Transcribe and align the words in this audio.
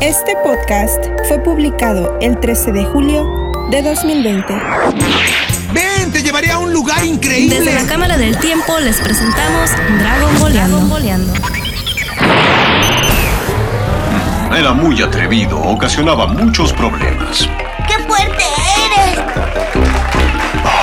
Este 0.00 0.34
podcast 0.42 1.04
fue 1.28 1.38
publicado 1.42 2.18
el 2.22 2.40
13 2.40 2.72
de 2.72 2.84
julio 2.86 3.52
de 3.70 3.82
2020. 3.82 4.54
¡Ven! 5.74 6.10
¡Te 6.10 6.22
llevaré 6.22 6.50
a 6.50 6.58
un 6.58 6.72
lugar 6.72 7.04
increíble! 7.04 7.58
Desde 7.58 7.74
la 7.74 7.86
Cámara 7.86 8.16
del 8.16 8.38
Tiempo 8.38 8.78
les 8.80 8.98
presentamos 8.98 9.70
Dragon 9.98 10.88
Boleando. 10.88 11.32
Era 14.56 14.72
muy 14.72 15.02
atrevido, 15.02 15.60
ocasionaba 15.60 16.26
muchos 16.28 16.72
problemas. 16.72 17.46
¡Qué 17.86 18.02
fuerte 18.04 18.44
eres! 18.96 19.18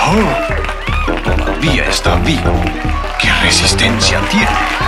Oh, 0.09 1.23
todavía 1.23 1.85
está 1.89 2.15
vivo. 2.17 2.53
¿Qué 3.19 3.29
resistencia 3.43 4.19
tiene? 4.29 4.86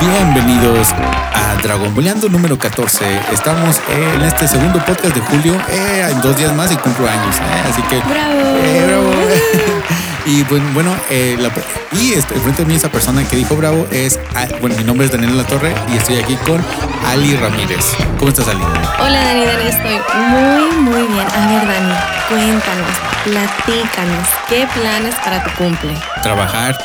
Bienvenidos 0.00 0.88
a 1.34 1.60
Dragon 1.62 1.94
Boleando 1.94 2.28
número 2.28 2.58
14. 2.58 3.04
Estamos 3.32 3.80
en 3.88 4.22
este 4.22 4.48
segundo 4.48 4.78
podcast 4.84 5.14
de 5.14 5.20
julio. 5.20 5.54
Eh, 5.68 6.06
en 6.10 6.20
dos 6.20 6.36
días 6.36 6.54
más 6.54 6.70
y 6.72 6.76
cumplo 6.76 7.08
años. 7.08 7.36
eh, 7.36 7.70
así 7.70 7.82
que. 7.82 7.96
eh, 7.98 8.84
bravo. 8.86 9.10
y 10.26 10.42
bueno, 10.72 10.94
eh, 11.10 11.36
la- 11.38 11.50
y 11.98 12.12
este, 12.12 12.34
frente 12.40 12.62
a 12.62 12.64
mí 12.66 12.74
esa 12.74 12.90
persona 12.90 13.24
que 13.28 13.36
dijo 13.36 13.56
bravo 13.56 13.86
es. 13.90 14.18
ah, 14.36 14.46
bueno, 14.60 14.76
mi 14.76 14.84
nombre 14.84 15.06
es 15.06 15.12
Daniel 15.12 15.36
La 15.36 15.44
Torre 15.44 15.74
y 15.92 15.96
estoy 15.96 16.18
aquí 16.18 16.36
con 16.46 16.64
Ali 17.06 17.36
Ramírez. 17.36 17.84
¿Cómo 18.18 18.30
estás, 18.30 18.48
Ali? 18.48 18.62
Hola 19.00 19.24
Dani, 19.24 19.44
Dani, 19.46 19.68
estoy 19.68 19.98
muy, 20.28 20.76
muy 20.90 21.02
bien. 21.12 21.26
A 21.26 21.46
ver, 21.48 21.66
Dani, 21.66 21.94
cuéntanos, 22.28 22.96
platícanos, 23.24 24.28
¿qué 24.48 24.66
planes 24.80 25.14
para 25.24 25.42
tu 25.44 25.50
cumple? 25.52 25.94
trabajar. 26.22 26.76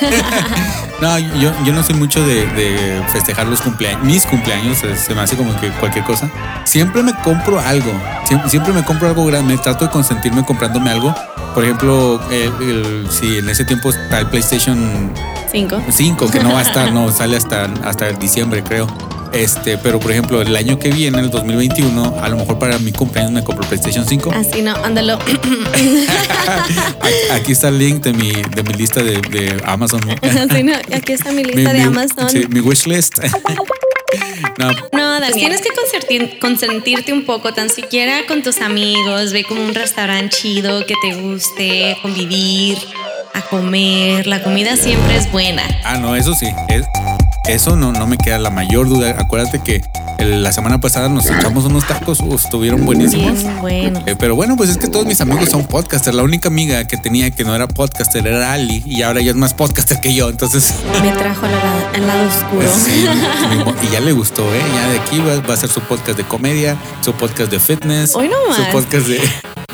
no, 1.00 1.18
yo, 1.18 1.52
yo 1.64 1.72
no 1.72 1.84
soy 1.84 1.94
mucho 1.96 2.24
de, 2.26 2.46
de 2.46 3.02
festejar 3.12 3.46
los 3.46 3.60
cumpleaños, 3.60 4.02
mis 4.04 4.24
cumpleaños, 4.26 4.78
se, 4.78 4.96
se 4.96 5.14
me 5.14 5.20
hace 5.22 5.36
como 5.36 5.58
que 5.60 5.68
cualquier 5.72 6.04
cosa. 6.04 6.28
Siempre 6.64 7.02
me 7.02 7.14
compro 7.22 7.58
algo, 7.60 7.90
siempre, 8.26 8.50
siempre 8.50 8.72
me 8.72 8.82
compro 8.84 9.08
algo 9.08 9.24
grande, 9.26 9.56
trato 9.58 9.84
de 9.86 9.90
consentirme 9.90 10.44
comprándome 10.44 10.90
algo. 10.90 11.14
Por 11.54 11.64
ejemplo, 11.64 12.20
el, 12.30 12.52
el- 12.68 13.08
si 13.10 13.38
en 13.38 13.48
ese 13.48 13.64
tiempo 13.64 13.90
está 13.90 14.20
el 14.20 14.26
PlayStation 14.26 15.12
¿Cinco? 15.50 15.82
5, 15.88 16.30
que 16.30 16.40
no 16.40 16.52
va 16.52 16.60
a 16.60 16.62
estar, 16.62 16.92
no, 16.92 17.10
sale 17.10 17.36
hasta, 17.36 17.64
hasta 17.84 18.10
diciembre, 18.12 18.62
creo. 18.62 18.86
Este, 19.32 19.78
pero 19.78 20.00
por 20.00 20.10
ejemplo, 20.10 20.42
el 20.42 20.54
año 20.56 20.78
que 20.78 20.90
viene, 20.90 21.20
el 21.20 21.30
2021, 21.30 22.16
a 22.20 22.28
lo 22.28 22.36
mejor 22.36 22.58
para 22.58 22.78
mi 22.78 22.90
cumpleaños 22.92 23.32
me 23.32 23.44
compro 23.44 23.66
PlayStation 23.68 24.04
5. 24.06 24.32
Así 24.34 24.60
no, 24.62 24.74
ándalo. 24.84 25.18
Aquí- 27.32 27.52
está 27.52 27.68
el 27.68 27.78
link 27.78 28.02
de 28.02 28.12
mi, 28.12 28.32
de 28.32 28.62
mi 28.62 28.74
lista 28.74 29.02
de, 29.02 29.20
de 29.20 29.62
Amazon. 29.64 30.00
Así 30.22 30.62
no, 30.62 30.72
aquí 30.94 31.12
está 31.12 31.30
mi 31.32 31.42
Mi- 31.44 31.52
lista 31.52 31.72
de 31.72 31.78
mi- 31.78 31.84
Amazon. 31.84 32.30
sí, 32.30 32.44
mi 32.48 32.60
wish 32.60 32.86
list. 32.86 33.18
no, 34.58 34.70
No, 34.92 35.20
Dani, 35.20 35.32
tienes 35.34 35.60
que 35.60 35.68
consentir- 35.70 36.38
consentirte 36.40 37.12
un 37.12 37.24
poco, 37.24 37.52
tan 37.54 37.70
siquiera 37.70 38.26
con 38.26 38.42
tus 38.42 38.60
amigos, 38.60 39.32
ve 39.32 39.44
como 39.44 39.62
un 39.64 39.74
restaurante 39.74 40.36
chido 40.36 40.84
que 40.86 40.94
te 41.02 41.14
guste, 41.14 41.96
convivir, 42.02 42.78
a 43.34 43.42
comer. 43.42 44.26
La 44.26 44.42
comida 44.42 44.76
siempre 44.76 45.16
es 45.16 45.30
buena. 45.30 45.62
ah, 45.84 45.98
no, 45.98 46.16
eso 46.16 46.34
sí. 46.34 46.46
es- 46.68 46.84
eso 47.48 47.76
no, 47.76 47.92
no 47.92 48.06
me 48.06 48.16
queda 48.18 48.38
la 48.38 48.50
mayor 48.50 48.88
duda. 48.88 49.16
Acuérdate 49.18 49.60
que 49.60 49.82
la 50.24 50.52
semana 50.52 50.80
pasada 50.80 51.08
nos 51.08 51.26
echamos 51.26 51.64
unos 51.64 51.86
tacos, 51.86 52.20
uf, 52.20 52.44
estuvieron 52.44 52.84
buenísimos. 52.84 53.42
Bien 53.42 53.60
bueno. 53.60 54.02
Eh, 54.06 54.14
pero 54.18 54.36
bueno, 54.36 54.56
pues 54.56 54.70
es 54.70 54.78
que 54.78 54.88
todos 54.88 55.06
mis 55.06 55.20
amigos 55.20 55.48
son 55.48 55.66
podcasters. 55.66 56.14
La 56.16 56.22
única 56.22 56.48
amiga 56.48 56.84
que 56.84 56.96
tenía 56.96 57.30
que 57.30 57.44
no 57.44 57.54
era 57.54 57.66
podcaster 57.66 58.26
era 58.26 58.52
Ali 58.52 58.82
y 58.86 59.02
ahora 59.02 59.20
ella 59.20 59.30
es 59.30 59.36
más 59.36 59.54
podcaster 59.54 60.00
que 60.00 60.14
yo. 60.14 60.28
Entonces, 60.28 60.74
Me 61.02 61.12
trajo 61.12 61.46
al 61.46 61.52
lado, 61.52 61.88
al 61.94 62.06
lado 62.06 62.28
oscuro. 62.28 62.68
sí, 62.84 63.06
y 63.82 63.92
ya 63.92 64.00
le 64.00 64.12
gustó, 64.12 64.42
¿eh? 64.54 64.62
Ya 64.74 64.88
de 64.88 64.98
aquí 64.98 65.18
va, 65.18 65.40
va 65.46 65.54
a 65.54 65.56
ser 65.56 65.70
su 65.70 65.80
podcast 65.80 66.18
de 66.18 66.24
comedia, 66.24 66.76
su 67.00 67.12
podcast 67.14 67.50
de 67.50 67.60
fitness, 67.60 68.14
Hoy 68.14 68.28
no 68.28 68.54
su 68.54 68.62
podcast 68.72 69.06
de... 69.06 69.20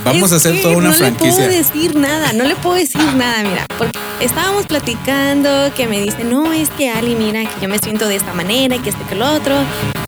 Vamos 0.06 0.30
Es 0.30 0.32
a 0.32 0.36
hacer 0.36 0.62
toda 0.62 0.76
una 0.76 0.90
no 0.90 0.94
franquicia. 0.94 1.30
No 1.30 1.36
le 1.36 1.46
puedo 1.46 1.58
decir 1.58 1.96
nada, 1.96 2.32
no 2.32 2.44
le 2.44 2.54
puedo 2.54 2.76
decir 2.76 3.14
nada, 3.16 3.42
mira, 3.42 3.66
porque 3.76 3.98
estábamos 4.20 4.64
platicando 4.66 5.50
que 5.74 5.88
me 5.88 6.00
dice, 6.00 6.22
no, 6.22 6.52
es 6.52 6.70
que 6.70 6.90
Ali, 6.90 7.16
mira, 7.16 7.40
que 7.40 7.60
yo 7.60 7.68
me 7.68 7.80
siento 7.80 8.06
de 8.06 8.14
esta 8.14 8.32
manera, 8.32 8.80
que 8.80 8.90
este 8.90 9.04
que 9.08 9.16
lo 9.16 9.28
otro, 9.32 9.56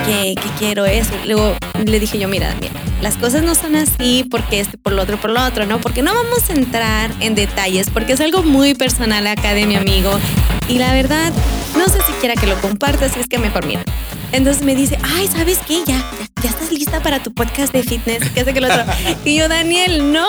que, 0.07 0.37
que 0.37 0.49
quiero 0.57 0.87
eso. 0.87 1.11
Luego 1.27 1.57
le 1.85 1.99
dije 1.99 2.17
yo, 2.17 2.29
mira, 2.29 2.47
Daniel, 2.47 2.73
las 3.03 3.17
cosas 3.17 3.43
no 3.43 3.57
son 3.57 3.75
así 3.75 4.25
porque 4.31 4.61
este 4.61 4.79
por 4.79 4.93
lo 4.93 5.03
otro, 5.03 5.21
por 5.21 5.31
lo 5.31 5.45
otro, 5.45 5.67
¿no? 5.67 5.81
Porque 5.81 6.03
no 6.03 6.15
vamos 6.15 6.49
a 6.49 6.53
entrar 6.53 7.11
en 7.19 7.35
detalles, 7.35 7.91
porque 7.91 8.13
es 8.13 8.21
algo 8.21 8.45
muy 8.45 8.75
personal 8.75 9.27
acá 9.27 9.53
de 9.53 9.67
mi 9.67 9.75
amigo. 9.75 10.17
Y 10.69 10.79
la 10.79 10.93
verdad, 10.93 11.33
no 11.77 11.87
sé 11.87 11.99
si 12.07 12.13
quiera 12.21 12.35
que 12.37 12.47
lo 12.47 12.61
compartas, 12.61 13.15
si 13.15 13.19
es 13.21 13.27
que 13.27 13.39
mejor 13.39 13.67
mira. 13.67 13.83
Entonces 14.31 14.63
me 14.63 14.77
dice, 14.77 14.97
ay, 15.17 15.27
¿sabes 15.27 15.59
qué? 15.67 15.81
Ya, 15.87 15.97
ya, 15.97 16.28
ya 16.43 16.51
estás 16.51 16.71
lista 16.73 17.03
para 17.03 17.23
tu 17.23 17.33
podcast 17.33 17.73
de 17.73 17.83
fitness, 17.83 18.29
que 18.31 18.41
hace 18.41 18.53
que 18.55 18.61
lo 18.61 18.69
otro. 18.69 18.85
Y 19.25 19.37
yo, 19.37 19.49
Daniel, 19.49 20.13
no. 20.13 20.27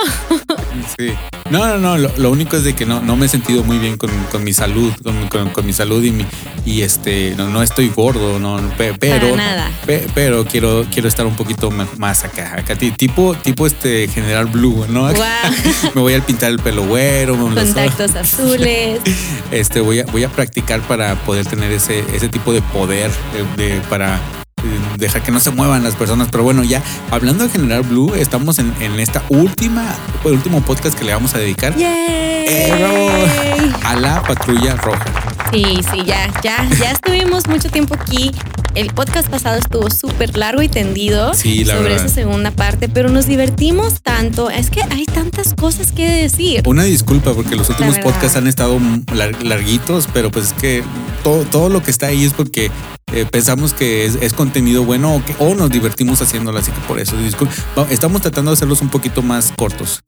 Sí. 0.97 1.11
No, 1.49 1.65
no, 1.67 1.77
no. 1.77 1.97
Lo, 1.97 2.11
lo 2.17 2.31
único 2.31 2.57
es 2.57 2.63
de 2.63 2.73
que 2.75 2.85
no, 2.85 3.01
no 3.01 3.15
me 3.15 3.25
he 3.25 3.29
sentido 3.29 3.63
muy 3.63 3.77
bien 3.79 3.97
con, 3.97 4.09
con 4.31 4.43
mi 4.43 4.53
salud, 4.53 4.91
con, 5.03 5.27
con- 5.29 5.49
con 5.49 5.65
mi 5.65 5.73
salud 5.73 6.03
y 6.03 6.11
mi 6.11 6.25
y 6.65 6.81
este 6.81 7.33
no, 7.37 7.49
no 7.49 7.63
estoy 7.63 7.89
gordo, 7.89 8.37
no, 8.39 8.59
pe- 8.77 8.93
pero 8.99 9.35
nada. 9.35 9.71
pe- 9.85 10.07
pero 10.13 10.45
quiero 10.45 10.85
quiero 10.91 11.07
estar 11.07 11.25
un 11.25 11.35
poquito 11.35 11.71
más 11.97 12.23
acá, 12.23 12.55
acá 12.59 12.75
ti- 12.75 12.91
tipo 12.91 13.33
tipo 13.35 13.65
este 13.65 14.07
general 14.07 14.45
blue, 14.45 14.85
¿no? 14.89 15.07
Me 15.95 16.01
voy 16.01 16.13
a 16.13 16.21
pintar 16.25 16.51
el 16.51 16.59
pelo 16.59 16.85
güero, 16.85 17.35
los- 17.49 17.63
Contactos 17.65 18.15
azules. 18.15 18.99
este 19.51 19.79
voy 19.81 20.01
a 20.01 20.05
voy 20.05 20.23
a 20.23 20.29
practicar 20.29 20.81
para 20.81 21.15
poder 21.23 21.45
tener 21.47 21.71
ese 21.71 22.03
ese 22.13 22.29
tipo 22.29 22.53
de 22.53 22.61
poder 22.61 23.09
de, 23.57 23.63
de- 23.63 23.81
para 23.81 24.19
eh, 24.63 24.79
dejar 24.97 25.23
que 25.23 25.31
no 25.31 25.39
se 25.39 25.51
muevan 25.51 25.83
las 25.83 25.95
personas. 25.95 26.29
Pero 26.31 26.43
bueno, 26.43 26.63
ya 26.63 26.81
hablando 27.11 27.43
de 27.43 27.49
General 27.49 27.83
Blue, 27.83 28.13
estamos 28.15 28.59
en, 28.59 28.73
en 28.79 28.99
esta 28.99 29.23
última, 29.29 29.95
el 30.25 30.33
último 30.33 30.61
podcast 30.61 30.97
que 30.97 31.05
le 31.05 31.13
vamos 31.13 31.33
a 31.35 31.39
dedicar 31.39 31.75
¡Yay! 31.75 32.39
a 33.85 33.95
la 33.95 34.21
patrulla 34.23 34.75
roja. 34.75 35.05
Sí, 35.51 35.81
sí, 35.91 36.03
ya, 36.05 36.31
ya, 36.41 36.67
ya 36.79 36.91
estuvimos 36.91 37.47
mucho 37.47 37.69
tiempo 37.69 37.95
aquí. 37.95 38.31
El 38.75 38.93
podcast 38.93 39.27
pasado 39.29 39.57
estuvo 39.57 39.89
súper 39.89 40.37
largo 40.37 40.61
y 40.61 40.69
tendido 40.69 41.33
Sí, 41.33 41.65
la 41.65 41.73
sobre 41.75 41.89
verdad. 41.89 42.05
esa 42.05 42.13
segunda 42.15 42.51
parte, 42.51 42.87
pero 42.87 43.09
nos 43.09 43.25
divertimos 43.25 44.01
tanto. 44.01 44.49
Es 44.49 44.69
que 44.69 44.81
hay 44.83 45.05
tantas 45.05 45.53
cosas 45.53 45.91
que 45.91 46.07
decir. 46.07 46.61
Una 46.65 46.83
disculpa 46.83 47.33
porque 47.33 47.55
los 47.55 47.69
últimos 47.69 47.97
podcasts 47.99 48.37
han 48.37 48.47
estado 48.47 48.79
lar- 49.13 49.41
larguitos, 49.43 50.07
pero 50.13 50.31
pues 50.31 50.47
es 50.47 50.53
que 50.53 50.83
todo, 51.23 51.43
todo 51.45 51.69
lo 51.69 51.81
que 51.83 51.91
está 51.91 52.07
ahí 52.07 52.23
es 52.23 52.33
porque 52.33 52.71
eh, 53.11 53.25
pensamos 53.29 53.73
que 53.73 54.05
es, 54.05 54.15
es 54.21 54.33
contenido 54.33 54.83
bueno 54.85 55.15
o, 55.15 55.25
que, 55.25 55.35
o 55.39 55.55
nos 55.55 55.71
divertimos 55.71 56.21
haciéndolo, 56.21 56.59
así 56.59 56.71
que 56.71 56.79
por 56.81 56.99
eso 56.99 57.17
disculpa. 57.17 57.53
Estamos 57.89 58.21
tratando 58.21 58.51
de 58.51 58.53
hacerlos 58.53 58.81
un 58.81 58.89
poquito 58.89 59.21
más 59.23 59.51
cortos. 59.57 60.01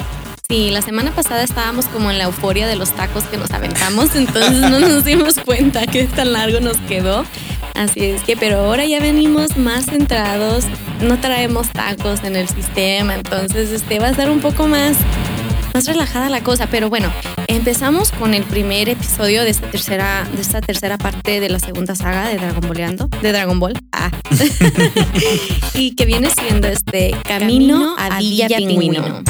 Sí, 0.47 0.69
la 0.69 0.81
semana 0.81 1.11
pasada 1.15 1.43
estábamos 1.43 1.85
como 1.85 2.11
en 2.11 2.17
la 2.17 2.25
euforia 2.25 2.67
de 2.67 2.75
los 2.75 2.91
tacos 2.91 3.23
que 3.25 3.37
nos 3.37 3.51
aventamos, 3.51 4.15
entonces 4.15 4.59
no 4.59 4.79
nos 4.79 5.03
dimos 5.03 5.35
cuenta 5.45 5.87
que 5.87 6.03
tan 6.05 6.33
largo 6.33 6.59
nos 6.59 6.77
quedó. 6.87 7.25
Así 7.75 8.05
es 8.05 8.21
que, 8.23 8.37
pero 8.37 8.59
ahora 8.59 8.85
ya 8.85 8.99
venimos 8.99 9.57
más 9.57 9.85
centrados, 9.85 10.65
no 11.01 11.19
traemos 11.19 11.69
tacos 11.69 12.23
en 12.23 12.35
el 12.35 12.47
sistema, 12.47 13.15
entonces 13.15 13.71
este 13.71 13.99
va 13.99 14.09
a 14.09 14.13
ser 14.13 14.29
un 14.29 14.39
poco 14.39 14.67
más 14.67 14.97
más 15.73 15.85
relajada 15.85 16.29
la 16.29 16.41
cosa, 16.41 16.67
pero 16.67 16.89
bueno, 16.89 17.11
empezamos 17.47 18.11
con 18.11 18.33
el 18.33 18.43
primer 18.43 18.89
episodio 18.89 19.43
de 19.43 19.51
esta 19.51 19.69
tercera 19.69 20.27
de 20.33 20.41
esta 20.41 20.61
tercera 20.61 20.97
parte 20.97 21.39
de 21.39 21.49
la 21.49 21.59
segunda 21.59 21.95
saga 21.95 22.27
de 22.27 22.35
Dragon 22.35 22.67
Balleando, 22.67 23.07
de 23.21 23.31
Dragon 23.31 23.59
Ball. 23.59 23.73
Ah. 23.91 24.11
y 25.73 25.95
que 25.95 26.05
viene 26.05 26.29
siendo 26.29 26.67
este 26.67 27.15
Camino 27.23 27.95
a 27.97 28.17
Villa 28.17 28.47
Pingüino. 28.47 29.23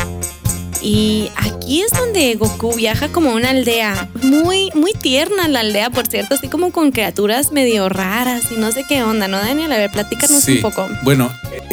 Y 0.81 1.29
aquí 1.35 1.81
es 1.81 1.91
donde 1.91 2.33
Goku 2.35 2.73
viaja 2.75 3.09
como 3.09 3.31
a 3.31 3.35
una 3.35 3.51
aldea. 3.51 4.09
Muy, 4.23 4.71
muy 4.73 4.93
tierna 4.93 5.47
la 5.47 5.59
aldea, 5.59 5.89
por 5.91 6.07
cierto, 6.07 6.33
así 6.35 6.47
como 6.47 6.71
con 6.71 6.91
criaturas 6.91 7.51
medio 7.51 7.87
raras 7.87 8.45
y 8.51 8.55
no 8.59 8.71
sé 8.71 8.83
qué 8.89 9.03
onda, 9.03 9.27
¿no, 9.27 9.37
Daniel? 9.37 9.71
A 9.71 9.77
ver, 9.77 9.91
platícanos 9.91 10.43
Sí. 10.43 10.53
un 10.55 10.61
poco. 10.61 10.87
Bueno, 11.03 11.29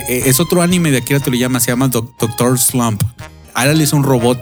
eh, 0.08 0.22
es 0.26 0.40
otro 0.40 0.60
anime 0.60 0.90
de 0.90 0.98
Akira 0.98 1.20
Toriyama, 1.20 1.58
se 1.60 1.70
llama 1.70 1.88
Doc- 1.88 2.18
Doctor 2.18 2.58
Slump. 2.58 3.02
Ahora 3.54 3.72
es 3.72 3.92
un 3.92 4.02
robot 4.04 4.38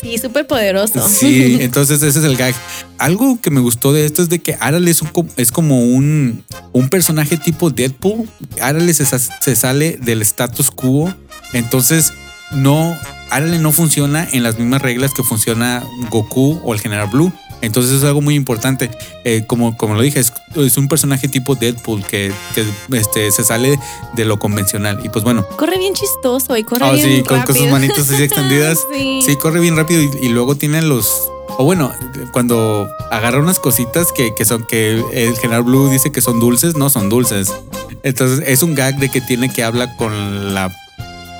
Sí, 0.00 0.18
súper 0.18 0.48
poderoso. 0.48 1.06
Sí, 1.08 1.58
entonces 1.60 2.02
ese 2.02 2.18
es 2.18 2.24
el 2.24 2.36
gag. 2.36 2.54
Algo 2.98 3.40
que 3.40 3.50
me 3.50 3.60
gustó 3.60 3.92
de 3.92 4.04
esto 4.04 4.20
es 4.22 4.28
de 4.28 4.40
que 4.40 4.56
Aral 4.58 4.88
es, 4.88 5.00
un 5.00 5.10
es 5.36 5.52
como 5.52 5.78
un, 5.84 6.42
un 6.72 6.88
personaje 6.88 7.36
tipo 7.36 7.70
Deadpool. 7.70 8.28
Aral 8.60 8.92
se 8.92 9.54
sale 9.54 9.98
del 10.02 10.20
status 10.22 10.72
quo. 10.72 11.14
Entonces, 11.52 12.12
no, 12.50 12.98
Aral 13.32 13.62
no 13.62 13.72
funciona 13.72 14.28
en 14.32 14.42
las 14.42 14.58
mismas 14.58 14.82
reglas 14.82 15.12
que 15.14 15.22
funciona 15.22 15.82
Goku 16.10 16.60
o 16.62 16.74
el 16.74 16.80
General 16.80 17.08
Blue. 17.08 17.32
Entonces 17.62 17.92
es 17.92 18.04
algo 18.04 18.20
muy 18.20 18.34
importante. 18.34 18.90
Eh, 19.24 19.44
como, 19.46 19.76
como 19.76 19.94
lo 19.94 20.02
dije, 20.02 20.18
es, 20.18 20.32
es 20.56 20.76
un 20.76 20.88
personaje 20.88 21.28
tipo 21.28 21.54
Deadpool 21.54 22.04
que, 22.04 22.32
que, 22.54 22.64
este, 22.98 23.30
se 23.30 23.44
sale 23.44 23.78
de 24.14 24.24
lo 24.24 24.38
convencional. 24.38 25.00
Y 25.04 25.08
pues 25.08 25.24
bueno, 25.24 25.46
Corre 25.56 25.78
bien 25.78 25.94
chistoso 25.94 26.56
y 26.56 26.64
corre 26.64 26.84
Oh, 26.84 26.92
bien 26.92 27.06
sí, 27.18 27.22
con, 27.22 27.38
con 27.42 27.46
sus 27.54 27.56
rápido. 27.66 27.72
manitos 27.72 28.10
así 28.10 28.22
extendidas. 28.22 28.80
sí. 28.92 29.20
Sí, 29.24 29.36
corre 29.36 29.60
bien 29.60 29.76
rápido 29.76 30.02
y, 30.02 30.10
y 30.26 30.28
luego 30.30 30.56
tiene 30.56 30.82
los 30.82 31.08
o 31.58 31.64
bueno, 31.64 31.92
cuando 32.32 32.88
agarra 33.10 33.38
unas 33.38 33.58
cositas 33.58 34.10
que, 34.12 34.34
que 34.34 34.44
son 34.46 34.64
que 34.66 35.02
el 35.12 35.36
general 35.36 35.62
Blue 35.64 35.90
dice 35.90 36.10
que 36.10 36.22
son 36.22 36.40
dulces, 36.40 36.76
no 36.76 36.88
son 36.90 37.08
dulces. 37.10 37.52
Entonces 38.02 38.42
es 38.46 38.62
un 38.62 38.74
gag 38.74 38.98
de 38.98 39.10
que 39.10 39.20
tiene 39.20 39.52
que 39.52 39.62
hablar 39.62 39.94
con 39.98 40.54
la 40.54 40.70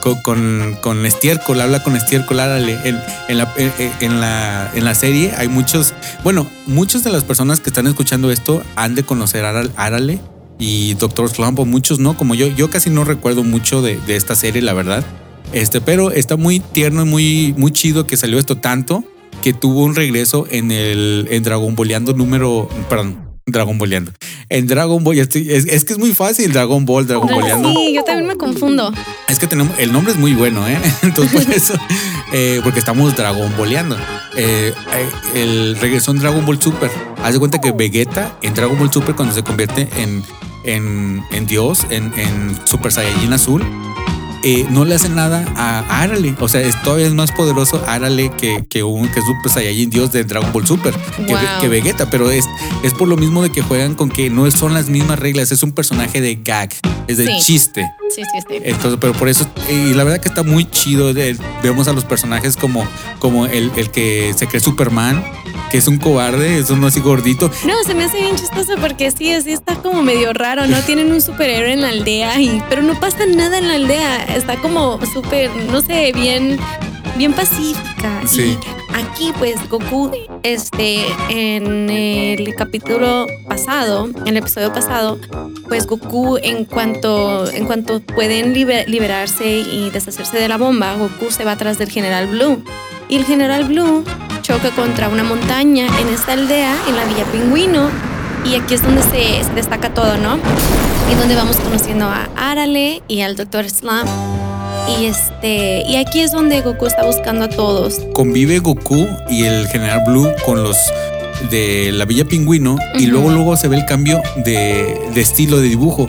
con, 0.03 0.21
con, 0.23 0.77
con 0.81 1.07
estiércol, 1.07 1.61
habla 1.61 1.83
con 1.83 1.95
estiércol, 1.95 2.41
árale. 2.41 2.77
En, 2.85 3.39
la, 3.39 3.55
en, 4.01 4.21
la, 4.21 4.71
en 4.75 4.85
la 4.85 4.95
serie 4.95 5.33
hay 5.37 5.49
muchos, 5.49 5.95
bueno, 6.25 6.47
muchas 6.67 7.05
de 7.05 7.11
las 7.11 7.23
personas 7.23 7.61
que 7.61 7.71
están 7.71 7.87
escuchando 7.87 8.31
esto 8.33 8.63
han 8.75 8.95
de 8.97 9.05
conocer 9.05 9.45
Árale 9.45 10.21
y 10.59 10.95
Doctor 10.95 11.29
Slump, 11.31 11.61
muchos 11.61 12.01
no, 12.01 12.17
como 12.17 12.35
yo, 12.35 12.49
yo 12.49 12.69
casi 12.69 12.91
no 12.91 13.05
recuerdo 13.05 13.45
mucho 13.45 13.81
de, 13.81 13.99
de 14.07 14.17
esta 14.17 14.35
serie, 14.35 14.61
la 14.61 14.73
verdad. 14.73 15.05
Este, 15.53 15.81
pero 15.81 16.11
está 16.11 16.37
muy 16.37 16.61
tierno 16.61 17.03
y 17.03 17.09
muy, 17.09 17.55
muy 17.57 17.71
chido 17.71 18.07
que 18.07 18.17
salió 18.17 18.39
esto 18.39 18.57
tanto 18.57 19.05
que 19.43 19.53
tuvo 19.53 19.85
un 19.85 19.95
regreso 19.95 20.47
en 20.51 20.71
el 20.71 21.27
en 21.31 21.43
Dragon 21.43 21.75
Boleando 21.75 22.13
número, 22.13 22.69
perdón, 22.89 23.32
Dragon 23.53 23.79
Boleando. 23.79 24.13
En 24.49 24.67
Dragon 24.67 25.03
Ball, 25.05 25.19
estoy- 25.19 25.51
es, 25.51 25.67
es 25.67 25.85
que 25.85 25.93
es 25.93 25.99
muy 25.99 26.15
fácil 26.15 26.53
Dragon 26.53 26.85
Ball, 26.85 27.07
Dragon 27.07 27.29
Boleando. 27.33 27.73
Sí, 27.73 27.93
yo 27.95 28.03
también 28.05 28.27
me 28.27 28.37
confundo. 28.37 28.93
Es 29.29 29.39
que 29.39 29.47
tenemos, 29.47 29.79
el 29.79 29.93
nombre 29.93 30.13
es 30.13 30.19
muy 30.19 30.35
bueno, 30.35 30.67
¿eh? 30.67 30.79
Entonces, 31.03 31.45
por 31.45 31.55
eso, 31.55 31.75
eh, 32.33 32.61
porque 32.65 32.79
estamos 32.81 33.15
Dragon 33.17 33.53
Balleando. 33.59 33.97
Eh, 34.37 34.73
eh, 34.95 35.11
el 35.35 35.77
regresó 35.81 36.11
en 36.13 36.19
Dragon 36.21 36.45
Ball 36.45 36.61
Super. 36.61 36.91
Haz 37.23 37.35
de 37.35 37.39
cuenta 37.39 37.61
que 37.61 37.71
Vegeta 37.73 38.37
en 38.43 38.55
Dragon 38.55 38.79
Ball 38.79 38.93
Super, 38.93 39.15
cuando 39.15 39.35
se 39.35 39.43
convierte 39.43 39.89
en, 39.99 40.23
en, 40.65 41.23
en 41.33 41.47
Dios, 41.47 41.87
en, 41.91 42.13
en 42.19 42.57
Super 42.67 42.93
Saiyajin 42.93 43.33
Azul, 43.33 43.65
eh, 44.45 44.67
no 44.71 44.85
le 44.85 44.95
hace 44.95 45.09
nada 45.09 45.45
a 45.57 46.03
Arale. 46.03 46.35
O 46.41 46.49
sea, 46.49 46.61
es 46.61 46.81
todavía 46.83 47.07
es 47.07 47.15
más 47.15 47.33
poderoso 47.33 47.83
Arale 47.87 48.31
que, 48.31 48.65
que 48.69 48.83
un 48.83 49.09
que 49.09 49.21
Super 49.21 49.53
Saiyajin 49.53 49.91
Dios 49.91 50.13
de 50.13 50.25
Dragon 50.25 50.53
Ball 50.53 50.67
Super, 50.67 50.95
que, 51.61 51.69
Vegeta. 51.69 52.11
Pero 52.11 52.31
es, 52.31 52.45
es 52.83 52.93
por 52.95 53.09
lo 53.09 53.17
mismo 53.17 53.43
de 53.43 53.51
que 53.51 53.63
juegan 53.63 53.95
con 53.95 54.09
que 54.11 54.31
no 54.31 54.51
son 54.51 54.75
las 54.75 54.89
mismas 54.89 55.19
reglas. 55.19 55.53
Es 55.53 55.63
un 55.63 55.73
personaje 55.73 56.21
de 56.21 56.37
gag, 56.45 56.71
es 57.09 57.17
de 57.19 57.27
Sí. 57.27 57.39
chiste. 57.41 57.87
Sí, 58.15 58.23
sí, 58.23 58.39
sí. 58.49 58.57
Entonces, 58.65 58.99
pero 59.01 59.15
por 59.15 59.29
eso, 59.29 59.47
y 59.71 59.95
la 59.95 60.05
verdad 60.05 60.21
que 60.21 60.29
está 60.29 60.43
muy 60.43 60.65
chido. 60.71 61.15
de- 61.15 61.37
vemos 61.63 61.89
a 61.89 61.93
los 61.93 62.05
personajes 62.05 62.57
como, 62.57 62.87
como 63.19 63.47
el, 63.47 63.71
el 63.77 63.91
que 63.91 64.35
se 64.37 64.47
cree 64.47 64.61
Superman, 64.61 65.25
que 65.73 65.79
es 65.79 65.89
un 65.89 65.97
cobarde, 65.97 66.59
es 66.59 66.69
uno 66.69 66.89
así 66.89 67.01
gordito. 67.01 67.51
No, 67.67 67.83
se 67.85 67.95
me 67.95 68.05
hace 68.05 68.21
bien 68.21 68.37
chistoso 68.37 68.75
porque 68.79 69.11
sí, 69.11 69.33
así 69.33 69.53
está 69.53 69.75
como 69.77 70.03
medio 70.03 70.35
raro, 70.35 70.67
¿no? 70.67 70.79
Tienen 70.83 71.11
un 71.11 71.23
superhéroe 71.23 71.73
en 71.73 71.81
la 71.81 71.89
aldea, 71.89 72.39
y, 72.39 72.63
pero 72.69 72.83
no 72.83 73.01
pasa 73.01 73.25
nada 73.27 73.57
en 73.57 73.69
la 73.69 73.75
aldea. 73.75 74.25
Está 74.37 74.57
como 74.57 75.01
súper, 75.07 75.51
no 75.71 75.81
sé, 75.81 76.13
bien, 76.15 76.59
bien 77.17 77.33
pacífica. 77.33 78.21
Sí. 78.27 78.59
Y 78.61 78.95
aquí, 78.95 79.33
pues, 79.39 79.57
Goku, 79.69 80.11
este, 80.43 81.05
en 81.31 81.89
el 81.91 82.55
capítulo 82.55 83.27
pasado, 83.49 84.09
en 84.25 84.29
el 84.29 84.37
episodio 84.39 84.73
pasado, 84.73 85.19
pues 85.69 85.87
Goku, 85.87 86.39
en 86.43 86.65
cuanto, 86.65 87.51
en 87.51 87.65
cuanto 87.67 88.01
pueden 88.01 88.55
liber- 88.55 88.87
liberarse 88.87 89.47
y 89.61 89.91
deshacerse 89.91 90.39
de 90.39 90.49
la 90.49 90.57
bomba, 90.59 90.95
Goku 90.97 91.31
se 91.31 91.45
va 91.45 91.53
atrás 91.53 91.79
del 91.79 91.91
General 91.91 92.27
Blue. 92.27 92.63
Y 93.09 93.17
el 93.17 93.25
General 93.25 93.65
Blue 93.65 94.05
choca 94.43 94.71
contra 94.71 95.09
una 95.09 95.23
montaña 95.23 95.87
en 96.01 96.09
esta 96.09 96.33
aldea, 96.33 96.75
en 96.89 96.97
la 96.97 97.05
Villa 97.05 97.25
Pingüino. 97.33 97.91
Y 98.45 98.57
aquí 98.57 98.75
es 98.75 98.83
donde 98.83 99.03
se, 99.03 99.45
se 99.45 99.53
destaca 99.55 99.95
todo, 99.95 100.17
¿no? 100.19 100.37
Y 101.11 101.15
donde 101.15 101.37
vamos 101.37 101.57
conociendo 101.59 102.07
a 102.07 102.29
Arale 102.37 103.03
y 103.07 103.21
al 103.21 103.37
Dr. 103.37 103.71
Slump. 103.71 104.09
Y 104.89 105.05
este, 105.07 105.83
y 105.89 105.97
aquí 105.97 106.21
es 106.21 106.33
donde 106.33 106.61
Goku 106.61 106.87
está 106.87 107.05
buscando 107.05 107.45
a 107.45 107.49
todos. 107.49 108.01
Convive 108.15 108.59
Goku 108.59 109.07
y 109.31 109.45
el 109.45 109.67
General 109.69 110.03
Blue 110.07 110.29
con 110.45 110.63
los 110.63 110.77
de 111.51 111.91
la 111.93 112.05
Villa 112.05 112.25
Pingüino 112.25 112.77
y 112.99 113.07
luego 113.07 113.31
luego 113.31 113.57
se 113.57 113.69
ve 113.69 113.77
el 113.77 113.85
cambio 113.87 114.23
de, 114.45 115.01
de 115.15 115.21
estilo 115.21 115.59
de 115.61 115.69
dibujo. 115.69 116.09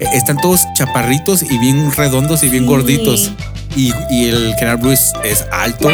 Eh, 0.00 0.06
Están 0.14 0.36
todos 0.38 0.60
chaparritos 0.76 1.42
y 1.42 1.58
bien 1.58 1.90
redondos 1.92 2.42
y 2.42 2.48
bien 2.48 2.64
Sí. 2.64 2.68
gorditos. 2.68 3.32
Y, 3.74 3.92
y 4.10 4.28
el 4.28 4.54
General 4.58 4.76
Blue 4.76 4.92
es, 4.92 5.12
alto, 5.50 5.88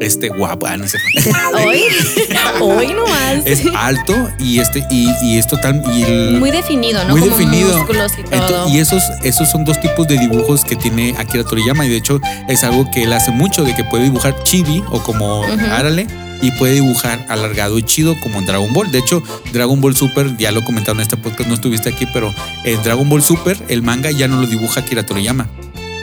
este 0.00 0.28
guapo, 0.28 0.66
ah, 0.66 0.76
no 0.76 0.86
sé. 0.88 0.98
Hoy, 1.54 1.82
hoy 2.60 2.94
nomás. 2.94 3.44
es 3.46 3.62
alto 3.76 4.14
y 4.38 4.58
este 4.58 4.84
y, 4.90 5.08
y 5.22 5.38
es 5.38 5.46
total 5.46 5.82
y 5.94 6.02
el- 6.02 6.38
muy 6.40 6.50
definido, 6.50 7.02
¿no? 7.04 7.10
muy 7.16 7.20
Como 7.20 7.36
definido. 7.36 7.76
músculos 7.78 8.12
y 8.18 8.22
todo. 8.24 8.68
Y 8.68 8.78
esos, 8.78 9.02
esos 9.22 9.48
son 9.50 9.64
dos 9.64 9.80
tipos 9.80 10.06
de 10.08 10.18
dibujos 10.18 10.64
que 10.64 10.74
tiene 10.76 11.14
Akira 11.18 11.44
Toriyama 11.44 11.84
y 11.86 11.88
de 11.90 11.96
hecho 11.96 12.20
es 12.48 12.64
algo 12.64 12.90
que 12.90 13.04
él 13.04 13.12
hace 13.12 13.30
mucho 13.30 13.62
de 13.64 13.74
que 13.74 13.84
puede 13.84 14.04
dibujar 14.04 14.34
chibi 14.42 14.82
o 14.90 15.02
como 15.02 15.40
Ujú. 15.42 15.66
Arale 15.70 16.06
y 16.40 16.50
puede 16.52 16.74
dibujar 16.74 17.24
alargado 17.28 17.78
y 17.78 17.82
chido 17.84 18.18
como 18.20 18.38
en 18.40 18.46
Dragon 18.46 18.72
Ball. 18.72 18.90
De 18.90 18.98
hecho, 18.98 19.22
Dragon 19.52 19.80
Ball 19.80 19.94
Super, 19.94 20.36
ya 20.38 20.50
lo 20.50 20.64
comentaron 20.64 20.98
en 20.98 21.02
este 21.02 21.16
podcast, 21.16 21.48
no 21.48 21.54
estuviste 21.54 21.88
aquí, 21.90 22.06
pero 22.12 22.34
en 22.64 22.82
Dragon 22.82 23.08
Ball 23.08 23.22
Super 23.22 23.56
el 23.68 23.82
manga 23.82 24.10
ya 24.10 24.26
no 24.26 24.40
lo 24.40 24.46
dibuja 24.48 24.80
Akira 24.80 25.06
Toriyama. 25.06 25.46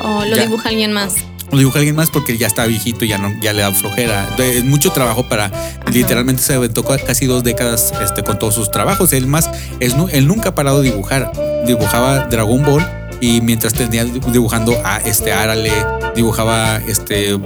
O 0.02 0.26
lo 0.26 0.36
ya. 0.36 0.44
dibuja 0.44 0.70
alguien 0.70 0.92
más. 0.94 1.14
Lo 1.52 1.58
dibuja 1.58 1.80
alguien 1.80 1.96
más 1.96 2.12
porque 2.12 2.38
ya 2.38 2.46
está 2.46 2.66
viejito 2.68 3.06
y 3.06 3.08
ya 3.08 3.18
no, 3.18 3.34
ya 3.42 3.54
le 3.54 3.62
da 3.64 3.72
flojera. 3.72 4.30
Es 4.38 4.64
mucho 4.64 4.92
trabajo 4.92 5.28
para. 5.28 5.52
Literalmente 5.92 6.44
se 6.44 6.54
aventó 6.54 6.84
ca- 6.86 7.00
casi 7.00 7.26
dos 7.26 7.44
décadas 7.44 7.92
este, 8.04 8.24
con 8.24 8.38
todos 8.38 8.54
sus 8.54 8.70
trabajos. 8.70 9.14
Él 9.14 9.26
más, 9.26 9.50
es, 9.80 9.96
él 10.12 10.28
nunca 10.28 10.50
ha 10.50 10.56
parado 10.56 10.82
de 10.82 10.92
dibujar. 10.92 11.32
Dibujaba 11.66 12.28
Dragon 12.28 12.64
Ball 12.64 12.86
y 13.20 13.42
mientras 13.42 13.74
tenía 13.74 14.06
dibujando 14.06 14.74
a 14.86 14.98
este 15.00 15.34
Arale, 15.34 15.72
dibujaba 16.16 16.78
este 16.88 17.38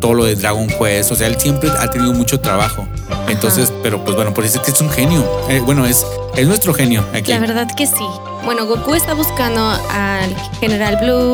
todo 0.00 0.14
lo 0.14 0.24
de 0.24 0.36
Dragon 0.36 0.66
Quest. 0.66 1.12
O 1.12 1.14
sea, 1.14 1.26
él 1.26 1.36
siempre 1.38 1.68
ha 1.70 1.90
tenido 1.90 2.14
mucho 2.14 2.40
trabajo. 2.40 2.88
Entonces, 3.28 3.70
pero 3.82 4.02
pues 4.02 4.16
bueno, 4.16 4.32
por 4.32 4.44
eso 4.46 4.58
es 4.58 4.64
que 4.64 4.70
es 4.70 4.80
un 4.80 4.88
genio. 4.90 5.22
Eh, 5.50 5.60
bueno, 5.64 5.84
es, 5.84 6.06
es 6.34 6.48
nuestro 6.48 6.72
genio 6.72 7.04
aquí. 7.14 7.30
La 7.30 7.38
verdad 7.38 7.68
que 7.76 7.86
sí. 7.86 8.04
Bueno, 8.44 8.64
Goku 8.66 8.94
está 8.94 9.12
buscando 9.12 9.60
al 9.90 10.34
General 10.60 10.96
Blue, 11.02 11.32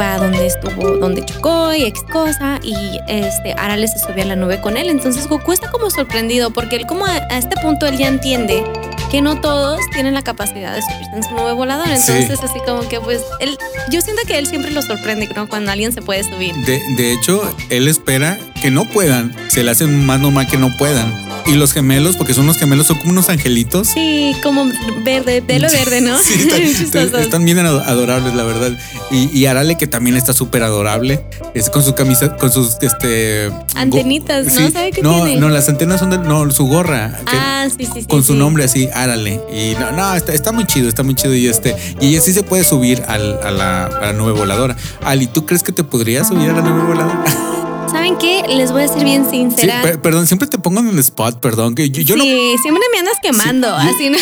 va 0.00 0.18
donde 0.18 0.46
estuvo, 0.46 0.96
donde 0.96 1.24
chocó 1.24 1.74
y 1.74 1.84
ex 1.84 2.02
cosa, 2.04 2.58
y 2.62 2.74
este 3.08 3.52
Arale 3.54 3.88
se 3.88 3.98
subió 3.98 4.22
a 4.22 4.26
la 4.26 4.36
nube 4.36 4.60
con 4.60 4.76
él. 4.76 4.88
Entonces 4.88 5.28
Goku 5.28 5.52
está 5.52 5.70
como 5.70 5.90
sorprendido 5.90 6.50
porque 6.50 6.76
él 6.76 6.86
como 6.86 7.06
a, 7.06 7.14
a 7.30 7.38
este 7.38 7.56
punto 7.60 7.86
él 7.86 7.98
ya 7.98 8.08
entiende 8.08 8.64
que 9.10 9.20
no 9.20 9.40
todos 9.40 9.78
tienen 9.92 10.14
la 10.14 10.22
capacidad 10.22 10.74
de 10.74 10.82
subirse 10.82 11.10
en 11.14 11.22
su 11.22 11.34
nube 11.34 11.52
volador. 11.52 11.86
Sí. 11.96 12.12
Entonces 12.12 12.42
así 12.42 12.58
como 12.66 12.88
que 12.88 13.00
pues 13.00 13.22
él, 13.40 13.56
yo 13.90 14.00
siento 14.00 14.22
que 14.26 14.38
él 14.38 14.46
siempre 14.46 14.72
lo 14.72 14.82
sorprende, 14.82 15.28
¿no? 15.36 15.48
Cuando 15.48 15.70
alguien 15.70 15.92
se 15.92 16.02
puede 16.02 16.24
subir. 16.24 16.54
De, 16.66 16.82
de 16.96 17.12
hecho, 17.12 17.42
él 17.70 17.86
espera 17.88 18.38
que 18.60 18.70
no 18.70 18.84
puedan. 18.86 19.34
Se 19.48 19.62
le 19.62 19.70
hace 19.70 19.86
más 19.86 20.20
normal 20.20 20.46
que 20.48 20.56
no 20.56 20.76
puedan. 20.76 21.12
Y 21.46 21.52
los 21.56 21.72
gemelos, 21.74 22.16
porque 22.16 22.32
son 22.32 22.46
los 22.46 22.56
gemelos, 22.56 22.86
son 22.86 22.98
como 22.98 23.10
unos 23.12 23.28
angelitos. 23.28 23.88
Sí, 23.88 24.34
como 24.42 24.64
verde, 25.04 25.42
pelo 25.42 25.68
verde, 25.70 26.00
¿no? 26.00 26.18
Sí, 26.22 26.48
están, 27.20 27.44
bien 27.44 27.58
ado- 27.58 27.82
adorables, 27.84 28.34
la 28.34 28.44
verdad. 28.44 28.72
Y, 29.10 29.28
y 29.38 29.44
Arale, 29.46 29.76
que 29.76 29.86
también 29.86 30.16
está 30.16 30.32
súper 30.32 30.62
adorable. 30.62 31.22
Es 31.54 31.68
con 31.68 31.82
su 31.82 31.94
camisa, 31.94 32.36
con 32.36 32.50
sus 32.50 32.76
este 32.80 33.50
Antenitas, 33.76 34.46
¿no? 34.46 34.70
¿Sabe 34.70 34.90
qué 34.92 35.02
no, 35.02 35.24
tiene? 35.24 35.40
no, 35.40 35.50
las 35.50 35.68
antenas 35.68 36.00
son 36.00 36.10
de. 36.10 36.18
No, 36.18 36.50
su 36.50 36.66
gorra. 36.66 37.18
que- 37.26 37.36
Ah, 37.36 37.66
sí, 37.68 37.84
sí, 37.84 38.00
sí. 38.00 38.06
con 38.06 38.24
su 38.24 38.32
sí. 38.32 38.38
nombre 38.38 38.64
así, 38.64 38.88
Árale. 38.94 39.40
Y 39.52 39.74
no, 39.78 39.92
no, 39.92 40.14
está, 40.14 40.32
está 40.32 40.50
muy 40.50 40.64
chido, 40.66 40.88
está 40.88 41.02
muy 41.02 41.14
chido. 41.14 41.34
Y 41.34 41.46
este, 41.46 41.76
y 42.00 42.08
ella 42.08 42.20
sí 42.22 42.32
se 42.32 42.42
puede 42.42 42.64
subir 42.64 43.02
al- 43.06 43.38
a, 43.44 43.50
la, 43.50 43.84
a 43.86 44.00
la 44.06 44.12
nube 44.14 44.32
voladora. 44.32 44.76
Ali, 45.02 45.26
¿tú 45.26 45.44
crees 45.44 45.62
que 45.62 45.72
te 45.72 45.84
podrías 45.84 46.28
subir 46.28 46.48
a 46.50 46.54
la 46.54 46.62
nube 46.62 46.84
voladora? 46.84 47.24
¿Saben 48.04 48.18
qué? 48.18 48.44
Les 48.54 48.70
voy 48.70 48.82
a 48.82 48.88
ser 48.88 49.02
bien 49.02 49.24
Sí, 49.24 49.38
sincera. 49.38 49.80
per- 49.80 49.98
perdón, 49.98 50.26
siempre 50.26 50.46
te 50.46 50.58
pongo 50.58 50.80
en 50.80 50.90
el 50.90 50.98
spot, 50.98 51.40
perdón. 51.40 51.74
Que 51.74 51.88
yo, 51.88 52.02
yo 52.02 52.16
no 52.16 52.22
sí, 52.22 52.54
siempre 52.60 52.82
me 52.92 52.98
andas 52.98 53.16
quemando. 53.22 53.66
Sí, 53.80 53.86
yo- 53.86 53.90
así 53.94 54.10
no. 54.10 54.18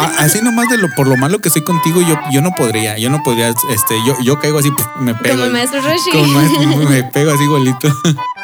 A- 0.00 0.24
Así 0.24 0.40
nomás 0.42 0.68
de 0.68 0.76
lo 0.78 0.88
por 0.96 1.06
lo 1.06 1.16
malo 1.16 1.38
que 1.38 1.48
soy 1.48 1.62
contigo, 1.62 2.00
yo, 2.00 2.16
yo 2.32 2.42
no 2.42 2.50
podría, 2.56 2.98
yo 2.98 3.10
no 3.10 3.22
podría, 3.22 3.50
este, 3.70 3.94
yo, 4.04 4.16
yo 4.24 4.40
caigo 4.40 4.58
así, 4.58 4.72
pues, 4.72 4.88
me 4.98 5.14
pego. 5.14 5.36
Como 5.36 5.44
el 5.46 5.52
maestro 5.52 5.80
Roshi. 5.82 6.10
Como 6.10 6.26
maestro, 6.26 6.66
me 6.88 7.04
pego 7.12 7.30
así 7.30 7.44
igualito. 7.44 7.88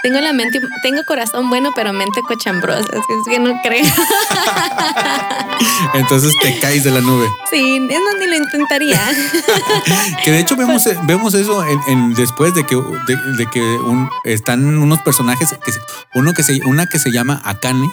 Tengo 0.02 0.21
la 0.21 0.33
mente, 0.33 0.61
tengo 0.83 1.02
corazón 1.05 1.49
bueno, 1.49 1.71
pero 1.75 1.93
mente 1.93 2.23
cochambrosa. 2.23 2.81
Es 2.81 3.28
que 3.28 3.38
no 3.38 3.61
creo. 3.62 3.85
Entonces 5.95 6.33
te 6.40 6.59
caes 6.61 6.85
de 6.85 6.90
la 6.90 7.00
nube. 7.00 7.26
Sí, 7.50 7.76
es 7.90 8.00
no, 8.00 8.19
ni 8.19 8.26
lo 8.26 8.37
intentaría. 8.37 9.00
Que 10.25 10.31
de 10.33 10.40
hecho 10.40 10.57
vemos, 10.57 10.85
vemos 11.05 11.35
eso 11.35 11.64
en, 11.64 11.81
en- 11.88 12.14
después 12.14 12.55
de 12.55 12.64
que, 12.64 12.76
de, 12.76 13.17
de 13.37 13.47
que 13.50 13.61
un- 13.61 14.09
están 14.25 14.64
unos 14.64 15.00
personajes, 15.02 15.50
que 15.64 15.73
uno 16.14 16.33
que 16.35 16.43
se, 16.43 16.61
una 16.64 16.87
que 16.87 16.99
se 16.99 17.11
llama 17.11 17.40
Akane. 17.45 17.90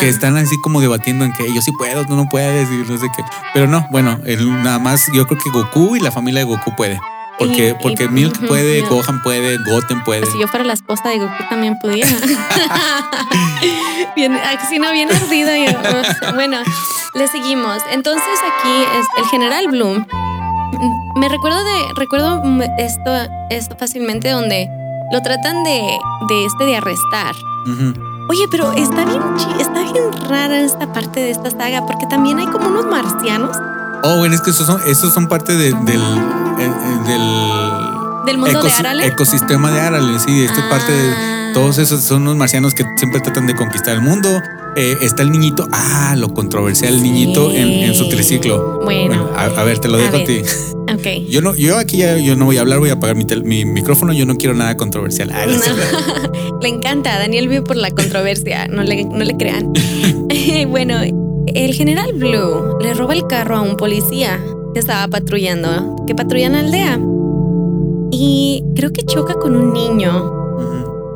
Que 0.00 0.08
están 0.08 0.34
así 0.38 0.58
como 0.62 0.80
debatiendo 0.80 1.26
en 1.26 1.32
que 1.34 1.52
yo 1.54 1.60
sí 1.60 1.72
puedo, 1.72 2.06
tú 2.06 2.16
no 2.16 2.26
puedes 2.30 2.70
y 2.70 2.90
no 2.90 2.96
sé 2.96 3.08
qué. 3.14 3.22
Pero 3.52 3.66
no, 3.66 3.86
bueno, 3.90 4.18
el- 4.24 4.62
nada 4.62 4.78
más 4.78 5.08
yo 5.12 5.26
creo 5.26 5.38
que 5.38 5.50
Goku 5.50 5.94
y 5.96 6.00
la 6.00 6.10
familia 6.10 6.40
de 6.40 6.44
Goku 6.46 6.74
puede. 6.74 6.98
Porque, 7.38 7.68
Y- 7.68 7.82
porque 7.82 8.04
y- 8.04 8.08
Milk 8.08 8.36
ujú, 8.38 8.46
puede, 8.48 8.82
no. 8.82 8.88
Gohan 8.88 9.22
puede, 9.22 9.56
Goten 9.70 10.02
puede. 10.04 10.26
Si 10.26 10.38
yo 10.38 10.48
fuera 10.48 10.64
la 10.64 10.72
esposa 10.72 11.08
de 11.08 11.18
Goku 11.18 11.44
también 11.48 11.78
pudiera. 11.78 12.10
bien, 14.16 14.34
así 14.58 14.78
no, 14.78 14.90
bien 14.92 15.08
ardido 15.10 15.50
yo. 15.54 16.32
Bueno, 16.34 16.58
le 17.14 17.28
seguimos. 17.28 17.78
Entonces 17.92 18.24
aquí 18.58 18.84
es 18.98 19.06
el 19.18 19.24
general 19.30 19.66
Bloom. 19.68 20.04
Me 21.16 21.28
recuerdo 21.28 21.62
de, 21.64 21.82
recuerdo 21.96 22.42
esto, 22.78 23.10
esto 23.50 23.76
fácilmente 23.78 24.30
donde 24.30 24.68
lo 25.12 25.20
tratan 25.22 25.64
de, 25.64 25.98
de 26.28 26.44
este 26.46 26.64
de 26.64 26.76
arrestar. 26.76 27.34
Ujú. 27.66 27.94
Oye, 28.30 28.44
pero 28.50 28.72
está 28.72 29.04
bien, 29.06 29.22
está 29.58 29.80
bien 29.90 30.12
rara 30.28 30.60
esta 30.60 30.92
parte 30.92 31.20
de 31.20 31.30
esta 31.30 31.50
saga, 31.50 31.86
porque 31.86 32.06
también 32.06 32.38
hay 32.38 32.46
como 32.46 32.68
unos 32.68 32.84
marcianos 32.84 33.56
Oh, 34.04 34.16
bueno, 34.18 34.34
es 34.34 34.40
que 34.40 34.50
esos 34.50 34.66
son, 34.66 34.80
esos 34.86 35.12
son 35.12 35.26
parte 35.28 35.54
de- 35.54 35.72
del, 35.72 36.00
eh, 36.00 36.70
eh, 36.70 37.08
del 37.08 38.26
del 38.26 38.38
mundo 38.38 38.62
de 38.62 38.70
Arale. 38.72 39.06
ecosistema 39.06 39.70
de 39.70 39.80
Arale. 39.80 40.18
Sí, 40.20 40.44
esta 40.44 40.60
es 40.60 40.66
parte 40.66 40.92
de 40.92 41.10
Ah. 41.14 41.50
todos 41.54 41.78
esos 41.78 42.02
son 42.02 42.22
unos 42.22 42.36
marcianos 42.36 42.74
que 42.74 42.84
siempre 42.96 43.20
tratan 43.20 43.46
de 43.46 43.54
conquistar 43.54 43.94
el 43.94 44.02
mundo. 44.02 44.28
Eh, 44.76 44.96
está 45.00 45.22
el 45.22 45.32
niñito, 45.32 45.66
ah, 45.72 46.14
lo 46.16 46.28
controversial, 46.34 46.94
el 46.94 47.02
niñito 47.02 47.50
en, 47.52 47.68
en 47.68 47.94
su 47.94 48.08
triciclo. 48.08 48.80
Bueno. 48.84 49.30
a, 49.34 49.44
a 49.46 49.64
ver, 49.64 49.78
te 49.78 49.88
lo 49.88 49.96
dejo 49.96 50.16
a, 50.16 50.24
ti. 50.24 50.42
Ok. 50.90 51.28
Yo 51.28 51.42
no, 51.42 51.54
yo 51.54 51.76
aquí 51.78 51.98
ya 51.98 52.16
yo 52.16 52.34
no 52.34 52.46
voy 52.46 52.56
a 52.56 52.62
hablar, 52.62 52.78
voy 52.78 52.88
a 52.88 52.94
apagar 52.94 53.14
mi, 53.14 53.26
tel- 53.26 53.44
mi 53.44 53.64
micrófono, 53.66 54.12
yo 54.14 54.24
no 54.24 54.36
quiero 54.36 54.54
nada 54.54 54.74
controversial. 54.78 55.30
Ah, 55.34 55.44
no. 55.46 56.60
Le 56.62 56.68
encanta, 56.68 57.18
Daniel 57.18 57.46
vive 57.48 57.60
por 57.62 57.76
la 57.76 57.90
controversia, 57.90 58.66
no 58.68 58.82
le, 58.82 59.04
no 59.04 59.22
le 59.22 59.36
crean. 59.36 59.70
bueno, 60.68 60.94
el 61.54 61.74
general 61.74 62.12
Blue 62.14 62.78
le 62.80 62.94
roba 62.94 63.14
el 63.14 63.26
carro 63.26 63.56
a 63.56 63.62
un 63.62 63.76
policía 63.76 64.40
que 64.74 64.80
estaba 64.80 65.08
patrullando, 65.08 66.04
que 66.06 66.14
patrulla 66.14 66.46
en 66.46 66.52
la 66.52 66.58
aldea. 66.60 67.00
Y 68.10 68.64
creo 68.74 68.92
que 68.92 69.04
choca 69.04 69.34
con 69.34 69.56
un 69.56 69.72
niño. 69.72 70.32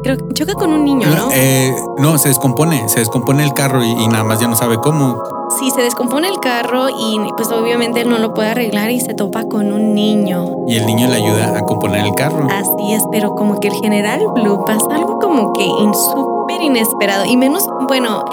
Creo 0.02 0.16
que 0.16 0.34
choca 0.34 0.54
con 0.54 0.72
un 0.72 0.84
niño, 0.84 1.06
¿no? 1.08 1.28
Eh, 1.32 1.74
no, 1.98 2.18
se 2.18 2.28
descompone, 2.28 2.88
se 2.88 2.98
descompone 2.98 3.44
el 3.44 3.54
carro 3.54 3.84
y, 3.84 3.90
y 3.90 4.08
nada 4.08 4.24
más 4.24 4.40
ya 4.40 4.48
no 4.48 4.56
sabe 4.56 4.78
cómo. 4.78 5.22
Sí, 5.58 5.70
se 5.70 5.82
descompone 5.82 6.28
el 6.28 6.40
carro 6.40 6.88
y 6.88 7.20
pues 7.36 7.50
obviamente 7.52 8.00
él 8.00 8.08
no 8.08 8.18
lo 8.18 8.32
puede 8.32 8.50
arreglar 8.50 8.90
y 8.90 9.00
se 9.00 9.14
topa 9.14 9.44
con 9.44 9.72
un 9.72 9.94
niño. 9.94 10.64
Y 10.66 10.76
el 10.76 10.86
niño 10.86 11.08
le 11.08 11.16
ayuda 11.16 11.58
a 11.58 11.62
componer 11.62 12.04
el 12.06 12.14
carro. 12.14 12.48
Así 12.50 12.94
es, 12.94 13.04
pero 13.12 13.34
como 13.34 13.60
que 13.60 13.68
el 13.68 13.74
general 13.74 14.20
Blue 14.34 14.64
pasa 14.64 14.86
algo 14.90 15.18
como 15.18 15.52
que 15.52 15.64
súper 15.64 16.62
inesperado 16.62 17.26
y 17.26 17.36
menos, 17.36 17.68
bueno, 17.86 18.24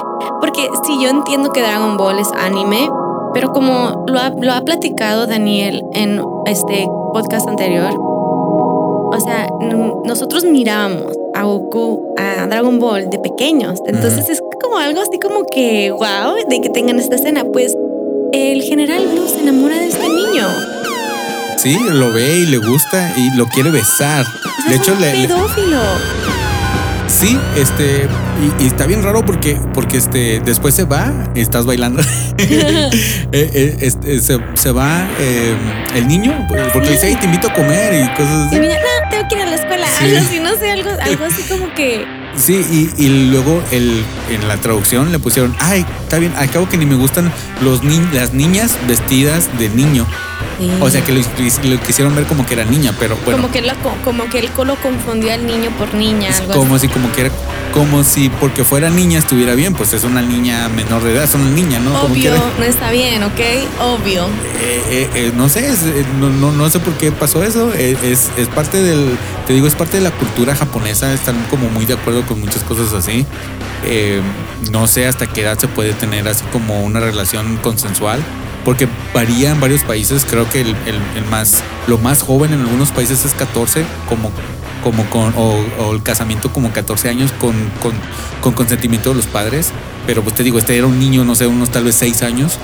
porque 0.49 0.67
sí, 0.83 0.97
yo 1.01 1.09
entiendo 1.09 1.51
que 1.51 1.61
Dragon 1.61 1.95
Ball 1.97 2.17
es 2.19 2.29
anime, 2.31 2.89
pero 3.35 3.51
como 3.53 4.03
lo 4.07 4.19
ha, 4.19 4.29
lo 4.29 4.51
ha 4.51 4.61
platicado 4.61 5.27
Daniel 5.27 5.83
en 5.93 6.19
este 6.47 6.87
podcast 7.13 7.47
anterior, 7.47 7.91
o 7.95 9.17
sea, 9.23 9.47
nosotros 10.05 10.45
mirábamos 10.45 11.15
a 11.35 11.43
Goku, 11.43 12.15
a 12.17 12.47
Dragon 12.47 12.79
Ball 12.79 13.09
de 13.11 13.19
pequeños, 13.19 13.79
entonces 13.85 14.27
es 14.29 14.41
como 14.63 14.77
algo 14.77 15.01
así 15.01 15.19
como 15.19 15.45
que, 15.45 15.91
wow, 15.91 16.33
de 16.49 16.61
que 16.61 16.69
tengan 16.69 16.97
esta 16.99 17.15
escena, 17.15 17.43
pues 17.45 17.75
el 18.31 18.63
general 18.63 19.07
Blue 19.07 19.27
se 19.27 19.41
enamora 19.41 19.77
de 19.77 19.87
este 19.87 20.07
niño. 20.09 20.47
Sí, 21.57 21.77
lo 21.91 22.11
ve 22.11 22.37
y 22.39 22.45
le 22.47 22.57
gusta 22.57 23.13
y 23.17 23.35
lo 23.37 23.45
quiere 23.47 23.69
besar. 23.69 24.25
O 24.25 24.61
sea, 24.63 24.69
De 24.69 24.75
es 24.75 24.81
hecho, 24.81 24.93
un 24.93 25.01
le, 25.01 25.13
le- 25.13 25.27
pedófilo. 25.27 25.77
Sí, 27.19 27.37
este, 27.57 28.07
y, 28.59 28.63
y 28.63 28.67
está 28.67 28.85
bien 28.85 29.03
raro 29.03 29.25
porque, 29.25 29.57
porque 29.73 29.97
este, 29.97 30.39
después 30.45 30.73
se 30.73 30.85
va, 30.85 31.11
estás 31.35 31.65
bailando. 31.65 32.01
Eh, 33.31 33.51
eh, 33.53 33.77
este, 33.81 34.19
se, 34.21 34.39
se 34.55 34.71
va 34.71 35.07
eh, 35.19 35.53
el 35.93 36.07
niño, 36.07 36.47
porque 36.73 36.89
dice, 36.89 37.07
"Ay, 37.07 37.15
te 37.17 37.25
invito 37.25 37.47
a 37.47 37.53
comer 37.53 37.93
y 37.93 38.07
cosas 38.17 38.51
Y 38.51 38.55
así. 38.55 38.67
no, 38.67 38.73
tengo 39.11 39.27
que 39.29 39.35
ir 39.35 39.41
a 39.41 39.45
la 39.45 39.55
escuela. 39.55 39.87
Sí. 39.99 40.05
Algo 40.05 40.17
así, 40.17 40.39
no 40.39 40.55
sé, 40.55 40.71
algo, 40.71 40.89
algo 41.01 41.25
así 41.25 41.43
como 41.43 41.71
que. 41.75 42.05
Sí, 42.35 42.65
y, 42.97 43.03
y 43.03 43.29
luego 43.29 43.61
el, 43.71 44.03
en 44.31 44.47
la 44.47 44.57
traducción 44.57 45.11
le 45.11 45.19
pusieron, 45.19 45.55
ay, 45.59 45.85
está 46.03 46.17
bien, 46.17 46.33
acabo 46.37 46.67
que 46.67 46.77
ni 46.77 46.87
me 46.87 46.95
gustan 46.95 47.31
los 47.61 47.83
ni 47.83 47.99
las 48.13 48.33
niñas 48.33 48.77
vestidas 48.87 49.47
de 49.59 49.69
niño. 49.69 50.07
O 50.81 50.89
sea 50.89 51.03
que 51.03 51.13
lo, 51.13 51.19
lo 51.21 51.81
quisieron 51.81 52.15
ver 52.15 52.25
como 52.25 52.45
que 52.45 52.53
era 52.53 52.65
niña, 52.65 52.93
pero 52.99 53.17
bueno. 53.23 53.41
Como 53.41 53.51
que, 53.53 53.61
lo, 53.61 53.73
como 54.03 54.25
que 54.29 54.39
él 54.39 54.49
lo 54.65 54.75
confundió 54.75 55.33
al 55.33 55.45
niño 55.45 55.69
por 55.77 55.93
niña. 55.93 56.29
Es 56.29 56.41
Algo 56.41 56.53
como 56.53 56.75
así. 56.75 56.87
si 56.87 56.93
como 56.93 57.11
que 57.13 57.21
era 57.21 57.31
como 57.73 58.03
si 58.03 58.29
porque 58.29 58.63
fuera 58.65 58.89
niña 58.89 59.19
estuviera 59.19 59.53
bien, 59.55 59.73
pues 59.73 59.93
es 59.93 60.03
una 60.03 60.21
niña 60.21 60.67
menor 60.69 61.03
de 61.03 61.13
edad, 61.13 61.23
es 61.23 61.33
una 61.35 61.49
niña, 61.49 61.79
¿no? 61.79 62.01
Obvio, 62.01 62.31
no 62.57 62.63
está 62.65 62.91
bien, 62.91 63.23
¿ok? 63.23 63.39
Obvio. 63.81 64.25
Eh, 64.61 64.83
eh, 64.89 65.09
eh, 65.15 65.31
no 65.35 65.47
sé, 65.49 65.67
es, 65.69 65.83
eh, 65.83 66.05
no, 66.19 66.29
no, 66.29 66.51
no 66.51 66.69
sé 66.69 66.79
por 66.79 66.93
qué 66.95 67.11
pasó 67.11 67.43
eso. 67.43 67.71
eh, 67.75 67.95
es, 68.03 68.29
es 68.37 68.47
parte 68.49 68.81
del, 68.81 69.17
te 69.47 69.53
digo, 69.53 69.67
es 69.67 69.75
parte 69.75 69.97
de 69.97 70.03
la 70.03 70.11
cultura 70.11 70.55
japonesa. 70.55 71.13
Están 71.13 71.35
como 71.49 71.69
muy 71.69 71.85
de 71.85 71.93
acuerdo 71.93 72.25
con 72.25 72.39
muchas 72.41 72.63
cosas 72.63 72.91
así. 72.93 73.25
Eh, 73.85 74.19
no 74.71 74.87
sé 74.87 75.07
hasta 75.07 75.27
qué 75.27 75.41
edad 75.41 75.57
se 75.57 75.67
puede 75.67 75.93
tener 75.93 76.27
así 76.27 76.43
como 76.51 76.81
una 76.83 76.99
relación 76.99 77.57
consensual. 77.57 78.19
Porque 78.69 78.87
varía 79.15 79.49
en 79.49 79.59
varios 79.59 79.81
países. 79.81 80.27
Creo 80.29 80.47
que 80.47 80.61
el, 80.61 80.67
el- 80.85 81.01
el 81.17 81.25
más, 81.31 81.63
lo 81.87 81.97
más 81.97 82.21
joven 82.21 82.53
en 82.53 82.59
algunos 82.59 82.91
países 82.91 83.25
es 83.25 83.33
14, 83.33 83.83
como, 84.07 84.29
como 84.83 85.09
con, 85.09 85.33
o, 85.35 85.55
o 85.79 85.91
el 85.93 86.03
casamiento 86.03 86.53
como 86.53 86.71
14 86.71 87.09
años 87.09 87.31
con, 87.39 87.55
con, 87.81 87.93
con 88.41 88.53
consentimiento 88.53 89.09
de 89.09 89.15
los 89.15 89.25
padres. 89.25 89.71
Pero 90.05 90.21
pues 90.21 90.35
te 90.35 90.43
digo, 90.43 90.59
este 90.59 90.77
era 90.77 90.85
un 90.85 90.99
niño, 90.99 91.25
no 91.25 91.33
sé, 91.33 91.47
unos 91.47 91.71
tal 91.71 91.85
vez 91.85 91.95
6 91.95 92.21
años 92.21 92.59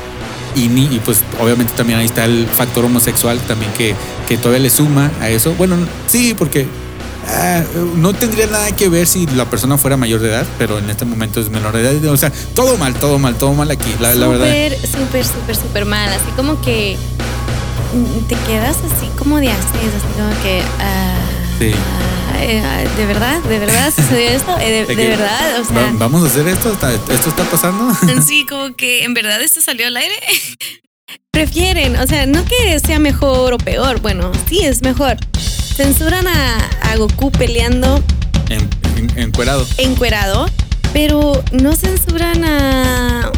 y, 0.55 0.67
ni, 0.67 0.83
y 0.95 1.01
pues 1.03 1.23
obviamente 1.41 1.73
también 1.75 1.97
ahí 1.97 2.05
está 2.05 2.25
el 2.25 2.45
factor 2.45 2.85
homosexual 2.85 3.39
también 3.47 3.71
que, 3.75 3.95
que 4.27 4.37
todavía 4.37 4.59
le 4.61 4.69
suma 4.69 5.09
a 5.21 5.29
eso. 5.31 5.55
Bueno, 5.55 5.75
sí, 6.07 6.35
porque 6.37 6.67
ah, 7.27 7.63
no 7.95 8.13
tendría 8.13 8.47
nada 8.47 8.71
que 8.75 8.89
ver 8.89 9.07
si 9.07 9.25
la 9.27 9.49
persona 9.49 9.77
fuera 9.77 9.97
mayor 9.97 10.21
de 10.21 10.29
edad, 10.29 10.45
pero 10.57 10.79
en 10.79 10.89
este 10.89 11.05
momento 11.05 11.39
es 11.39 11.49
menor 11.49 11.73
de 11.75 11.81
edad. 11.81 12.05
O 12.11 12.17
sea, 12.17 12.31
todo 12.53 12.77
mal, 12.77 12.93
todo 12.95 13.19
mal, 13.19 13.35
todo 13.35 13.53
mal 13.53 13.69
aquí, 13.71 13.93
la, 13.99 14.13
la 14.15 14.27
verdad. 14.27 14.45
Súper, 14.47 14.77
súper, 14.87 15.25
súper, 15.25 15.55
súper 15.55 15.85
mal. 15.85 16.09
Así 16.09 16.29
como 16.35 16.61
que 16.61 16.97
te 18.27 18.35
quedas 18.47 18.77
así 18.77 19.07
como 19.17 19.37
de 19.39 19.49
así, 19.49 19.59
así 19.61 20.07
como 20.17 20.29
que. 20.43 20.61
Sí. 21.59 21.71
ah, 21.73 22.43
eh, 22.43 22.61
ah, 22.65 22.83
¿De 22.97 23.05
verdad? 23.05 23.41
¿De 23.43 23.59
verdad 23.59 23.93
sucedió 23.95 24.29
esto? 24.29 24.57
Eh, 24.59 24.85
¿De, 24.87 24.95
De 24.95 25.07
verdad? 25.07 25.59
O 25.61 25.65
sea. 25.65 25.91
Vamos 25.93 26.23
a 26.23 26.27
hacer 26.27 26.47
esto, 26.47 26.71
¿Está- 26.73 26.93
esto 26.93 27.29
está 27.29 27.43
pasando. 27.45 27.95
Sí, 28.25 28.45
como 28.45 28.75
que 28.75 29.03
en 29.05 29.13
verdad 29.13 29.41
esto 29.41 29.61
salió 29.61 29.87
al 29.87 29.95
aire. 29.97 30.15
Prefieren, 31.31 31.97
o 31.97 32.07
sea, 32.07 32.25
no 32.25 32.43
que 32.45 32.79
sea 32.79 32.97
mejor 32.99 33.53
o 33.53 33.57
peor, 33.57 33.99
bueno, 34.01 34.31
sí 34.49 34.61
es 34.61 34.81
mejor. 34.81 35.17
Censuran 35.75 36.25
a, 36.27 36.57
a 36.91 36.95
Goku 36.97 37.31
peleando 37.31 38.01
En, 38.49 38.67
en- 38.97 39.11
encuerado. 39.19 39.65
encuerado, 39.77 40.45
pero 40.93 41.43
no 41.51 41.75
censuran 41.75 42.43
a 42.45 43.31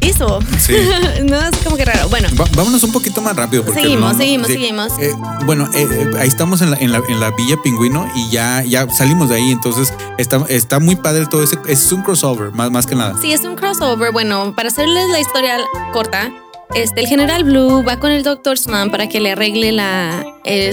eso. 0.00 0.40
Sí. 0.58 0.74
no 1.24 1.38
es 1.40 1.56
como 1.62 1.76
que 1.76 1.84
raro. 1.84 2.08
Bueno, 2.08 2.28
Va- 2.38 2.46
vámonos 2.56 2.82
un 2.82 2.92
poquito 2.92 3.20
más 3.20 3.36
rápido. 3.36 3.64
Porque 3.64 3.80
Seguimos, 3.82 4.12
no- 4.12 4.18
seguimos, 4.18 4.46
seguimos. 4.48 4.92
Eh, 4.98 5.12
bueno, 5.46 5.68
eh, 5.74 5.86
eh, 5.90 6.10
ahí 6.18 6.26
estamos 6.28 6.60
en 6.62 6.72
la, 6.72 6.76
en, 6.78 6.90
la, 6.92 7.00
en 7.08 7.20
la 7.20 7.30
Villa 7.30 7.56
Pingüino 7.62 8.08
y 8.16 8.28
ya, 8.30 8.62
ya 8.64 8.88
salimos 8.90 9.28
de 9.28 9.36
ahí. 9.36 9.50
Entonces 9.52 9.92
está, 10.18 10.44
está 10.48 10.80
muy 10.80 10.96
padre 10.96 11.26
todo 11.26 11.42
ese. 11.44 11.56
Es 11.68 11.90
un 11.92 12.02
crossover, 12.02 12.50
más, 12.52 12.70
más 12.72 12.86
que 12.86 12.96
nada. 12.96 13.14
sí, 13.20 13.32
es 13.32 13.44
un 13.44 13.54
crossover. 13.54 14.10
Bueno, 14.12 14.52
para 14.56 14.68
hacerles 14.68 15.08
la 15.10 15.20
historia 15.20 15.58
corta, 15.92 16.32
este, 16.74 17.00
el 17.02 17.06
general 17.06 17.44
Blue 17.44 17.84
va 17.86 17.98
con 18.00 18.10
el 18.10 18.24
Dr. 18.24 18.58
Slump 18.58 18.90
para 18.90 19.08
que 19.08 19.20
le 19.20 19.32
arregle 19.32 19.70
la, 19.72 20.24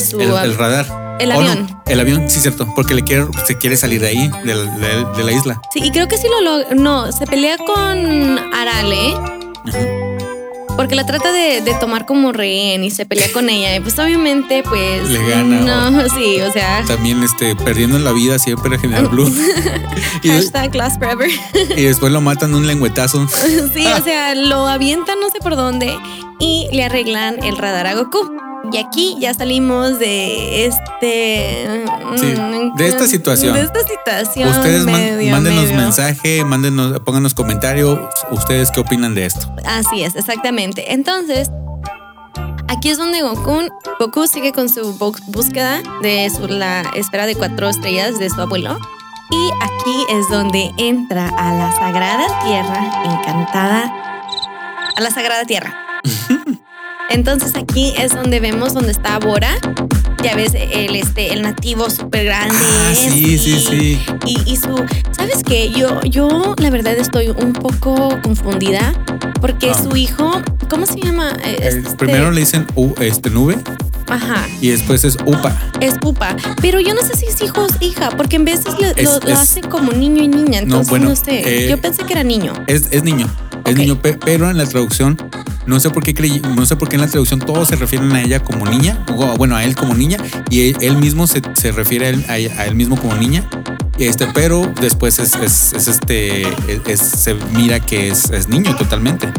su, 0.05 0.19
El, 0.19 0.31
el 0.31 0.57
radar. 0.57 1.10
El 1.21 1.31
Oh, 1.31 1.41
no, 1.41 1.49
avión. 1.51 1.81
el 1.87 1.99
avión, 1.99 2.29
sí, 2.29 2.39
cierto. 2.39 2.67
Porque 2.75 2.93
le 2.93 3.03
quiere, 3.03 3.25
se 3.47 3.57
quiere 3.57 3.75
salir 3.77 4.01
de 4.01 4.07
ahí, 4.09 4.31
de 4.43 4.55
la, 4.55 4.63
de- 4.63 5.05
de 5.17 5.23
la 5.23 5.31
isla. 5.31 5.61
Sí, 5.73 5.79
y 5.83 5.91
creo 5.91 6.07
que 6.07 6.17
sí 6.17 6.27
lo 6.29 6.41
logra. 6.41 6.75
No, 6.75 7.11
se 7.11 7.25
pelea 7.27 7.57
con 7.57 8.39
Arale. 8.53 9.13
Porque 10.77 10.95
la 10.95 11.05
trata 11.05 11.31
de, 11.31 11.61
de 11.61 11.73
tomar 11.75 12.05
como 12.07 12.31
rehén 12.31 12.83
y 12.83 12.89
se 12.89 13.05
pelea 13.05 13.31
con 13.33 13.49
ella. 13.49 13.75
Y 13.75 13.81
pues 13.81 13.99
obviamente, 13.99 14.63
pues. 14.63 15.07
Le 15.09 15.29
gana, 15.29 15.89
No, 15.91 16.09
sí, 16.15 16.41
o 16.41 16.51
sea. 16.51 16.83
También 16.87 17.21
este, 17.21 17.55
perdiendo 17.55 17.99
la 17.99 18.11
vida 18.13 18.39
siempre 18.39 18.79
General 18.79 19.07
Blue. 19.11 19.31
y, 20.23 20.29
Hashtag 20.29 20.73
Last 20.73 20.97
Forever. 20.99 21.29
y 21.77 21.81
después 21.83 22.11
lo 22.11 22.21
matan 22.21 22.55
un 22.55 22.65
lengüetazo. 22.65 23.27
sí, 23.27 23.85
o 23.85 24.03
sea, 24.03 24.33
lo 24.33 24.67
avientan 24.67 25.19
no 25.19 25.29
sé 25.29 25.39
por 25.39 25.55
dónde 25.55 25.93
y 26.39 26.67
le 26.71 26.85
arreglan 26.85 27.43
el 27.43 27.57
radar 27.57 27.85
a 27.85 27.93
Goku. 27.93 28.31
Y 28.71 28.77
aquí 28.77 29.17
ya 29.19 29.33
salimos 29.33 29.99
de 29.99 30.65
este. 30.65 31.83
Sí, 32.15 32.25
mm, 32.25 32.75
de 32.77 32.87
esta 32.87 33.05
situación. 33.05 33.53
De 33.53 33.61
esta 33.61 33.81
situación. 33.81 34.49
Ustedes 34.49 34.85
medio, 34.85 35.31
mándenos 35.31 35.65
medio. 35.65 35.77
mensaje, 35.77 36.45
mándenos, 36.45 36.99
pónganos 37.01 37.33
comentarios. 37.33 37.99
¿Ustedes 38.31 38.71
qué 38.71 38.79
opinan 38.79 39.13
de 39.13 39.25
esto? 39.25 39.53
Así 39.65 40.03
es, 40.03 40.15
exactamente. 40.15 40.93
Entonces, 40.93 41.51
aquí 42.69 42.89
es 42.89 42.97
donde 42.97 43.21
Goku, 43.21 43.67
Goku 43.99 44.27
sigue 44.27 44.53
con 44.53 44.69
su 44.69 44.93
búsqueda 45.27 45.81
de 46.01 46.29
su, 46.29 46.47
la 46.47 46.81
esfera 46.95 47.25
de 47.25 47.35
cuatro 47.35 47.67
estrellas 47.67 48.19
de 48.19 48.29
su 48.29 48.39
abuelo. 48.39 48.77
Y 49.31 49.49
aquí 49.63 50.05
es 50.17 50.29
donde 50.29 50.71
entra 50.77 51.27
a 51.27 51.53
la 51.53 51.71
Sagrada 51.73 52.25
Tierra 52.43 53.03
encantada. 53.05 53.93
A 54.95 55.01
la 55.01 55.09
Sagrada 55.11 55.43
Tierra. 55.45 55.73
Entonces 57.11 57.53
aquí 57.55 57.93
es 57.97 58.11
donde 58.13 58.39
vemos 58.39 58.73
donde 58.73 58.91
está 58.91 59.19
Bora. 59.19 59.55
Ya 60.23 60.35
ves 60.35 60.53
el, 60.53 60.95
este, 60.95 61.33
el 61.33 61.41
nativo 61.41 61.89
súper 61.89 62.25
grande. 62.25 62.55
Ah, 62.57 62.93
sí, 62.93 63.37
sí, 63.39 63.59
sí. 63.59 63.99
Y, 64.25 64.39
y 64.51 64.55
su, 64.55 64.75
¿sabes 65.11 65.43
qué? 65.43 65.71
Yo, 65.71 65.99
yo 66.03 66.53
la 66.59 66.69
verdad 66.69 66.93
estoy 66.95 67.29
un 67.29 67.53
poco 67.53 68.19
confundida 68.21 68.93
porque 69.41 69.71
Ah. 69.71 69.81
su 69.81 69.95
hijo, 69.97 70.31
¿cómo 70.69 70.85
se 70.85 70.99
llama? 71.01 71.35
Eh, 71.43 71.57
este, 71.83 71.95
primero 71.95 72.29
le 72.31 72.41
dicen 72.41 72.67
uh, 72.75 72.93
este, 73.01 73.31
nube. 73.31 73.57
Ajá. 74.07 74.45
Y 74.59 74.67
después 74.69 75.03
es 75.05 75.17
Upa. 75.25 75.57
Es 75.79 75.95
Upa. 76.03 76.35
Pero 76.61 76.79
yo 76.79 76.93
no 76.93 77.01
sé 77.01 77.15
si 77.15 77.25
es 77.25 77.41
hijo 77.41 77.63
o 77.65 77.67
hija, 77.83 78.11
porque 78.15 78.35
en 78.35 78.45
veces 78.45 78.75
Es- 78.95 79.05
lo, 79.05 79.19
lo 79.21 79.29
es- 79.33 79.39
hace 79.39 79.61
como 79.61 79.91
niño 79.91 80.21
y 80.21 80.27
niña. 80.27 80.59
Entonces 80.59 80.87
no, 80.87 80.89
bueno, 80.99 81.15
sé. 81.15 81.65
eh, 81.65 81.69
yo 81.69 81.79
pensé 81.81 82.03
que 82.03 82.13
era 82.13 82.23
niño. 82.23 82.53
Es, 82.67 82.89
es 82.91 83.03
niño. 83.03 83.27
Es 83.65 83.75
niño, 83.75 83.99
pe- 84.01 84.17
pero 84.23 84.49
en 84.51 84.57
la 84.57 84.65
traducción, 84.65 85.17
no 85.65 85.79
sé 85.79 85.89
por 85.89 86.03
qué 86.03 86.13
creí, 86.13 86.41
no 86.55 86.65
sé 86.65 86.75
por 86.75 86.89
qué 86.89 86.95
en 86.95 87.01
la 87.01 87.07
traducción 87.07 87.39
todos 87.39 87.67
se 87.69 87.75
refieren 87.75 88.11
a 88.13 88.21
ella 88.21 88.43
como 88.43 88.65
niña, 88.65 89.03
o 89.15 89.35
bueno, 89.37 89.55
a 89.55 89.63
él 89.63 89.75
como 89.75 89.93
niña, 89.93 90.17
y 90.49 90.73
él, 90.85 90.97
mismo 90.97 91.27
se, 91.27 91.41
se 91.53 91.71
refiere 91.71 92.07
a 92.27 92.37
él, 92.37 92.75
mismo 92.75 92.97
como 92.97 93.15
niña. 93.15 93.47
Este, 93.97 94.25
pero 94.33 94.71
después 94.81 95.19
es, 95.19 95.35
es- 95.35 95.73
es 95.73 95.87
este, 95.87 96.41
es- 96.91 96.99
se 96.99 97.35
mira 97.53 97.79
que 97.79 98.09
es 98.09 98.47
niño 98.49 98.75
totalmente. 98.75 99.31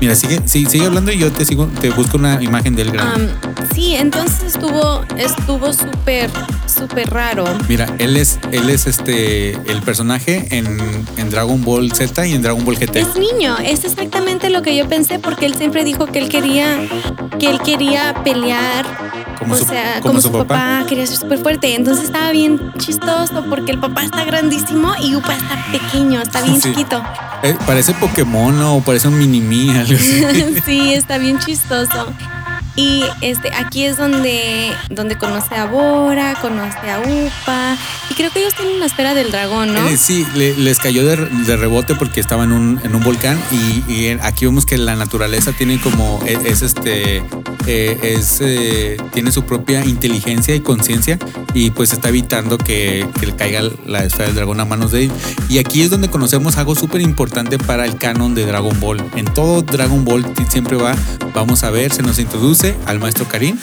Mira, 0.00 0.14
sigue, 0.14 0.40
sí, 0.46 0.66
sigue 0.66 0.86
hablando 0.86 1.12
y 1.12 1.18
yo 1.18 1.30
te 1.30 1.44
sigo, 1.44 1.66
te 1.80 1.90
busco 1.90 2.16
una 2.16 2.42
imagen 2.42 2.74
del 2.74 2.90
grande. 2.90 3.32
Am, 3.32 3.66
sí, 3.74 3.94
entonces 3.94 4.54
estuvo 4.54 5.04
estuvo 5.16 5.72
súper, 5.72 6.30
súper 6.66 7.10
raro. 7.10 7.44
Mira, 7.68 7.94
él 7.98 8.16
es, 8.16 8.38
él 8.50 8.68
es 8.70 8.86
este 8.86 9.52
el 9.70 9.82
personaje 9.82 10.48
en, 10.50 10.78
en 11.16 11.30
Dragon 11.30 11.62
Ball 11.62 11.92
Z 11.92 12.26
y 12.26 12.34
en 12.34 12.42
Dragon 12.42 12.64
Ball 12.64 12.76
GT. 12.76 12.96
Es 12.96 13.16
niño, 13.16 13.56
es 13.58 13.84
exactamente 13.84 14.50
lo 14.50 14.62
que 14.62 14.76
yo 14.76 14.88
pensé 14.88 15.18
porque 15.18 15.46
él 15.46 15.54
siempre 15.54 15.84
dijo 15.84 16.06
que 16.06 16.18
él 16.18 16.28
quería 16.28 16.80
que 17.38 17.50
él 17.50 17.60
quería 17.60 18.14
pelear, 18.22 18.86
Como 19.42 19.54
o 19.54 19.58
su- 19.58 19.64
sea, 19.66 19.94
como 20.00 20.02
como, 20.02 20.20
su 20.20 20.28
su 20.28 20.32
papá. 20.32 20.84
quería 20.88 21.06
ser 21.06 21.16
súper 21.16 21.38
fuerte. 21.38 21.74
Entonces 21.74 22.04
estaba 22.04 22.30
bien 22.30 22.72
chistoso 22.78 23.44
porque 23.48 23.72
el 23.72 23.78
papá 23.78 24.02
está 24.04 24.24
grandísimo 24.24 24.92
y 25.00 25.14
Upa 25.16 25.34
está 25.34 25.64
pequeño, 25.72 26.20
está 26.22 26.42
bien 26.42 26.60
Sí. 26.60 26.68
chiquito. 26.70 27.02
Eh, 27.42 27.56
parece 27.66 27.94
Pokémon 27.94 28.60
o 28.62 28.80
parece 28.80 29.08
un 29.08 29.18
mini 29.18 29.70
algo 29.76 29.94
así. 29.94 30.24
sí, 30.64 30.94
está 30.94 31.18
bien 31.18 31.38
chistoso. 31.38 32.06
Y 32.74 33.04
este, 33.20 33.52
aquí 33.54 33.84
es 33.84 33.98
donde, 33.98 34.72
donde 34.88 35.16
conoce 35.18 35.54
a 35.56 35.66
Bora, 35.66 36.34
conoce 36.40 36.90
a 36.90 37.00
Upa. 37.00 37.76
Creo 38.22 38.32
que 38.32 38.38
ellos 38.42 38.54
tienen 38.54 38.76
una 38.76 38.86
esfera 38.86 39.14
del 39.14 39.32
dragón, 39.32 39.74
¿no? 39.74 39.88
Eh, 39.88 39.96
sí, 39.96 40.24
le- 40.36 40.54
les 40.56 40.78
cayó 40.78 41.04
de, 41.04 41.16
de 41.16 41.56
rebote 41.56 41.96
porque 41.96 42.20
estaba 42.20 42.44
en 42.44 42.52
un, 42.52 42.80
en 42.84 42.94
un 42.94 43.02
volcán 43.02 43.36
y, 43.50 43.92
y 43.92 44.16
aquí 44.22 44.44
vemos 44.44 44.64
que 44.64 44.78
la 44.78 44.94
naturaleza 44.94 45.50
tiene 45.50 45.80
como 45.80 46.22
es, 46.24 46.38
es, 46.44 46.62
este 46.62 47.16
eh, 47.66 47.98
es 48.04 48.38
eh, 48.40 48.96
tiene 49.12 49.32
su 49.32 49.42
propia 49.44 49.84
inteligencia 49.84 50.54
y 50.54 50.60
conciencia 50.60 51.18
y 51.52 51.70
pues 51.70 51.92
está 51.92 52.10
evitando 52.10 52.58
que, 52.58 53.08
que 53.18 53.26
le 53.26 53.34
caiga 53.34 53.62
la 53.86 54.04
esfera 54.04 54.26
del 54.26 54.36
dragón 54.36 54.60
a 54.60 54.66
manos 54.66 54.92
de 54.92 55.06
él. 55.06 55.12
Y 55.48 55.58
aquí 55.58 55.82
es 55.82 55.90
donde 55.90 56.08
conocemos 56.08 56.58
algo 56.58 56.76
súper 56.76 57.00
importante 57.00 57.58
para 57.58 57.86
el 57.86 57.96
canon 57.98 58.36
de 58.36 58.46
Dragon 58.46 58.78
Ball. 58.78 59.02
En 59.16 59.24
todo 59.24 59.62
Dragon 59.62 60.04
Ball 60.04 60.24
siempre 60.48 60.76
va, 60.76 60.94
vamos 61.34 61.64
a 61.64 61.70
ver, 61.70 61.92
se 61.92 62.04
nos 62.04 62.20
introduce 62.20 62.76
al 62.86 63.00
maestro 63.00 63.26
Karin, 63.26 63.58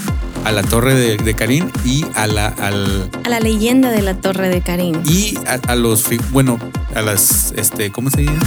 a 0.45 0.51
la 0.51 0.61
torre 0.63 0.93
de, 0.95 1.17
de 1.17 1.33
Karin 1.33 1.71
y 1.85 2.05
a 2.15 2.27
la, 2.27 2.47
al, 2.47 3.09
A 3.23 3.29
la 3.29 3.39
leyenda 3.39 3.91
de 3.91 4.01
la 4.01 4.15
Torre 4.15 4.49
de 4.49 4.61
Karim. 4.61 5.01
y 5.05 5.37
a, 5.47 5.59
a 5.71 5.75
los, 5.75 6.05
bueno, 6.31 6.57
a 6.95 7.01
las, 7.01 7.53
este, 7.55 7.91
¿cómo 7.91 8.09
se 8.09 8.25
llama? 8.25 8.39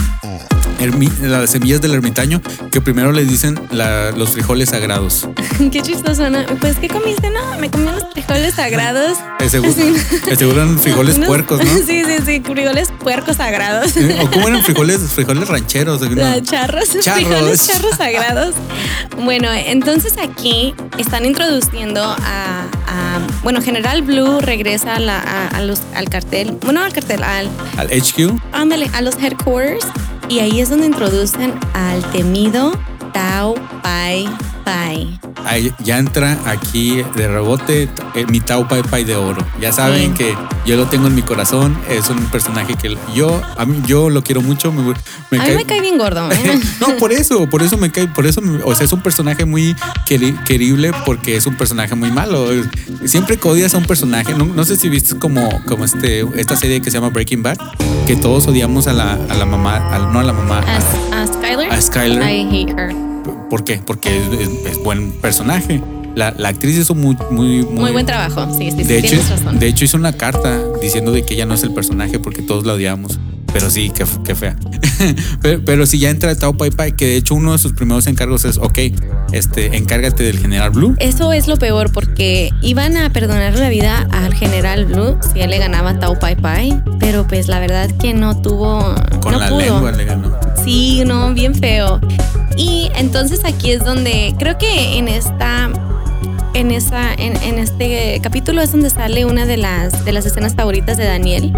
Las 1.21 1.51
semillas 1.51 1.81
del 1.81 1.93
ermitaño, 1.93 2.41
que 2.71 2.81
primero 2.81 3.11
le 3.11 3.23
dicen 3.25 3.59
la- 3.71 4.11
los 4.11 4.31
frijoles 4.31 4.69
sagrados. 4.69 5.27
Qué 5.71 5.81
chistoso, 5.81 6.29
¿no? 6.29 6.39
Pues, 6.59 6.77
¿qué 6.77 6.87
comiste? 6.89 7.29
No, 7.29 7.57
me 7.59 7.69
comí 7.71 7.87
unos 7.87 8.03
frijoles 8.13 8.55
sagrados. 8.55 9.17
Eh, 9.43 9.49
seguro, 9.49 9.73
seguro 10.37 10.61
eran 10.61 10.79
frijoles 10.79 11.15
Unos- 11.17 11.27
puercos, 11.27 11.59
¿no? 11.61 11.69
Sí, 11.85 12.03
sí, 12.05 12.15
sí, 12.25 12.41
frijoles 12.45 12.93
puercos 12.97 13.35
sagrados. 13.37 13.91
¿O 14.21 14.31
cómo 14.31 14.47
eran 14.47 14.63
frijoles, 14.63 15.01
frijoles 15.01 15.49
rancheros? 15.49 15.99
No. 15.99 16.39
Charros, 16.39 16.97
Charros. 17.01 17.25
frijoles 17.27 17.67
charros 17.67 17.95
sagrados. 17.97 18.55
Bueno, 19.21 19.49
entonces 19.51 20.13
aquí 20.17 20.73
están 20.97 21.25
introduciendo 21.25 22.01
a, 22.03 22.15
a- 22.87 23.27
bueno, 23.43 23.61
General 23.61 24.01
Blue 24.01 24.39
regresa 24.39 24.95
a 24.95 24.99
la- 24.99 25.19
a- 25.19 25.47
a 25.49 25.61
los, 25.61 25.81
al 25.93 26.07
cartel, 26.09 26.57
bueno, 26.61 26.81
al 26.81 26.93
cartel, 26.93 27.21
al, 27.23 27.49
Al 27.75 27.87
HQ. 27.87 28.39
ándale, 28.53 28.89
a 28.93 29.01
los 29.01 29.15
headquarters 29.17 29.85
y 30.29 30.39
ahí 30.39 30.59
es 30.59 30.69
donde 30.69 30.87
introducen 30.87 31.53
al 31.73 32.01
temido 32.11 32.73
Tao 33.13 33.55
Pai 33.81 34.27
Pai. 34.63 35.19
Ahí 35.45 35.73
ya 35.83 35.97
entra 35.97 36.37
aquí 36.45 37.03
de 37.15 37.27
rebote 37.27 37.89
eh, 38.15 38.25
mi 38.29 38.39
Tao 38.39 38.67
Pai 38.67 38.81
Pai 38.83 39.03
de 39.03 39.15
oro. 39.15 39.45
Ya 39.59 39.71
saben 39.71 40.11
Sí. 40.15 40.23
que 40.23 40.37
yo 40.65 40.75
lo 40.77 40.85
tengo 40.87 41.07
en 41.07 41.15
mi 41.15 41.21
corazón. 41.21 41.77
Es 41.89 42.09
un 42.09 42.17
personaje 42.27 42.75
que 42.75 42.95
yo, 43.13 43.41
a 43.57 43.65
mí, 43.65 43.81
yo 43.85 44.09
lo 44.09 44.23
quiero 44.23 44.41
mucho. 44.41 44.71
Me, 44.71 44.81
me 45.31 45.39
a 45.39 45.43
mí 45.47 45.55
me 45.55 45.65
cae 45.65 45.81
bien 45.81 45.97
gordo. 45.97 46.31
¿eh? 46.31 46.59
no, 46.79 46.95
por 46.97 47.11
eso, 47.11 47.47
por 47.49 47.61
eso 47.61 47.77
me 47.77 47.91
cae, 47.91 48.07
por 48.07 48.25
eso, 48.25 48.41
me- 48.41 48.63
o 48.63 48.73
sea, 48.75 48.85
es 48.85 48.93
un 48.93 49.01
personaje 49.01 49.45
muy 49.45 49.75
queri- 50.07 50.41
querible 50.45 50.91
porque 51.05 51.35
es 51.35 51.45
un 51.45 51.55
personaje 51.55 51.95
muy 51.95 52.11
malo. 52.11 52.47
Siempre 53.05 53.37
que 53.37 53.47
odias 53.47 53.73
a 53.73 53.77
un 53.77 53.85
personaje, 53.85 54.33
no, 54.33 54.45
no 54.45 54.63
sé 54.63 54.75
si 54.77 54.89
viste 54.89 55.17
como, 55.19 55.61
como 55.65 55.83
este, 55.85 56.25
esta 56.39 56.55
serie 56.55 56.81
que 56.81 56.89
se 56.89 56.97
llama 56.97 57.09
Breaking 57.09 57.43
Bad, 57.43 57.57
que 58.07 58.15
todos 58.15 58.47
odiamos 58.47 58.87
a 58.87 58.93
la, 58.93 59.13
a 59.13 59.33
la 59.35 59.45
mamá, 59.45 59.77
al- 59.91 60.11
no 60.13 60.19
a 60.19 60.23
la 60.23 60.33
mamá, 60.33 60.61
A, 61.11 61.21
a 61.21 61.27
Skyler. 61.27 61.71
A 61.71 61.81
Skyler. 61.81 62.23
I 62.23 62.47
hate 62.49 62.73
her. 62.79 63.12
¿Por 63.53 63.63
qué? 63.63 63.79
Porque 63.85 64.09
es, 64.17 64.23
es- 64.39 64.71
es 64.71 64.83
buen 64.83 65.11
personaje. 65.11 65.79
La, 66.15 66.33
la 66.35 66.49
actriz 66.49 66.75
hizo 66.75 66.95
muy, 66.95 67.15
muy, 67.29 67.63
Muy 67.65 67.91
buen 67.91 68.05
trabajo. 68.07 68.47
Sí, 68.57 68.71
sí, 68.71 68.77
sí, 68.77 68.83
de 68.83 68.97
hecho, 68.97 69.15
razón. 69.29 69.59
de 69.59 69.67
hecho 69.67 69.85
hizo 69.85 69.95
una 69.95 70.13
carta 70.13 70.59
diciendo 70.81 71.11
de 71.11 71.23
que 71.23 71.35
ella 71.35 71.45
no 71.45 71.53
es 71.53 71.61
el 71.61 71.71
personaje 71.71 72.17
porque 72.17 72.41
todos 72.41 72.65
la 72.65 72.73
odiamos. 72.73 73.19
Pero 73.53 73.69
sí, 73.69 73.91
qué, 73.93 74.05
qué 74.25 74.33
fea. 74.33 74.55
pero, 75.43 75.61
pero 75.63 75.85
si 75.85 75.99
ya 75.99 76.09
entra 76.09 76.33
Tao 76.35 76.53
Pai 76.57 76.71
Pai, 76.71 76.93
que 76.95 77.05
de 77.05 77.17
hecho 77.17 77.35
uno 77.35 77.51
de 77.51 77.59
sus 77.59 77.73
primeros 77.73 78.07
encargos 78.07 78.43
es, 78.45 78.57
ok, 78.57 78.79
este, 79.31 79.77
encárgate 79.77 80.23
del 80.23 80.39
General 80.39 80.71
Blue. 80.71 80.95
Eso 80.97 81.31
es 81.33 81.47
lo 81.47 81.57
peor 81.57 81.91
porque 81.91 82.49
iban 82.63 82.97
a 82.97 83.11
perdonar 83.11 83.53
la 83.59 83.69
vida 83.69 84.07
al 84.11 84.33
general 84.33 84.85
Blue 84.85 85.15
si 85.31 85.41
él 85.41 85.51
le 85.51 85.59
ganaba 85.59 85.91
a 85.91 85.99
Tao 85.99 86.17
Pai 86.17 86.35
Pai, 86.35 86.81
pero 86.99 87.27
pues 87.27 87.47
la 87.47 87.59
verdad 87.59 87.91
que 87.99 88.15
no 88.15 88.41
tuvo, 88.41 88.95
Con 89.21 89.33
no 89.33 89.39
la 89.39 89.49
pudo. 89.49 89.59
lengua 89.59 89.91
le 89.91 90.05
ganó. 90.05 90.31
Sí, 90.63 91.03
no, 91.05 91.31
bien 91.35 91.53
feo. 91.53 91.99
Y 92.57 92.89
entonces 92.95 93.41
aquí 93.45 93.71
es 93.71 93.83
donde 93.83 94.35
creo 94.39 94.57
que 94.57 94.97
en 94.97 95.07
esta 95.07 95.69
en 96.53 96.69
esa 96.69 97.11
en, 97.15 97.35
en 97.41 97.57
este 97.57 98.19
capítulo 98.21 98.61
es 98.61 98.71
donde 98.71 98.89
sale 98.91 99.25
una 99.25 99.45
de 99.47 99.57
las 99.57 100.05
de 100.05 100.11
las 100.11 100.25
escenas 100.25 100.53
favoritas 100.55 100.97
de 100.97 101.05
Daniel, 101.05 101.51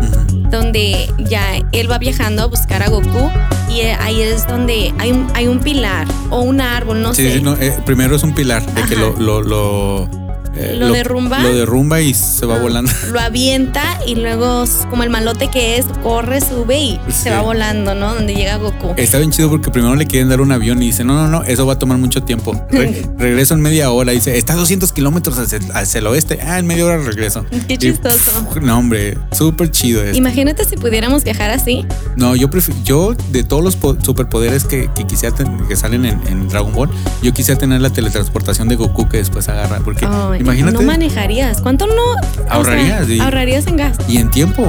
donde 0.49 1.10
ya 1.29 1.41
él 1.73 1.91
va 1.91 1.97
viajando 1.97 2.43
a 2.43 2.45
buscar 2.45 2.81
a 2.81 2.89
Goku 2.89 3.29
y 3.69 3.81
ahí 3.81 4.21
es 4.21 4.47
donde 4.47 4.93
hay 4.99 5.12
un, 5.12 5.27
hay 5.34 5.47
un 5.47 5.60
pilar 5.60 6.08
o 6.29 6.41
un 6.41 6.62
árbol, 6.62 7.01
no 7.01 7.13
Sí, 7.13 7.23
sé. 7.23 7.34
sí, 7.38 7.41
no, 7.41 7.55
eh, 7.55 7.77
primero 7.86 8.15
es 8.15 8.23
un 8.23 8.34
pilar 8.34 8.65
de 8.73 8.84
que 8.84 8.95
lo, 8.95 9.12
lo, 9.19 9.41
lo, 9.41 10.10
eh, 10.58 10.76
¿Lo 10.78 10.91
derrumba? 10.91 11.39
Lo 11.39 11.54
derrumba 11.54 12.02
y 12.02 12.13
se 12.13 12.46
va 12.46 12.56
Ah, 12.56 12.60
volando. 12.60 12.91
Lo 13.12 13.20
avienta 13.20 14.00
y 14.08 14.15
luego, 14.15 14.63
como 14.89 15.04
el 15.04 15.10
malote 15.10 15.50
que 15.50 15.78
es, 15.78 15.86
corre, 16.04 16.41
sube 16.41 16.80
y 16.80 17.00
Sí. 17.08 17.12
se 17.24 17.30
va 17.32 17.41
volando, 17.41 17.94
¿no? 17.96 18.13
Donde 18.15 18.34
llega 18.36 18.58
Goku. 18.58 18.94
Está 18.98 19.18
bien 19.18 19.32
chido 19.32 19.50
porque 19.50 19.70
primero 19.72 19.96
le 19.96 20.06
quieren 20.08 20.30
dar 20.30 20.41
un 20.41 20.52
avión 20.52 20.82
y 20.82 20.88
dice, 20.88 21.04
no, 21.04 21.13
no, 21.15 21.28
no, 21.28 21.44
eso 21.44 21.65
va 21.65 21.74
a 21.74 21.80
tomar 21.80 21.98
mucho 21.98 22.24
tiempo. 22.24 22.54
Re- 22.72 23.04
regreso 23.18 23.54
en 23.54 23.62
media 23.62 23.91
hora. 23.91 24.12
Dice, 24.12 24.38
está 24.38 24.54
a 24.54 24.56
200 24.58 24.91
kilómetros 24.94 25.38
hacia, 25.38 25.60
hacia 25.74 26.00
el 26.00 26.08
oeste. 26.08 26.39
Ah, 26.41 26.60
en 26.60 26.68
media 26.68 26.86
hora 26.86 26.98
regreso. 26.98 27.46
Qué 27.68 27.74
Y, 27.74 27.78
chistoso. 27.78 28.46
pf, 28.50 28.62
no, 28.62 28.78
hombre, 28.78 29.18
súper 29.32 29.72
chido 29.72 30.04
esto. 30.04 30.18
Imagínate 30.18 30.63
si 30.65 30.78
pudiéramos 30.78 31.24
viajar 31.24 31.50
así. 31.52 31.86
No, 32.15 32.36
yo 32.36 32.50
prefiero, 32.50 32.80
yo 32.84 33.15
de 33.30 33.44
todos 33.44 33.63
los 33.63 33.76
po- 33.76 33.98
superpoderes 34.02 34.63
que, 34.65 34.89
que 34.96 35.06
quisiera 35.06 35.36
que 35.68 35.76
salen 35.76 36.06
en, 36.06 36.22
en 36.28 36.48
Dragon 36.48 36.72
Ball, 36.74 36.89
yo 37.22 37.34
quisiera 37.34 37.60
tener 37.60 37.82
la 37.82 37.89
teletransportación 37.89 38.68
de 38.70 38.76
Goku 38.76 39.10
que 39.10 39.18
después 39.18 39.50
agarra. 39.50 39.80
Porque 39.84 40.06
Ay, 40.10 40.44
imagínate. 40.45 40.77
No 40.77 40.81
manejarías. 40.84 41.62
¿Cuánto 41.62 41.88
no? 41.88 41.93
o 41.93 42.51
Ahorrarías, 42.51 43.08
sea, 43.08 43.23
ahorrarías 43.23 43.67
en 43.67 43.77
gas. 43.77 43.97
Y 44.08 44.17
en 44.17 44.29
tiempo. 44.31 44.63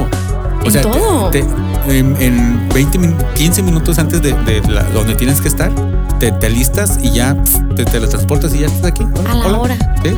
O 0.61 0.65
En 0.65 0.71
sea, 0.71 0.81
te- 0.81 0.89
todo. 0.89 1.29
te- 1.29 1.45
en, 1.87 2.15
en 2.19 2.67
20 2.73 2.97
min- 2.99 3.15
15 3.35 3.61
minutos 3.63 3.97
antes 3.99 4.21
de, 4.21 4.33
de 4.33 4.61
la- 4.67 4.83
donde 4.83 5.15
tienes 5.15 5.39
que 5.39 5.47
estar, 5.47 5.71
te, 6.19 6.31
te 6.33 6.47
alistas 6.47 6.99
y 7.01 7.11
ya 7.11 7.35
te 7.75 7.85
teletransportas 7.85 8.53
y 8.55 8.59
ya 8.59 8.65
estás 8.67 8.85
aquí. 8.91 9.03
Hola, 9.19 9.31
A 9.31 9.35
la 9.35 9.45
hola. 9.47 9.57
hora. 9.59 9.95
Sí, 10.03 10.09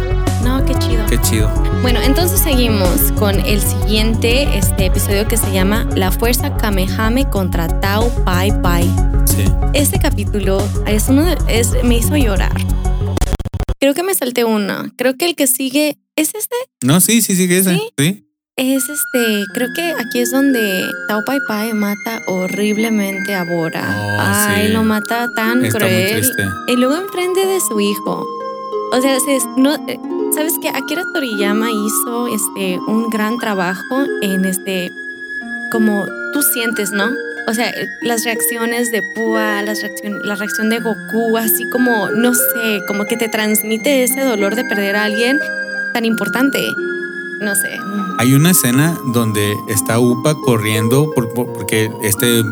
No, 0.43 0.63
qué 0.65 0.73
chido. 0.75 1.05
qué 1.07 1.21
chido. 1.21 1.49
Bueno, 1.81 1.99
entonces 2.01 2.39
seguimos 2.39 2.89
con 3.19 3.39
el 3.39 3.61
siguiente 3.61 4.57
este 4.57 4.87
episodio 4.87 5.27
que 5.27 5.37
se 5.37 5.51
llama 5.51 5.85
La 5.95 6.11
Fuerza 6.11 6.55
Kamehame 6.57 7.25
contra 7.29 7.67
Tao 7.81 8.09
Pai 8.25 8.51
Pai. 8.61 8.89
Sí. 9.25 9.45
Este 9.73 9.99
capítulo 9.99 10.63
es 10.87 11.07
uno 11.09 11.23
de- 11.23 11.37
es, 11.47 11.73
me 11.83 11.97
hizo 11.97 12.15
llorar. 12.17 12.51
Creo 13.79 13.93
que 13.93 14.03
me 14.03 14.13
salté 14.13 14.43
uno. 14.43 14.91
Creo 14.97 15.15
que 15.15 15.25
el 15.25 15.35
que 15.35 15.47
sigue 15.47 15.97
es 16.15 16.33
este. 16.35 16.55
No, 16.83 16.99
sí, 16.99 17.21
sí, 17.21 17.35
sí, 17.35 17.47
que 17.47 17.59
ese. 17.59 17.75
¿Sí? 17.75 17.81
Sí. 17.97 18.25
Es 18.57 18.83
este. 18.89 19.43
Creo 19.53 19.69
que 19.73 19.93
aquí 19.97 20.19
es 20.19 20.31
donde 20.31 20.83
Tao 21.07 21.21
Pai 21.25 21.39
Pai 21.47 21.73
mata 21.73 22.21
horriblemente 22.27 23.33
a 23.33 23.43
Bora. 23.45 23.95
Oh, 23.97 24.17
Ay, 24.19 24.67
sí. 24.67 24.73
lo 24.73 24.83
mata 24.83 25.29
tan 25.35 25.63
Está 25.65 25.79
cruel. 25.79 26.29
Y 26.67 26.75
luego 26.75 26.95
enfrente 26.97 27.45
de 27.45 27.59
su 27.61 27.79
hijo. 27.79 28.25
O 28.91 29.01
sea, 29.01 29.17
se- 29.19 29.39
no, 29.55 29.75
eh, 29.87 29.97
¿sabes 30.35 30.53
qué? 30.61 30.67
Akira 30.69 31.03
Toriyama 31.13 31.69
hizo 31.71 32.27
este, 32.27 32.79
un 32.87 33.09
gran 33.09 33.37
trabajo 33.37 34.03
en 34.21 34.43
este, 34.45 34.89
como 35.71 36.05
tú 36.33 36.41
sientes, 36.41 36.91
¿no? 36.91 37.05
O 37.49 37.53
sea, 37.53 37.73
las 38.01 38.23
reacciones 38.25 38.91
de 38.91 39.01
Púa, 39.15 39.61
las 39.63 39.81
reaccion- 39.83 40.21
la 40.23 40.35
reacción 40.35 40.69
de 40.69 40.79
Goku, 40.79 41.35
así 41.37 41.67
como, 41.71 42.09
no 42.11 42.33
sé, 42.33 42.81
como 42.87 43.05
que 43.05 43.17
te 43.17 43.27
transmite 43.27 44.03
ese 44.03 44.21
dolor 44.21 44.55
de 44.55 44.63
perder 44.65 44.95
a 44.95 45.03
alguien 45.05 45.39
tan 45.93 46.05
importante. 46.05 46.59
No 47.41 47.55
sé. 47.55 47.69
Hay 48.19 48.33
una 48.33 48.51
escena 48.51 48.95
donde 49.13 49.55
está 49.69 49.97
Upa 49.99 50.35
corriendo 50.35 51.09
por- 51.15 51.33
por- 51.33 51.51
porque 51.53 51.89
este 52.03 52.43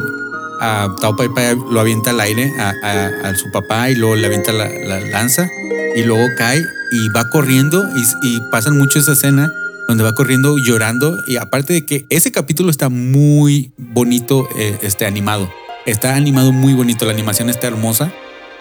a 0.62 0.88
Tao 1.02 1.16
Pai 1.16 1.30
Pai 1.30 1.56
lo 1.70 1.80
avienta 1.80 2.10
al 2.12 2.20
aire 2.20 2.52
a, 2.58 2.74
a- 2.82 3.30
a 3.30 3.36
su 3.36 3.52
papá 3.52 3.90
y 3.92 3.96
luego 3.96 4.16
le 4.16 4.26
avienta 4.26 4.52
la, 4.54 4.68
la 4.68 5.00
lanza 5.02 5.48
y 5.96 6.04
luego 6.04 6.26
cae 6.38 6.66
y 6.92 7.10
va 7.10 7.30
corriendo 7.30 7.84
y, 7.96 8.28
y 8.28 8.42
pasan 8.50 8.78
mucho 8.78 8.98
esa 9.00 9.12
escena 9.12 9.52
donde 9.88 10.04
va 10.04 10.14
corriendo 10.14 10.58
llorando. 10.58 11.18
Y 11.28 11.38
aparte 11.38 11.74
de 11.74 11.86
que 11.86 12.06
ese 12.10 12.32
capítulo 12.32 12.70
está 12.70 12.90
muy 12.90 13.72
bonito 13.78 14.48
eh, 14.58 14.78
este 14.82 15.06
animado. 15.06 15.50
Está 15.86 16.16
animado 16.16 16.52
muy 16.52 16.74
bonito 16.74 17.06
la 17.06 17.14
animación 17.14 17.50
está 17.50 17.68
hermosa. 17.68 18.12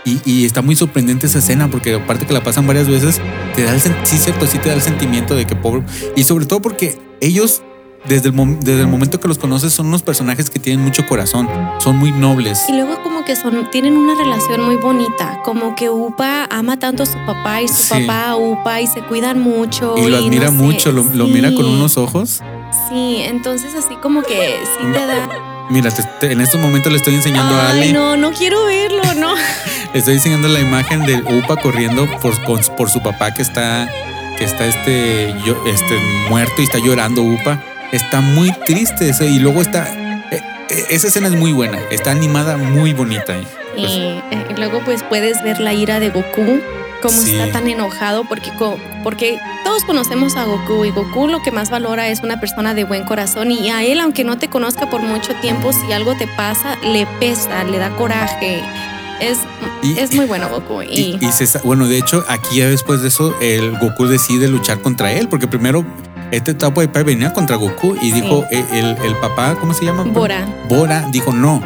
Y, 0.05 0.21
y 0.25 0.45
está 0.45 0.63
muy 0.63 0.77
sorprendente 0.77 1.27
esa 1.27 1.41
escena 1.41 1.69
porque 1.69 1.95
aparte 1.95 2.27
que 2.27 2.33
la 2.33 2.45
pasan 2.45 2.65
varias 2.65 2.89
veces 2.89 3.21
te 3.57 3.65
da 3.65 3.75
el 3.75 3.81
sí 3.81 4.19
cierto 4.19 4.47
sí 4.47 4.57
te 4.59 4.69
da 4.69 4.77
el 4.77 4.81
sentimiento 4.83 5.35
de 5.35 5.49
que 5.49 5.57
pobre 5.57 5.83
y 6.15 6.23
sobre 6.23 6.47
todo 6.47 6.63
porque 6.63 6.97
ellos 7.21 7.63
desde 8.09 8.29
el, 8.29 8.61
desde 8.61 8.83
el 8.83 8.87
momento 8.87 9.19
que 9.19 9.27
los 9.27 9.39
conoces 9.39 9.73
son 9.73 9.87
unos 9.87 10.03
personajes 10.03 10.49
que 10.49 10.61
tienen 10.61 10.85
mucho 10.85 11.07
corazón 11.07 11.49
son 11.81 11.97
muy 11.97 12.13
nobles. 12.13 12.61
Y 12.69 12.73
luego 12.73 13.03
que 13.27 13.37
son, 13.37 13.69
tienen 13.71 13.97
una 13.99 14.15
relación 14.15 14.63
muy 14.63 14.77
bonita, 14.77 15.41
como 15.45 15.75
que 15.75 15.91
Upa 15.91 16.47
ama 16.51 16.79
tanto 16.79 17.03
a 17.03 17.07
su 17.07 17.19
papá 17.27 17.61
y 17.61 17.69
su 17.69 17.75
Sí. 17.75 17.91
papá 18.07 18.31
a 18.31 18.37
Upa 18.37 18.81
y 18.81 18.87
se 18.87 19.03
cuidan 19.03 19.41
mucho. 19.41 19.95
y 19.99 20.03
lo 20.05 20.09
no 20.21 20.25
admira 20.25 20.47
sé, 20.49 20.53
mucho 20.55 20.93
lo, 20.93 21.03
lo 21.05 21.27
mira 21.27 21.53
con 21.53 21.67
unos 21.67 21.99
ojos 21.99 22.41
Sí, 22.89 23.19
entonces 23.25 23.75
así 23.75 23.95
como 23.97 24.23
que 24.23 24.57
sí 24.65 24.87
te 24.93 25.07
da... 25.07 25.29
mira 25.71 25.91
te- 25.91 26.03
te- 26.21 26.33
en 26.33 26.41
estos 26.41 26.61
momentos 26.61 26.91
le 26.93 26.99
estoy 26.99 27.15
enseñando 27.15 27.55
a 27.55 27.71
Ay, 27.73 27.81
Ali 27.83 27.93
no, 27.93 28.17
no 28.17 28.31
quiero 28.33 28.65
verlo, 28.67 29.03
no. 29.19 29.35
le 29.93 29.99
estoy 29.99 30.15
enseñando 30.15 30.49
la 30.49 30.61
imagen 30.61 31.05
de 31.05 31.17
Upa 31.17 31.57
corriendo 31.57 32.07
por, 32.23 32.41
con- 32.45 32.61
por 32.77 32.89
su 32.91 33.03
papá 33.03 33.35
que 33.35 33.43
está 33.43 33.89
que 34.39 34.45
está 34.45 34.67
este, 34.67 35.35
yo- 35.45 35.57
este 35.67 35.99
muerto 36.29 36.55
y 36.61 36.65
está 36.65 36.79
llorando 36.79 37.23
Upa 37.23 37.61
está 37.93 38.21
muy 38.21 38.53
triste 38.67 39.13
y 39.27 39.39
luego 39.39 39.63
está 39.63 39.89
esa 40.69 41.09
escena 41.09 41.29
es 41.29 41.35
muy 41.35 41.53
buena 41.53 41.79
está 41.91 42.11
animada 42.11 42.57
muy 42.57 42.93
bonita 42.93 43.35
Y, 43.77 43.81
Pues- 43.81 43.93
eh, 43.93 44.23
y 44.51 44.55
luego 44.59 44.81
pues 44.85 45.03
puedes 45.03 45.43
ver 45.43 45.61
la 45.61 45.73
ira 45.75 46.01
de 46.01 46.09
Goku, 46.11 46.61
cómo 47.03 47.21
Sí. 47.21 47.37
está 47.37 47.53
tan 47.53 47.69
enojado 47.69 48.25
porque, 48.25 48.51
porque 49.03 49.39
todos 49.65 49.85
conocemos 49.85 50.35
a 50.37 50.45
Goku 50.45 50.85
y 50.87 50.91
Goku 50.91 51.29
lo 51.29 51.43
que 51.43 51.51
más 51.53 51.69
valora 51.71 52.09
es 52.09 52.21
una 52.21 52.41
persona 52.41 52.73
de 52.75 52.85
buen 52.85 53.05
corazón 53.05 53.51
y 53.53 53.69
a 53.71 53.85
él 53.85 54.01
aunque 54.01 54.25
no 54.25 54.39
te 54.39 54.49
conozca 54.49 54.89
por 54.89 55.03
mucho 55.03 55.35
tiempo, 55.43 55.73
si 55.73 55.93
algo 55.93 56.17
te 56.17 56.27
pasa, 56.27 56.77
le 56.83 57.07
pesa, 57.21 57.65
le 57.65 57.79
da 57.79 57.91
coraje. 57.91 58.63
Es, 59.21 59.39
Y- 59.83 59.99
es 59.99 60.13
muy 60.15 60.27
bueno 60.27 60.49
Goku. 60.49 60.83
Y, 60.83 61.19
Y, 61.21 61.27
y 61.27 61.33
se 61.33 61.59
bueno, 61.61 61.87
de 61.87 61.99
hecho, 61.99 62.25
aquí 62.29 62.57
ya 62.59 62.69
después 62.69 63.01
de 63.03 63.09
eso, 63.09 63.35
el 63.41 63.79
Goku 63.79 64.07
decide 64.07 64.47
luchar 64.49 64.81
contra 64.81 65.13
él, 65.13 65.29
porque 65.29 65.47
primero 65.49 65.85
este 66.31 66.55
Tao 66.55 66.73
Pai 66.75 66.89
Pai 66.89 67.05
venía 67.05 67.33
contra 67.33 67.57
Goku 67.57 67.97
y 68.01 68.13
dijo 68.13 68.45
eh, 68.51 68.65
el, 68.73 68.97
el 69.05 69.17
papá, 69.17 69.57
¿cómo 69.61 69.75
se 69.75 69.85
llama? 69.85 70.05
Bora. 70.05 70.47
Bora 70.69 71.07
dijo 71.11 71.33
no. 71.33 71.63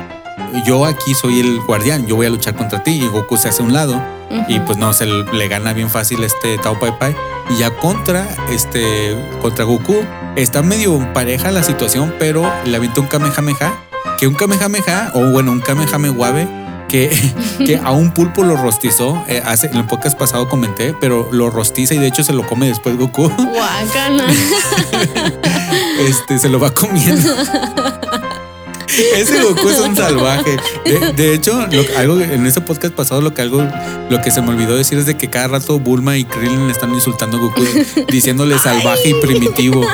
Yo 0.67 0.85
aquí 0.85 1.15
soy 1.15 1.41
el 1.41 1.61
guardián, 1.61 2.07
yo 2.07 2.17
voy 2.17 2.27
a 2.27 2.31
luchar 2.31 2.55
contra 2.57 2.83
ti. 2.83 2.93
Y 2.93 3.07
Goku 3.07 3.37
se 3.37 3.49
hace 3.49 3.63
a 3.63 3.67
un 3.67 3.73
lado 3.73 4.03
Ujú. 4.31 4.45
y 4.49 4.61
pues 4.61 4.79
no, 4.79 4.93
se 4.93 5.07
le 5.07 5.49
gana 5.49 5.73
bien 5.73 5.91
fácil 5.91 6.23
este 6.25 6.59
Tao 6.59 6.79
Pai 6.79 6.97
Pai. 6.99 7.15
Y 7.51 7.59
ya 7.59 7.71
contra 7.71 8.27
este 8.51 9.17
contra 9.41 9.65
Goku 9.65 9.97
está 10.37 10.63
medio 10.63 11.13
pareja 11.13 11.51
la 11.51 11.63
situación, 11.63 12.15
pero 12.19 12.51
le 12.65 12.77
avienta 12.77 13.01
un 13.01 13.07
Kamehameha, 13.07 13.73
que 14.19 14.27
un 14.27 14.35
Kamehameha, 14.35 15.13
o 15.15 15.31
bueno, 15.31 15.53
un 15.53 15.61
Kamehameha 15.61 16.13
que, 16.91 17.11
que 17.59 17.77
a 17.83 17.91
un 17.93 18.13
pulpo 18.13 18.43
lo 18.45 18.57
rostizó. 18.57 19.23
eh, 19.29 19.43
hace, 19.45 19.69
en 19.69 19.77
el 19.77 19.87
podcast 19.87 20.19
pasado 20.19 20.49
comenté, 20.49 20.95
pero 21.01 21.29
lo 21.33 21.51
rostiza 21.51 21.95
y 21.95 21.99
de 21.99 22.07
hecho 22.09 22.23
se 22.25 22.33
lo 22.33 22.47
come 22.47 22.67
después 22.69 22.97
Goku. 22.97 23.29
Guácala. 23.29 24.25
Este 26.01 26.39
se 26.39 26.49
lo 26.49 26.59
va 26.59 26.71
comiendo. 26.73 27.31
Ese 29.17 29.41
Goku 29.43 29.69
es 29.69 29.79
un 29.81 29.95
salvaje. 29.97 30.57
De, 30.85 31.13
de 31.13 31.35
hecho, 31.35 31.67
lo- 31.71 31.99
algo 31.99 32.21
en 32.21 32.47
ese 32.47 32.61
podcast 32.63 32.95
pasado, 32.95 33.21
lo 33.21 33.33
que 33.35 33.43
algo, 33.43 33.67
lo 34.09 34.21
que 34.21 34.31
se 34.31 34.41
me 34.43 34.49
olvidó 34.49 34.77
decir 34.77 34.99
es 34.99 35.07
de 35.07 35.17
que 35.17 35.29
cada 35.31 35.49
rato 35.49 35.79
Bulma 35.79 36.17
y 36.17 36.25
Krillin 36.25 36.67
le 36.67 36.73
están 36.73 36.93
insultando 36.95 37.37
a 37.37 37.41
Goku, 37.41 37.63
diciéndole 38.09 38.59
salvaje 38.59 39.11
y 39.11 39.15
primitivo. 39.15 39.87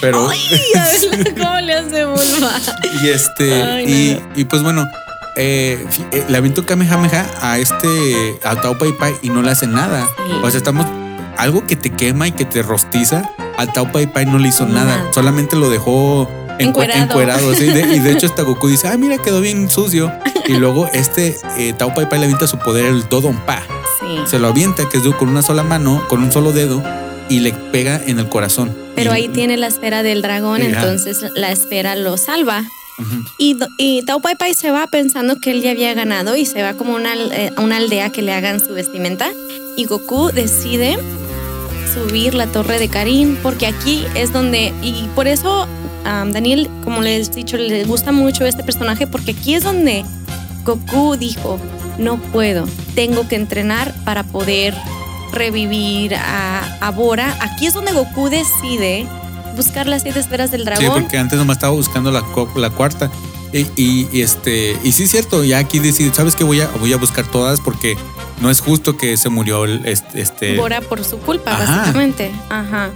Pero 0.00 0.30
Ya 0.74 0.84
ves 0.84 1.08
cómo 1.36 1.60
le 1.60 1.72
hace 1.74 2.04
Bulma. 2.04 2.60
y 3.02 3.08
este 3.08 3.62
Ay, 3.62 4.22
y 4.36 4.44
pues 4.44 4.62
bueno, 4.62 4.86
eh, 5.38 5.86
eh, 6.12 6.24
le 6.28 6.36
aventó 6.36 6.66
Kamehameha 6.66 7.24
a 7.40 7.58
este 7.58 8.38
a 8.44 8.56
Tao 8.60 8.76
Pai 8.76 8.92
Pai 8.92 9.14
y 9.22 9.30
no 9.30 9.40
le 9.42 9.50
hace 9.50 9.66
nada. 9.66 10.04
Sí. 10.06 10.32
O 10.42 10.50
sea, 10.50 10.58
estamos 10.58 10.84
algo 11.36 11.64
que 11.66 11.76
te 11.76 11.90
quema 11.90 12.28
y 12.28 12.32
que 12.32 12.44
te 12.44 12.62
rostiza. 12.62 13.22
Al 13.56 13.72
Tao 13.72 13.90
Pai 13.90 14.06
Pai 14.06 14.26
no 14.26 14.38
le 14.38 14.48
hizo 14.48 14.66
nada, 14.66 14.98
Nada. 14.98 15.12
solamente 15.12 15.56
lo 15.56 15.70
dejó 15.70 16.28
encue- 16.58 16.66
Encuerado. 16.68 17.02
encuerado. 17.04 17.54
sí, 17.54 17.64
de- 17.66 17.96
y 17.96 17.98
de 18.00 18.12
hecho 18.12 18.26
hasta 18.26 18.42
Goku 18.42 18.68
dice, 18.68 18.88
ah, 18.88 18.96
mira, 18.96 19.18
quedó 19.18 19.40
bien 19.40 19.68
sucio. 19.70 20.12
Y 20.46 20.54
luego 20.54 20.88
este 20.92 21.36
eh, 21.56 21.72
Tao 21.76 21.92
Pai 21.94 22.08
Pai 22.08 22.18
le 22.18 22.24
avienta 22.26 22.46
su 22.46 22.58
poder, 22.58 22.86
el 22.86 23.08
Dodon 23.08 23.36
Pa. 23.46 23.62
Sí. 24.00 24.18
Se 24.26 24.38
lo 24.38 24.48
avienta, 24.48 24.88
que 24.88 24.98
es 24.98 25.04
con 25.16 25.28
una 25.28 25.42
sola 25.42 25.62
mano, 25.64 26.02
con 26.08 26.22
un 26.22 26.32
solo 26.32 26.52
dedo, 26.52 26.82
y 27.28 27.40
le 27.40 27.52
pega 27.52 28.00
en 28.06 28.18
el 28.18 28.28
corazón. 28.28 28.74
Pero 28.96 29.10
Y- 29.12 29.14
ahí 29.14 29.28
tiene 29.28 29.56
la 29.56 29.66
esfera 29.66 30.02
del 30.02 30.22
dragón, 30.22 30.62
entonces 30.62 31.18
la 31.34 31.50
esfera 31.52 31.94
lo 31.96 32.16
salva. 32.16 32.64
Y, 33.38 33.54
do- 33.54 33.68
y 33.78 34.02
Tao 34.02 34.20
Pai 34.20 34.54
se 34.54 34.70
va 34.70 34.86
pensando 34.88 35.40
que 35.40 35.50
él 35.52 35.62
ya 35.62 35.70
había 35.70 35.94
ganado 35.94 36.36
y 36.36 36.44
se 36.44 36.62
va 36.62 36.74
como 36.74 36.94
a 36.94 36.96
una, 36.96 37.12
al- 37.12 37.32
eh, 37.32 37.52
a 37.56 37.60
una 37.60 37.76
aldea 37.76 38.10
que 38.10 38.22
le 38.22 38.32
hagan 38.32 38.58
su 38.60 38.72
vestimenta. 38.74 39.30
Y 39.76 39.84
Goku 39.84 40.30
decide 40.32 40.98
subir 41.94 42.34
la 42.34 42.46
torre 42.46 42.78
de 42.78 42.88
Karin 42.88 43.38
porque 43.42 43.66
aquí 43.66 44.04
es 44.14 44.32
donde... 44.32 44.72
Y 44.82 45.08
por 45.14 45.28
eso 45.28 45.66
Daniel, 46.04 46.68
como 46.84 47.02
les 47.02 47.28
he 47.28 47.32
dicho, 47.32 47.56
le 47.58 47.84
gusta 47.84 48.12
mucho 48.12 48.46
este 48.46 48.62
personaje 48.64 49.06
porque 49.06 49.32
aquí 49.32 49.54
es 49.54 49.62
donde 49.64 50.04
Goku 50.64 51.16
dijo, 51.16 51.58
no 51.98 52.16
puedo, 52.18 52.66
tengo 52.94 53.28
que 53.28 53.36
entrenar 53.36 53.94
para 54.04 54.22
poder 54.24 54.74
revivir 55.32 56.14
a, 56.14 56.78
a 56.80 56.90
Bora. 56.90 57.36
Aquí 57.40 57.66
es 57.66 57.74
donde 57.74 57.92
Goku 57.92 58.28
decide 58.30 59.06
buscar 59.58 59.86
las 59.86 60.02
siete 60.02 60.20
esferas 60.20 60.50
del 60.50 60.62
Sí, 60.62 60.66
dragón. 60.66 61.02
porque 61.02 61.18
antes 61.18 61.38
nomás 61.38 61.58
estaba 61.58 61.74
buscando 61.74 62.10
la, 62.10 62.24
la 62.56 62.70
cuarta. 62.70 63.10
Y, 63.52 63.60
y- 63.76 64.08
y 64.12 64.20
este, 64.22 64.76
y 64.84 64.92
sí 64.92 65.02
es 65.04 65.10
cierto, 65.10 65.42
ya 65.44 65.58
aquí 65.58 65.78
decide, 65.78 66.12
¿sabes 66.14 66.34
qué? 66.34 66.44
Voy 66.44 66.60
a, 66.62 66.68
voy 66.80 66.92
a 66.92 66.96
buscar 66.98 67.26
todas 67.26 67.60
porque 67.60 67.96
no 68.40 68.50
es 68.50 68.60
justo 68.60 68.96
que 68.96 69.16
se 69.16 69.28
murió 69.30 69.64
el, 69.64 69.84
este, 69.86 70.20
este- 70.20 70.56
Bora 70.56 70.80
por 70.80 71.02
su 71.04 71.18
culpa, 71.18 71.52
Ajá. 71.52 71.76
básicamente. 71.78 72.30
Ajá. 72.50 72.90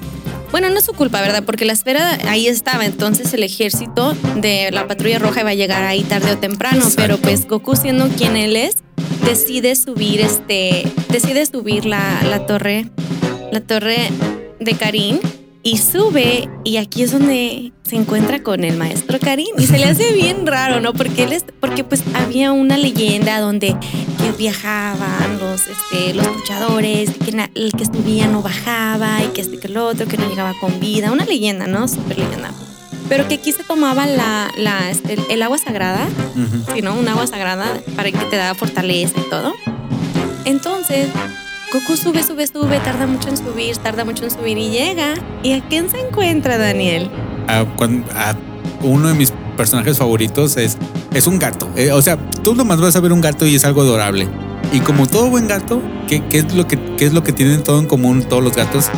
Bueno, 0.51 0.68
no 0.68 0.79
es 0.79 0.85
su 0.85 0.92
culpa, 0.92 1.22
¿verdad? 1.22 1.44
Porque 1.44 1.64
la 1.64 1.72
esfera 1.72 2.18
ahí 2.29 2.46
estaba, 2.46 2.85
entonces 2.85 3.33
el 3.33 3.42
ejército 3.42 4.14
de 4.37 4.70
la 4.70 4.87
patrulla 4.87 5.18
roja 5.18 5.40
iba 5.40 5.51
a 5.51 5.55
llegar 5.55 5.83
ahí 5.85 6.03
tarde 6.03 6.33
o 6.33 6.37
temprano, 6.38 6.77
Exacto. 6.77 6.96
pero 7.01 7.16
pues 7.16 7.48
Goku 7.48 7.75
siendo 7.75 8.09
quien 8.09 8.37
él 8.37 8.57
es, 8.57 8.77
decide 9.25 9.75
subir 9.75 10.20
este, 10.20 10.87
decide 11.09 11.46
subir 11.46 11.87
la, 11.87 12.22
la 12.29 12.44
torre, 12.44 12.90
la 13.51 13.62
torre 13.62 14.11
de 14.61 14.75
Karin 14.75 15.18
y 15.64 15.79
sube 15.79 16.48
y 16.64 16.77
aquí 16.79 17.03
es 17.03 17.12
donde 17.12 17.72
se 17.85 17.96
encuentra 17.96 18.42
con 18.42 18.64
el 18.64 18.77
maestro 18.77 19.18
Karin 19.20 19.46
y 19.59 19.66
se 19.66 19.79
le 19.79 19.85
hace 19.85 20.12
bien 20.12 20.46
raro, 20.46 20.81
¿no? 20.81 20.92
Porque 20.92 21.25
él 21.25 21.33
es, 21.33 21.44
porque 21.61 21.85
pues 21.85 22.03
había 22.14 22.53
una 22.53 22.77
leyenda 22.77 23.38
donde 23.40 23.68
que 24.18 24.33
viajaban 24.38 25.38
los, 25.38 25.62
este, 25.68 26.14
los 26.14 26.27
luchadores, 26.27 27.11
que 27.25 27.33
na- 27.33 27.51
el 27.55 27.72
que 27.72 27.85
subía 27.85 28.27
no 28.27 28.42
bajaba 28.42 29.22
y 29.22 29.29
que 29.29 29.40
este 29.42 29.59
que 29.59 29.68
el 29.68 29.77
otro, 29.77 30.07
que 30.07 30.16
no 30.16 30.29
llegaba 30.29 30.53
con 30.61 30.81
vida, 30.81 31.12
una 31.12 31.25
leyenda, 31.25 31.66
¿no? 31.66 31.87
Súper 31.87 32.18
leyenda. 32.18 32.51
Pero 33.09 33.29
que 33.29 33.35
aquí 33.35 33.53
se 33.53 33.62
tomaba 33.62 34.07
la, 34.07 34.51
la, 34.57 34.90
este, 34.90 35.18
el 35.29 35.42
agua 35.42 35.59
sagrada 35.59 36.09
Ujú. 36.35 36.75
sí, 36.75 36.83
¿no? 36.83 36.94
Un 36.94 37.07
agua 37.09 37.27
sagrada 37.27 37.66
para 37.94 38.11
que 38.11 38.18
te 38.18 38.37
da 38.37 38.55
fortaleza 38.55 39.14
y 39.18 39.29
todo. 39.31 39.53
Entonces, 40.44 41.09
Goku 41.73 41.97
sube, 41.97 42.23
sube, 42.23 42.47
sube, 42.47 42.79
tarda 42.81 43.07
mucho 43.07 43.31
en 43.31 43.37
subir, 43.39 43.75
tarda 43.79 44.05
mucho 44.05 44.25
en 44.25 44.31
subir 44.31 44.59
y 44.59 44.69
llega. 44.69 45.15
¿Y 45.43 45.53
a 45.53 45.67
quién 45.69 45.89
se 45.89 46.01
encuentra, 46.01 46.59
Daniel? 46.59 47.11
a 47.49 47.65
uno 48.83 49.09
de 49.09 49.15
mis 49.15 49.33
personajes 49.57 49.97
favoritos 49.97 50.59
es, 50.59 50.77
es 51.15 51.27
un 51.27 51.39
gato. 51.39 51.71
Eh, 51.75 51.91
o 51.93 52.03
sea, 52.03 52.19
tú 52.43 52.55
nomás 52.55 52.79
vas 52.79 52.95
a 52.97 53.01
ver 53.01 53.13
un 53.13 53.23
gato 53.23 53.47
y 53.47 53.55
es 53.55 53.65
algo 53.65 53.81
adorable. 53.81 54.29
Y 54.71 54.81
como 54.81 55.07
todo 55.07 55.31
buen 55.31 55.49
gato, 55.49 55.81
¿qué, 56.09 56.23
qué 56.29 56.39
es, 56.39 56.55
lo 56.55 56.67
que, 56.67 56.79
qué 56.97 57.07
es 57.07 57.15
lo 57.15 57.23
que 57.23 57.33
tienen 57.33 57.63
todo 57.63 57.79
en 57.79 57.87
común 57.87 58.23
todos 58.23 58.45
los 58.45 58.55
gatos? 58.55 58.91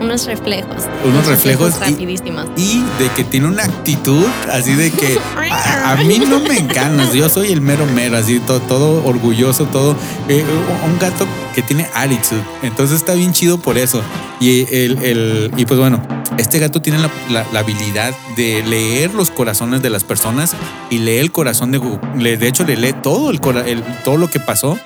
Unos 0.00 0.26
reflejos. 0.26 0.84
Unos 1.04 1.26
reflejos 1.26 1.74
y- 1.76 1.90
rapidísimos. 1.90 2.46
Y 2.56 2.82
de 2.98 3.08
que 3.16 3.24
tiene 3.24 3.46
una 3.48 3.64
actitud 3.64 4.24
así 4.50 4.74
de 4.74 4.90
que 4.90 5.18
a, 5.52 5.92
a 5.92 5.96
mí 5.96 6.18
no 6.20 6.40
me 6.40 6.58
enganas, 6.58 7.12
yo 7.12 7.28
soy 7.28 7.52
el 7.52 7.60
mero 7.60 7.86
mero, 7.86 8.16
así 8.16 8.38
todo, 8.40 8.60
todo 8.60 9.04
orgulloso, 9.04 9.66
todo. 9.66 9.94
eh, 10.28 10.44
un 10.86 10.98
gato 10.98 11.26
que 11.54 11.62
tiene 11.62 11.86
attitude. 11.94 12.40
Entonces 12.62 12.96
está 12.96 13.14
bien 13.14 13.32
chido 13.32 13.58
por 13.60 13.76
eso. 13.78 14.02
Y, 14.40 14.62
el, 14.74 14.98
el- 15.02 15.50
y 15.56 15.66
pues 15.66 15.78
bueno, 15.78 16.02
este 16.38 16.58
gato 16.58 16.80
tiene 16.80 16.98
la, 16.98 17.10
la- 17.30 17.46
la 17.52 17.60
habilidad 17.60 18.14
de 18.36 18.62
leer 18.62 19.12
los 19.14 19.30
corazones 19.30 19.82
de 19.82 19.90
las 19.90 20.04
personas 20.04 20.54
y 20.88 20.98
lee 20.98 21.18
el 21.18 21.30
corazón 21.30 21.72
de 21.72 21.78
Goku. 21.78 22.00
Le- 22.16 22.36
De 22.38 22.48
hecho, 22.48 22.64
le 22.64 22.76
lee 22.76 22.94
todo, 23.02 23.30
el, 23.30 23.40
el- 23.66 23.82
todo 24.04 24.16
lo 24.16 24.30
que 24.30 24.40
pasó. 24.40 24.78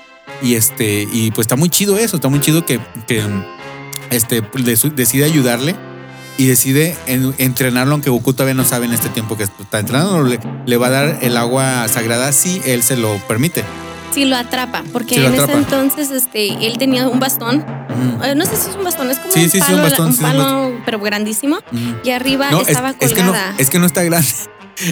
Y 0.42 0.56
este, 0.56 1.06
y 1.12 1.30
pues 1.30 1.44
está 1.44 1.54
muy 1.56 1.68
chido 1.68 1.96
eso, 1.96 2.16
está 2.16 2.28
muy 2.28 2.40
chido 2.40 2.66
que, 2.66 2.80
que 3.06 3.22
este, 4.16 4.40
de- 4.40 4.90
decide 4.94 5.24
ayudarle 5.24 5.74
y 6.36 6.46
decide 6.46 6.96
en- 7.06 7.34
entrenarlo, 7.38 7.92
aunque 7.92 8.10
Goku 8.10 8.32
todavía 8.32 8.54
no 8.54 8.64
sabe 8.64 8.86
en 8.86 8.92
este 8.92 9.08
tiempo 9.08 9.36
que 9.36 9.44
está 9.44 9.78
entrenando, 9.78 10.22
le, 10.22 10.40
le 10.66 10.76
va 10.76 10.88
a 10.88 10.90
dar 10.90 11.18
el 11.22 11.36
agua 11.36 11.86
sagrada 11.88 12.32
si 12.32 12.60
él 12.66 12.82
se 12.82 12.96
lo 12.96 13.16
permite. 13.28 13.64
Sí, 14.12 14.24
lo 14.26 14.36
atrapa, 14.36 14.84
porque 14.92 15.18
lo 15.18 15.26
en 15.28 15.34
ese 15.34 15.52
entonces 15.52 16.10
este, 16.12 16.66
él 16.66 16.78
tenía 16.78 17.08
un 17.08 17.18
bastón. 17.18 17.64
Eh, 18.24 18.34
no 18.36 18.44
sé 18.46 18.56
si 18.56 18.70
es 18.70 18.76
un 18.76 18.84
bastón, 18.84 19.10
es 19.10 19.18
como 19.18 19.32
Sí, 19.34 19.40
un 19.44 19.50
sí, 19.50 19.58
sí, 19.58 19.60
palo, 19.60 19.76
un 19.76 19.82
bastón, 19.82 20.12
sí, 20.12 20.18
un 20.18 20.30
palo, 20.30 20.72
pero 20.84 21.00
grandísimo. 21.00 21.58
Y 22.04 22.10
arriba 22.10 22.50
No, 22.52 22.60
es, 22.60 22.68
estaba 22.68 22.90
es 23.00 23.12
que 23.12 23.22
no, 23.22 23.30
colgada. 23.32 23.54
es 23.58 23.70
que 23.70 23.78
no 23.80 23.86
está 23.86 24.04
grande. 24.04 24.28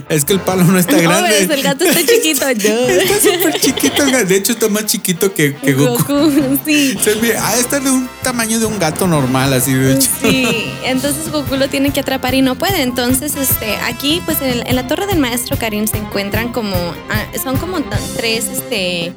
Es 0.09 0.25
que 0.25 0.33
el 0.35 0.41
palo 0.41 0.65
no 0.65 0.79
está 0.79 0.97
No, 0.97 1.03
grande. 1.03 1.29
ves, 1.31 1.51
el 1.51 1.63
gato 1.63 1.85
está 1.85 2.01
chiquito. 2.01 2.47
Está 2.49 3.21
súper 3.21 3.61
chiquito. 3.61 4.03
el 4.05 4.13
gato. 4.13 4.25
De 4.27 4.37
hecho, 4.37 4.53
está 4.53 4.69
más 4.69 4.87
chiquito 4.87 5.35
que, 5.35 5.55
que 5.57 5.73
Goku. 5.75 6.13
Goku, 6.13 6.59
sí. 6.67 6.97
Se 7.03 7.15
ve- 7.15 7.37
ah, 7.37 7.57
está 7.59 7.81
de 7.81 7.91
un 7.91 8.09
tamaño 8.23 8.59
de 8.61 8.67
un 8.67 8.79
gato 8.79 9.07
normal, 9.07 9.53
así 9.53 9.73
de 9.75 9.95
hecho. 9.95 10.09
Sí, 10.23 10.67
entonces 10.85 11.31
Goku 11.31 11.57
lo 11.57 11.69
tiene 11.69 11.91
que 11.93 12.01
atrapar 12.01 12.35
y 12.35 12.43
no 12.43 12.55
puede. 12.55 12.83
Entonces, 12.83 13.35
este, 13.37 13.77
aquí, 13.77 14.23
pues 14.25 14.41
en, 14.41 14.67
en 14.67 14.77
la 14.77 14.87
torre 14.87 15.07
del 15.07 15.19
maestro 15.19 15.57
Karim 15.59 15.87
se 15.87 15.99
encuentran 15.99 16.53
como, 16.53 16.77
ah, 17.11 17.25
son 17.43 17.57
como 17.57 17.79
tres, 18.17 18.47
este, 18.47 19.13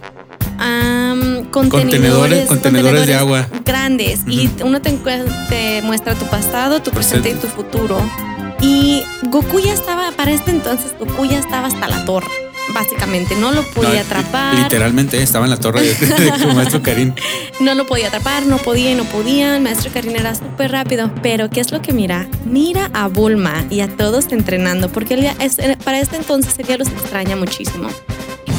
contenedores, 1.51 1.51
Contenedores- 1.51 2.47
contenedores 2.47 3.08
de 3.08 3.15
agua. 3.15 3.47
grandes 3.65 4.21
y 4.28 4.49
uno 4.63 4.82
te, 4.82 4.91
te 5.49 5.82
muestra 5.84 6.15
tu 6.15 6.25
pasado, 6.28 6.82
tu 6.82 6.91
presente 6.91 7.30
y 7.30 7.34
tu 7.34 7.47
futuro. 7.47 7.97
Y 8.67 9.04
Goku 9.30 9.60
ya 9.60 9.73
estaba, 9.73 10.12
para 10.12 10.32
este 10.32 10.49
entonces, 10.49 10.93
Goku 10.97 11.25
ya 11.25 11.38
estaba 11.38 11.67
hasta 11.67 11.88
la 11.88 12.04
torre, 12.06 12.28
básicamente. 12.73 13.36
No 13.36 13.51
lo 13.51 13.62
podía 13.62 13.93
No, 13.93 13.99
atrapar. 13.99 14.56
Literalmente 14.56 15.21
estaba 15.21 15.45
en 15.45 15.51
la 15.51 15.58
torre 15.58 15.82
de, 15.84 15.93
de 16.08 16.39
su 16.39 16.47
maestro 16.47 16.82
Karim. 16.82 17.13
No 17.60 17.75
lo 17.75 17.86
podía 17.86 18.08
atrapar, 18.08 18.43
no 18.47 18.58
podía 18.58 18.91
y 18.91 18.95
no 18.95 19.04
podía. 19.04 19.56
El 19.58 19.62
maestro 19.62 19.91
Karin 19.93 20.15
era 20.15 20.34
súper 20.34 20.71
rápido. 20.71 21.12
Pero, 21.21 21.49
¿qué 21.51 21.60
es 21.62 21.71
lo 21.71 21.82
que 21.82 21.93
mira? 21.93 22.28
Mira 22.45 22.89
a 22.93 23.08
Bulma 23.08 23.63
y 23.69 23.82
a 23.82 23.88
todos 23.88 24.32
entrenando, 24.32 24.89
porque 24.89 25.13
él 25.13 25.21
ya 25.21 25.36
es- 25.39 25.58
para 25.84 25.99
este 25.99 26.15
entonces 26.15 26.58
él 26.58 26.65
ya 26.67 26.78
los 26.78 26.88
extraña 26.88 27.36
muchísimo. 27.36 27.89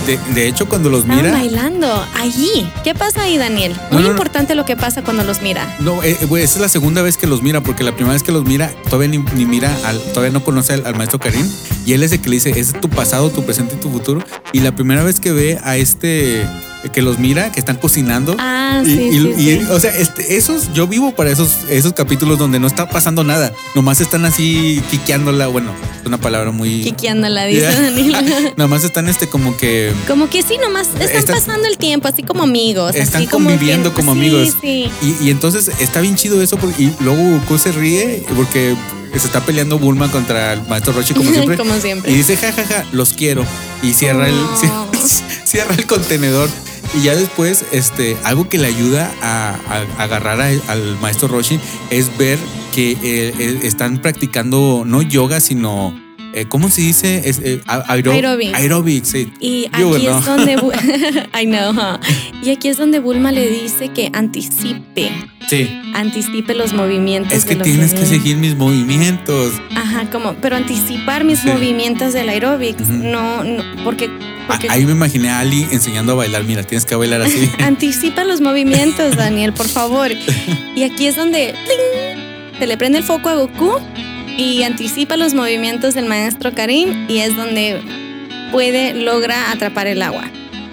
De, 0.07 0.19
de 0.35 0.47
hecho, 0.49 0.69
cuando 0.69 0.88
los 0.88 1.01
Estaban 1.01 1.23
mira. 1.25 1.33
bailando 1.37 2.07
allí. 2.16 2.71
¿Qué 2.85 2.95
pasa 2.95 3.23
ahí, 3.23 3.38
Daniel? 3.38 3.75
Muy 3.90 4.03
no, 4.03 4.09
no. 4.09 4.11
importante 4.12 4.55
lo 4.55 4.64
que 4.64 4.77
pasa 4.77 5.03
cuando 5.03 5.25
los 5.25 5.42
mira. 5.42 5.77
No, 5.81 6.03
eh, 6.03 6.16
güey, 6.29 6.45
esa 6.45 6.55
es 6.57 6.61
la 6.61 6.69
segunda 6.69 7.03
vez 7.03 7.16
que 7.16 7.27
los 7.27 7.42
mira, 7.42 7.61
porque 7.62 7.83
la 7.83 7.92
primera 7.92 8.12
vez 8.14 8.23
que 8.23 8.33
los 8.33 8.45
mira, 8.45 8.71
todavía 8.85 9.09
ni, 9.09 9.19
ni 9.35 9.45
mira, 9.47 9.77
al, 9.85 9.99
todavía 10.12 10.31
no 10.31 10.45
conoce 10.45 10.75
al, 10.75 10.87
al 10.87 10.95
maestro 10.95 11.19
Karim. 11.19 11.51
Y 11.85 11.92
él 11.95 12.03
es 12.03 12.12
el 12.12 12.21
que 12.21 12.29
le 12.31 12.37
dice, 12.37 12.59
es 12.59 12.73
tu 12.81 12.88
pasado, 12.88 13.31
tu 13.31 13.45
presente 13.45 13.75
y 13.75 13.79
tu 13.79 13.90
futuro. 13.90 14.23
Y 14.53 14.61
la 14.61 14.75
primera 14.75 15.03
vez 15.03 15.19
que 15.21 15.33
ve 15.33 15.59
a 15.64 15.77
este, 15.77 16.47
que 16.92 17.03
los 17.03 17.18
mira, 17.18 17.53
que 17.53 17.59
están 17.61 17.77
cocinando. 17.77 18.37
Ah, 18.38 18.83
y, 18.85 18.87
sí, 18.87 18.92
y- 18.92 19.11
sí, 19.20 19.35
y, 19.37 19.59
sí. 19.61 19.66
o 19.70 19.81
sea, 19.81 19.96
este, 19.96 20.37
esos, 20.37 20.72
yo 20.72 20.87
vivo 20.87 21.12
para 21.14 21.31
esos, 21.31 21.51
esos 21.68 21.92
capítulos 21.92 22.38
donde 22.38 22.59
no 22.59 22.66
está 22.66 22.88
pasando 22.88 23.25
nada. 23.25 23.53
Nomás 23.75 24.01
están 24.01 24.25
así 24.25 24.83
quiqueándola. 24.90 25.46
Bueno, 25.49 25.72
es 26.01 26.07
una 26.07 26.18
palabra 26.18 26.51
muy. 26.51 26.83
Quiqueándola, 26.83 27.44
dice 27.46 27.62
Ya. 27.62 27.81
Daniel. 27.81 28.53
Nomás 28.57 28.85
están 28.85 29.09
este 29.09 29.27
como 29.29 29.57
que. 29.57 29.92
Como 30.07 30.29
que 30.31 30.42
sí, 30.42 30.57
nomás 30.59 30.88
están 30.88 31.03
Están- 31.09 31.35
pasando 31.37 31.66
el 31.68 31.79
tiempo, 31.79 32.09
así 32.09 32.22
como 32.22 32.42
amigos. 32.44 32.94
Están 32.94 33.22
así 33.22 33.27
como 33.31 33.49
conviviendo 33.51 33.90
que- 33.90 33.96
como 33.96 34.14
sí, 34.14 34.18
amigos. 34.20 34.55
Sí, 34.61 34.90
Y, 35.03 35.27
y 35.27 35.31
entonces 35.31 35.70
está 35.81 36.01
bien 36.01 36.16
chido 36.16 36.40
eso. 36.42 36.57
porque- 36.57 36.83
y 36.85 36.92
luego 37.01 37.38
Goku 37.40 37.59
se 37.59 37.72
ríe 37.72 38.25
porque 38.37 38.75
se 39.12 39.27
está 39.27 39.40
peleando 39.40 39.79
Bulma 39.79 40.11
contra 40.11 40.53
el 40.53 40.62
maestro 40.68 40.92
Roshi 40.92 41.14
como 41.14 41.31
siempre. 41.33 41.57
Como 41.57 41.75
siempre. 41.81 42.12
Y 42.12 42.14
dice, 42.16 42.37
jajaja, 42.37 42.85
los 42.92 43.14
quiero. 43.14 43.44
Y 43.83 43.94
cierra 43.94 44.29
el, 44.29 44.35
cierra, 44.61 44.87
cierra 45.44 45.75
el 45.75 45.87
contenedor. 45.87 46.49
Y 46.94 47.03
ya 47.03 47.14
después, 47.14 47.64
este, 47.72 48.16
algo 48.25 48.49
que 48.49 48.59
le 48.59 48.66
ayuda 48.66 49.12
a, 49.22 49.57
agarrar 49.99 50.40
al 50.40 50.99
maestro 51.01 51.29
Roshi 51.29 51.61
es 51.90 52.16
ver 52.16 52.38
que 52.75 52.92
eh, 52.92 52.99
eh, 53.03 53.61
están 53.62 54.03
practicando 54.03 54.85
no 54.87 55.03
yoga, 55.03 55.40
sino, 55.40 55.94
eh, 56.37 56.46
¿cómo 56.49 56.70
se 56.70 56.83
dice? 56.83 57.22
Es, 57.29 57.40
eh, 57.42 57.61
a- 57.66 57.92
aero- 57.92 58.12
Aeróbic. 58.12 58.55
Aeróbic, 58.55 59.05
sí. 59.05 59.33
Y 59.40 59.66
Yo, 59.79 59.94
aquí 59.96 60.07
no. 60.07 60.18
es 60.18 60.25
donde 60.27 60.53
I 61.42 61.44
know, 61.46 61.72
huh? 61.72 61.99
Y 62.42 62.51
aquí 62.51 62.68
es 62.68 62.77
donde 62.77 62.99
Bulma 63.01 63.33
le 63.33 63.49
dice 63.49 63.88
que 63.88 64.11
anticipe, 64.12 65.11
Sí. 65.49 65.68
anticipe 65.94 66.55
los 66.55 66.72
movimientos 66.72 67.33
Es 67.33 67.44
que 67.44 67.57
tienes 67.57 67.94
que 67.94 68.05
seguir 68.05 68.37
mis 68.37 68.55
movimientos. 68.57 69.53
Ajá, 69.75 70.11
como, 70.11 70.35
pero 70.35 70.57
anticipar 70.57 71.25
mis 71.25 71.38
Sí. 71.40 71.49
movimientos 71.49 72.12
del 72.12 72.29
aeróbics, 72.29 72.83
Ujú. 72.83 72.92
no, 72.92 73.42
no, 73.44 73.62
porque, 73.85 74.11
porque 74.49 74.68
Ahí 74.68 74.85
me 74.85 74.92
imaginé 74.92 75.31
a 75.31 75.38
Ali 75.40 75.66
enseñando 75.72 76.12
a 76.12 76.14
bailar. 76.16 76.44
Mira, 76.44 76.62
tienes 76.64 76.85
que 76.85 76.94
bailar 76.96 77.22
así. 77.22 77.51
anticipa 77.64 78.25
los 78.25 78.40
movimientos, 78.40 79.16
Daniel, 79.16 79.53
por 79.53 79.68
favor. 79.68 80.11
Y 80.75 80.83
aquí 80.83 81.07
es 81.07 81.16
donde 81.16 81.55
¡ting! 81.66 82.59
se 82.59 82.66
le 82.66 82.77
prende 82.77 82.99
el 82.99 83.05
foco 83.05 83.29
a 83.29 83.35
Goku 83.35 83.72
y 84.37 84.62
anticipa 84.62 85.16
los 85.16 85.35
movimientos 85.35 85.94
del 85.94 86.07
maestro 86.07 86.53
Karim 86.55 87.07
y 87.09 87.18
es 87.18 87.37
donde 87.37 87.81
puede, 88.53 88.94
logra 88.94 89.51
atrapar 89.51 89.87
el 89.87 90.03
agua. 90.03 90.25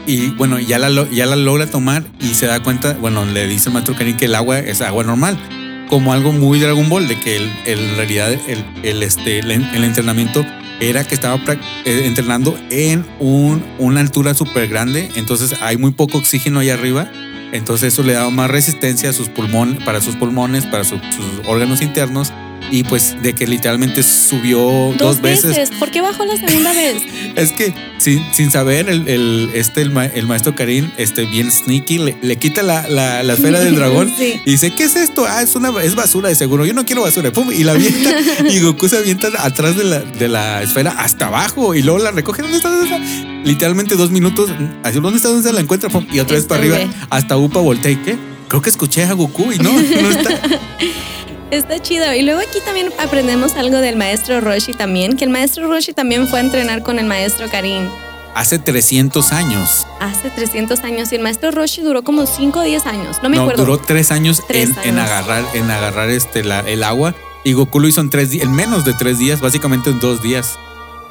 Y 0.06 0.28
bueno, 0.32 0.60
ya 0.60 0.80
la, 0.80 0.90
logra 0.90 1.66
tomar 1.68 2.04
y 2.20 2.34
se 2.34 2.46
da 2.46 2.62
cuenta, 2.62 2.94
bueno, 2.94 3.26
le 3.26 3.48
dice 3.48 3.70
el 3.70 3.74
maestro 3.74 3.96
Karin 3.96 4.18
que 4.18 4.26
el 4.26 4.36
agua 4.36 4.60
es 4.60 4.82
agua 4.82 5.04
normal, 5.06 5.38
como 5.90 6.12
algo 6.12 6.34
muy 6.34 6.60
Dragon 6.60 6.90
Ball, 6.90 7.08
de 7.08 7.18
que 7.20 7.38
en 7.66 7.96
realidad 7.96 8.34
el, 8.48 8.66
el, 8.84 9.02
este, 9.04 9.40
el, 9.40 9.52
en- 9.52 9.64
el 9.74 9.84
entrenamiento 9.86 10.46
era 10.82 11.06
que 11.06 11.16
estaba 11.16 11.40
eh, 11.86 12.02
entrenando 12.06 12.58
en 12.70 13.06
un, 13.20 13.64
una 13.80 14.02
altura 14.02 14.34
súper 14.34 14.68
grande, 14.68 15.10
entonces 15.16 15.56
hay 15.62 15.78
muy 15.78 15.92
poco 15.92 16.18
oxígeno 16.18 16.60
ahí 16.60 16.70
arriba, 16.70 17.10
entonces 17.54 17.94
eso 17.94 18.04
le 18.04 18.14
daba 18.14 18.30
más 18.32 18.50
resistencia 18.52 19.10
a 19.12 19.14
sus 19.14 19.30
pulmones, 19.30 19.82
para 19.84 20.02
sus 20.02 20.16
pulmones, 20.18 20.66
para 20.66 20.84
su- 20.84 20.98
sus 20.98 21.48
órganos 21.48 21.82
internos, 21.82 22.34
y 22.72 22.84
pues 22.84 23.16
de 23.22 23.34
que 23.34 23.46
literalmente 23.48 24.02
subió 24.04 24.60
dos, 24.60 24.98
Dos, 24.98 25.22
veces. 25.22 25.70
¿Por 25.80 25.92
qué 25.92 26.02
bajó 26.02 26.26
la 26.26 26.36
segunda 26.38 26.74
vez? 26.74 27.04
es 27.36 27.52
que 27.52 27.74
sin, 27.98 28.24
sin 28.34 28.52
saber, 28.52 28.90
el, 28.90 29.08
el- 29.08 29.52
este, 29.54 29.82
el, 29.82 29.92
ma- 29.92 30.06
el 30.06 30.26
maestro 30.28 30.56
Karim, 30.56 30.90
este, 30.98 31.26
bien 31.26 31.52
sneaky, 31.52 31.98
le, 32.00 32.18
le 32.22 32.36
quita 32.38 32.62
la, 32.64 32.88
la, 32.90 33.24
la 33.24 33.34
esfera 33.34 33.60
del 33.60 33.76
dragón 33.78 34.12
Sí. 34.18 34.42
y 34.46 34.52
dice, 34.52 34.72
¿qué 34.76 34.84
es 34.84 34.96
esto? 34.96 35.26
Ah, 35.28 35.42
es 35.42 35.56
una 35.56 35.72
es 35.84 35.96
basura 35.96 36.30
de 36.30 36.36
seguro. 36.36 36.66
Yo 36.66 36.74
no 36.74 36.86
quiero 36.86 37.02
basura. 37.04 37.32
Pum, 37.32 37.52
y 37.52 37.64
la 37.64 37.74
avienta. 37.74 38.12
y 38.50 38.60
Goku 38.60 38.88
se 38.90 38.98
avienta 38.98 39.30
atrás 39.40 39.78
de 39.78 39.84
la, 39.84 40.00
de 40.00 40.28
la 40.28 40.62
esfera 40.64 40.92
hasta 40.98 41.28
abajo 41.28 41.76
y 41.76 41.82
luego 41.84 42.00
la 42.00 42.12
recoge. 42.12 42.42
¿Dónde 42.42 42.58
está? 42.58 42.70
¿Dónde 42.70 42.86
está? 42.86 43.00
Literalmente 43.44 43.96
dos 43.96 44.12
minutos. 44.12 44.50
Así, 44.84 45.00
¿dónde 45.00 45.18
está? 45.18 45.30
¿Dónde 45.30 45.48
se 45.48 45.54
la 45.54 45.62
encuentra? 45.62 45.90
Pum, 45.90 46.06
y 46.12 46.20
otra 46.20 46.36
vez 46.36 46.46
para 46.46 46.64
Este 46.64 46.76
arriba. 46.76 46.92
güey. 46.94 47.08
Hasta 47.10 47.38
Upa 47.38 47.60
voltea. 47.60 47.92
¿Y 47.92 47.96
qué? 47.98 48.18
Creo 48.48 48.62
que 48.62 48.70
escuché 48.70 49.04
a 49.04 49.14
Goku 49.14 49.52
y 49.52 49.58
no, 49.58 49.72
no 49.74 50.10
está. 50.12 50.42
Está 51.54 51.80
chido. 51.82 52.14
Y 52.14 52.22
luego 52.24 52.42
aquí 52.42 52.60
también 52.66 52.92
aprendemos 53.00 53.56
algo 53.56 53.78
del 53.78 53.96
maestro 53.96 54.42
Roshi 54.42 54.74
también, 54.74 55.16
que 55.18 55.24
el 55.26 55.30
maestro 55.30 55.68
Roshi 55.68 55.94
también 55.94 56.28
fue 56.28 56.40
a 56.40 56.42
entrenar 56.44 56.84
con 56.84 57.00
el 57.00 57.06
maestro 57.06 57.48
Karim 57.50 57.88
Hace 58.36 58.58
300 58.58 59.32
años. 59.32 59.86
hace 60.00 60.32
300 60.32 60.80
años 60.84 61.12
y 61.12 61.16
el 61.16 61.22
maestro 61.22 61.52
Roshi 61.52 61.82
duró 61.82 62.04
como 62.04 62.26
5 62.26 62.60
o 62.60 62.64
10 62.64 62.86
años. 62.88 63.18
No 63.22 63.30
me 63.30 63.38
no, 63.38 63.44
acuerdo. 63.44 63.64
duró 63.66 63.78
tres 63.78 64.12
años, 64.12 64.42
Tres 64.48 64.70
en, 64.70 64.90
en 64.90 65.00
años. 65.00 65.12
agarrar, 65.12 65.44
en 65.54 65.70
agarrar 65.70 66.10
este, 66.10 66.44
la- 66.44 66.62
el 66.62 66.84
agua. 66.84 67.14
Y 67.44 67.54
Goku 67.54 67.80
lo 67.80 67.88
hizo 67.88 68.02
en 68.02 68.10
tres 68.10 68.34
en 68.34 68.52
menos 68.54 68.86
de 68.86 68.94
tres 68.94 69.20
días, 69.20 69.40
básicamente 69.40 69.92
en 69.92 70.00
dos 70.00 70.24
días. 70.24 70.58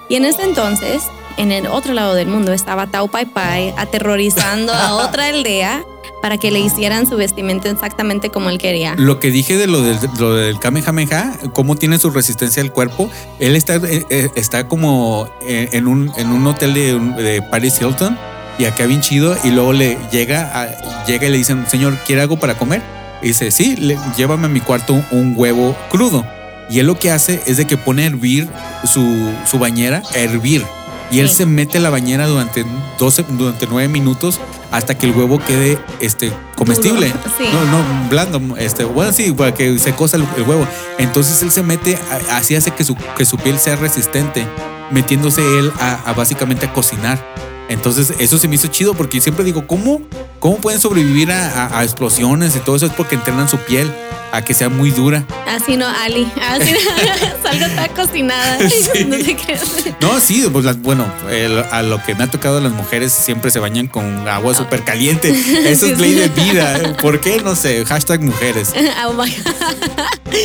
Y 0.09 0.17
en 0.17 0.25
ese 0.25 0.43
entonces, 0.43 1.03
en 1.37 1.53
el 1.53 1.67
otro 1.69 1.93
lado 1.95 2.15
del 2.15 2.27
mundo, 2.27 2.53
estaba 2.53 2.89
Tao 2.89 3.07
Pai 3.07 3.27
Pai 3.27 3.73
aterrorizando 3.77 4.73
a 4.75 4.95
otra 5.07 5.27
aldea 5.29 5.85
para 6.23 6.39
que 6.39 6.51
le 6.51 6.61
hicieran 6.61 7.07
su 7.07 7.17
vestimenta 7.17 7.69
exactamente 7.69 8.31
como 8.31 8.49
él 8.49 8.57
quería. 8.59 8.95
Lo 8.97 9.19
que 9.21 9.31
dije 9.31 9.57
de 9.59 9.67
lo 9.67 9.83
del, 9.83 9.99
lo 10.19 10.35
del 10.35 10.59
Kamehameha, 10.59 11.35
cómo 11.53 11.77
tiene 11.77 11.99
su 11.99 12.11
resistencia 12.11 12.63
al 12.63 12.73
cuerpo, 12.73 13.11
él 13.41 13.57
está, 13.57 13.75
eh, 13.77 14.07
eh, 14.09 14.29
está 14.37 14.69
como 14.69 15.29
eh, 15.47 15.69
en 15.73 15.87
un, 15.87 16.11
en 16.17 16.29
un 16.31 16.47
hotel 16.47 16.73
de, 16.73 16.99
de 17.23 17.43
Paris 17.43 17.79
Hilton 17.81 18.17
y 18.59 18.65
acá 18.67 18.87
bien 18.87 19.01
chido 19.01 19.37
y 19.45 19.51
luego 19.51 19.73
le 19.73 19.99
llega, 20.13 20.51
a- 20.55 21.05
llega 21.07 21.27
y 21.27 21.31
le 21.31 21.39
dicen, 21.39 21.67
señor, 21.69 21.99
¿quiere 22.07 22.23
algo 22.23 22.39
para 22.39 22.55
comer? 22.57 22.83
Y 23.23 23.29
dice, 23.29 23.51
sí, 23.51 23.77
le- 23.77 23.99
llévame 24.17 24.47
a 24.47 24.49
mi 24.49 24.61
cuarto 24.61 24.95
un, 25.11 25.35
huevo 25.37 25.77
crudo. 25.91 26.25
Y 26.71 26.79
él 26.79 26.87
lo 26.87 26.99
que 26.99 27.11
hace 27.11 27.43
es 27.47 27.57
de 27.57 27.67
que 27.67 27.77
pone 27.77 28.05
a 28.05 28.07
hervir 28.07 28.49
su, 28.85 29.31
su 29.51 29.59
bañera, 29.59 30.03
a 30.15 30.19
hervir. 30.19 30.65
Y 31.13 31.21
él 31.21 31.29
Sí. 31.29 31.37
se 31.37 31.47
mete 31.47 31.79
a 31.79 31.81
la 31.81 31.91
bañera 31.91 32.27
durante 32.27 32.65
12, 32.99 33.25
durante 33.29 33.67
9 33.69 33.87
minutos 33.89 34.41
hasta 34.71 34.97
que 34.97 35.07
el 35.07 35.13
huevo 35.13 35.39
quede 35.39 35.79
este, 36.01 36.33
comestible. 36.57 37.09
Sí. 37.39 37.45
No, 37.53 37.65
no, 37.67 38.09
blando. 38.09 38.57
Este, 38.57 38.85
bueno, 38.85 39.13
sí, 39.13 39.31
para 39.33 39.53
que 39.55 39.79
se 39.79 39.95
cosa 39.95 40.17
el, 40.17 40.27
el 40.37 40.43
huevo. 40.43 40.67
Entonces 40.99 41.43
él 41.43 41.51
se 41.53 41.63
mete, 41.63 41.99
así 42.31 42.57
hace 42.57 42.71
que 42.71 42.83
su, 42.83 42.97
que 43.17 43.25
su 43.27 43.37
piel 43.37 43.59
sea 43.61 43.77
resistente, 43.77 44.47
metiéndose 44.91 45.43
él 45.59 45.71
a, 45.79 46.01
a 46.09 46.15
básicamente 46.15 46.65
a 46.67 46.73
cocinar. 46.73 47.23
Entonces, 47.69 48.13
eso 48.19 48.39
se 48.39 48.49
me 48.49 48.57
hizo 48.57 48.69
chido 48.69 48.95
porque 48.95 49.21
siempre 49.21 49.45
digo, 49.45 49.67
¿cómo, 49.67 50.03
cómo 50.41 50.57
pueden 50.59 50.81
sobrevivir 50.81 51.31
a, 51.33 51.67
a- 51.69 51.79
a 51.79 51.85
explosiones 51.85 52.55
y 52.57 52.61
todo 52.61 52.77
eso? 52.77 52.87
Es 52.87 52.93
porque 52.93 53.15
entrenan 53.15 53.49
su 53.49 53.57
piel 53.59 53.91
a 54.33 54.43
que 54.43 54.53
sea 54.55 54.69
muy 54.69 54.91
dura. 54.91 55.25
Así 55.47 55.77
no, 55.77 55.87
Ali. 55.87 56.27
Así 56.49 56.75
salgo 57.43 57.67
tacos 57.75 58.09
y 58.15 58.23
nada. 58.23 58.59
Sí. 58.69 59.05
No 59.05 59.17
te 59.17 59.37
creas. 59.37 59.63
No, 60.01 60.21
sí, 60.21 60.47
pues 60.53 60.65
las- 60.65 60.81
bueno, 60.83 61.07
el- 61.31 61.59
a 61.71 61.83
lo 61.83 62.03
que 62.03 62.15
me 62.15 62.25
ha 62.25 62.31
tocado 62.31 62.61
las 62.61 62.73
mujeres 62.73 63.13
siempre 63.13 63.51
se 63.51 63.59
bañan 63.59 63.87
con 63.87 64.29
agua 64.29 64.55
súper 64.55 64.83
caliente. 64.85 65.29
Eso 65.71 65.87
Sí, 65.87 65.93
es 65.93 65.99
ley 65.99 66.13
sí. 66.15 66.19
de 66.21 66.29
vida. 66.29 66.97
¿Por 67.01 67.21
qué? 67.21 67.41
No 67.43 67.55
sé. 67.57 67.85
Hashtag 67.87 68.21
mujeres. 68.23 68.75
Oh 69.07 69.13
my 69.13 69.31
God. 69.31 70.37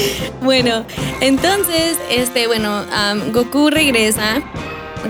bueno, 0.41 0.85
entonces, 1.21 1.97
este, 2.09 2.47
bueno, 2.47 2.85
Goku 3.33 3.69
regresa. 3.69 4.41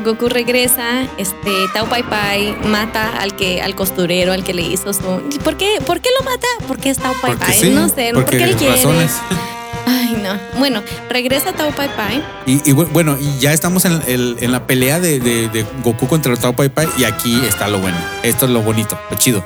Goku 0.03 0.29
regresa, 0.29 1.03
este, 1.17 1.51
Tao 1.73 1.85
Pai 1.87 2.03
Pai 2.03 2.55
mata 2.65 3.17
al 3.19 3.35
que, 3.35 3.61
al 3.61 3.75
costurero, 3.75 4.33
al 4.33 4.43
que 4.43 4.53
le 4.53 4.61
hizo 4.63 4.93
su. 4.93 5.01
¿Por 5.43 5.57
qué, 5.57 5.79
¿Por 5.85 5.99
qué 6.01 6.09
lo 6.19 6.25
mata? 6.25 6.47
Porque 6.67 6.89
es 6.89 6.97
Tao 6.97 7.13
Pai 7.21 7.31
Porque 7.31 7.45
Pai. 7.45 7.59
sí, 7.59 7.69
no 7.71 7.87
sé, 7.89 8.11
¿por 8.13 8.23
porque 8.23 8.37
qué 8.37 8.43
él 8.43 8.55
quiere? 8.55 8.75
razones. 8.75 9.11
Ay, 9.87 10.17
no. 10.21 10.37
Bueno, 10.59 10.83
regresa 11.09 11.53
Tao 11.53 11.71
Pai 11.71 11.89
Pai. 11.95 12.23
Y, 12.45 12.55
y 12.69 12.73
bu- 12.73 12.87
bueno, 12.91 13.17
y 13.19 13.39
ya 13.39 13.53
estamos 13.53 13.85
en, 13.85 14.01
el- 14.07 14.37
en 14.41 14.51
la 14.51 14.67
pelea 14.67 14.99
de, 14.99 15.19
de- 15.19 15.47
de 15.49 15.65
Goku 15.83 16.07
contra 16.07 16.35
Tao 16.35 16.53
Pai 16.53 16.69
Pai 16.69 16.87
y 16.97 17.05
aquí 17.05 17.41
está 17.47 17.67
lo 17.67 17.79
bueno. 17.79 17.97
Esto 18.23 18.45
es 18.45 18.51
lo 18.51 18.61
bonito, 18.61 18.99
lo 19.09 19.17
chido. 19.17 19.43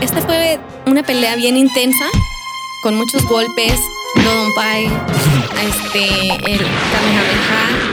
Esta 0.00 0.20
fue 0.22 0.58
una 0.86 1.02
pelea 1.02 1.36
bien 1.36 1.56
intensa, 1.56 2.06
con 2.82 2.96
muchos 2.96 3.24
golpes, 3.26 3.78
Dodon 4.16 4.54
Pai, 4.54 4.86
este, 5.66 6.06
el 6.52 6.58
Kamehameha. 6.58 7.91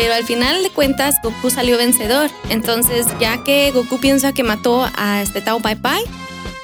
Pero 0.00 0.14
al 0.14 0.22
final 0.24 0.62
de 0.62 0.70
cuentas, 0.70 1.16
Goku 1.24 1.50
salió 1.50 1.76
vencedor. 1.76 2.30
Entonces, 2.50 3.04
ya 3.18 3.42
que 3.42 3.72
Goku 3.72 3.98
piensa 3.98 4.32
que 4.32 4.44
mató 4.44 4.88
a 4.96 5.22
este 5.22 5.40
Tao 5.40 5.58
Pai 5.58 5.74
Pai, 5.74 6.00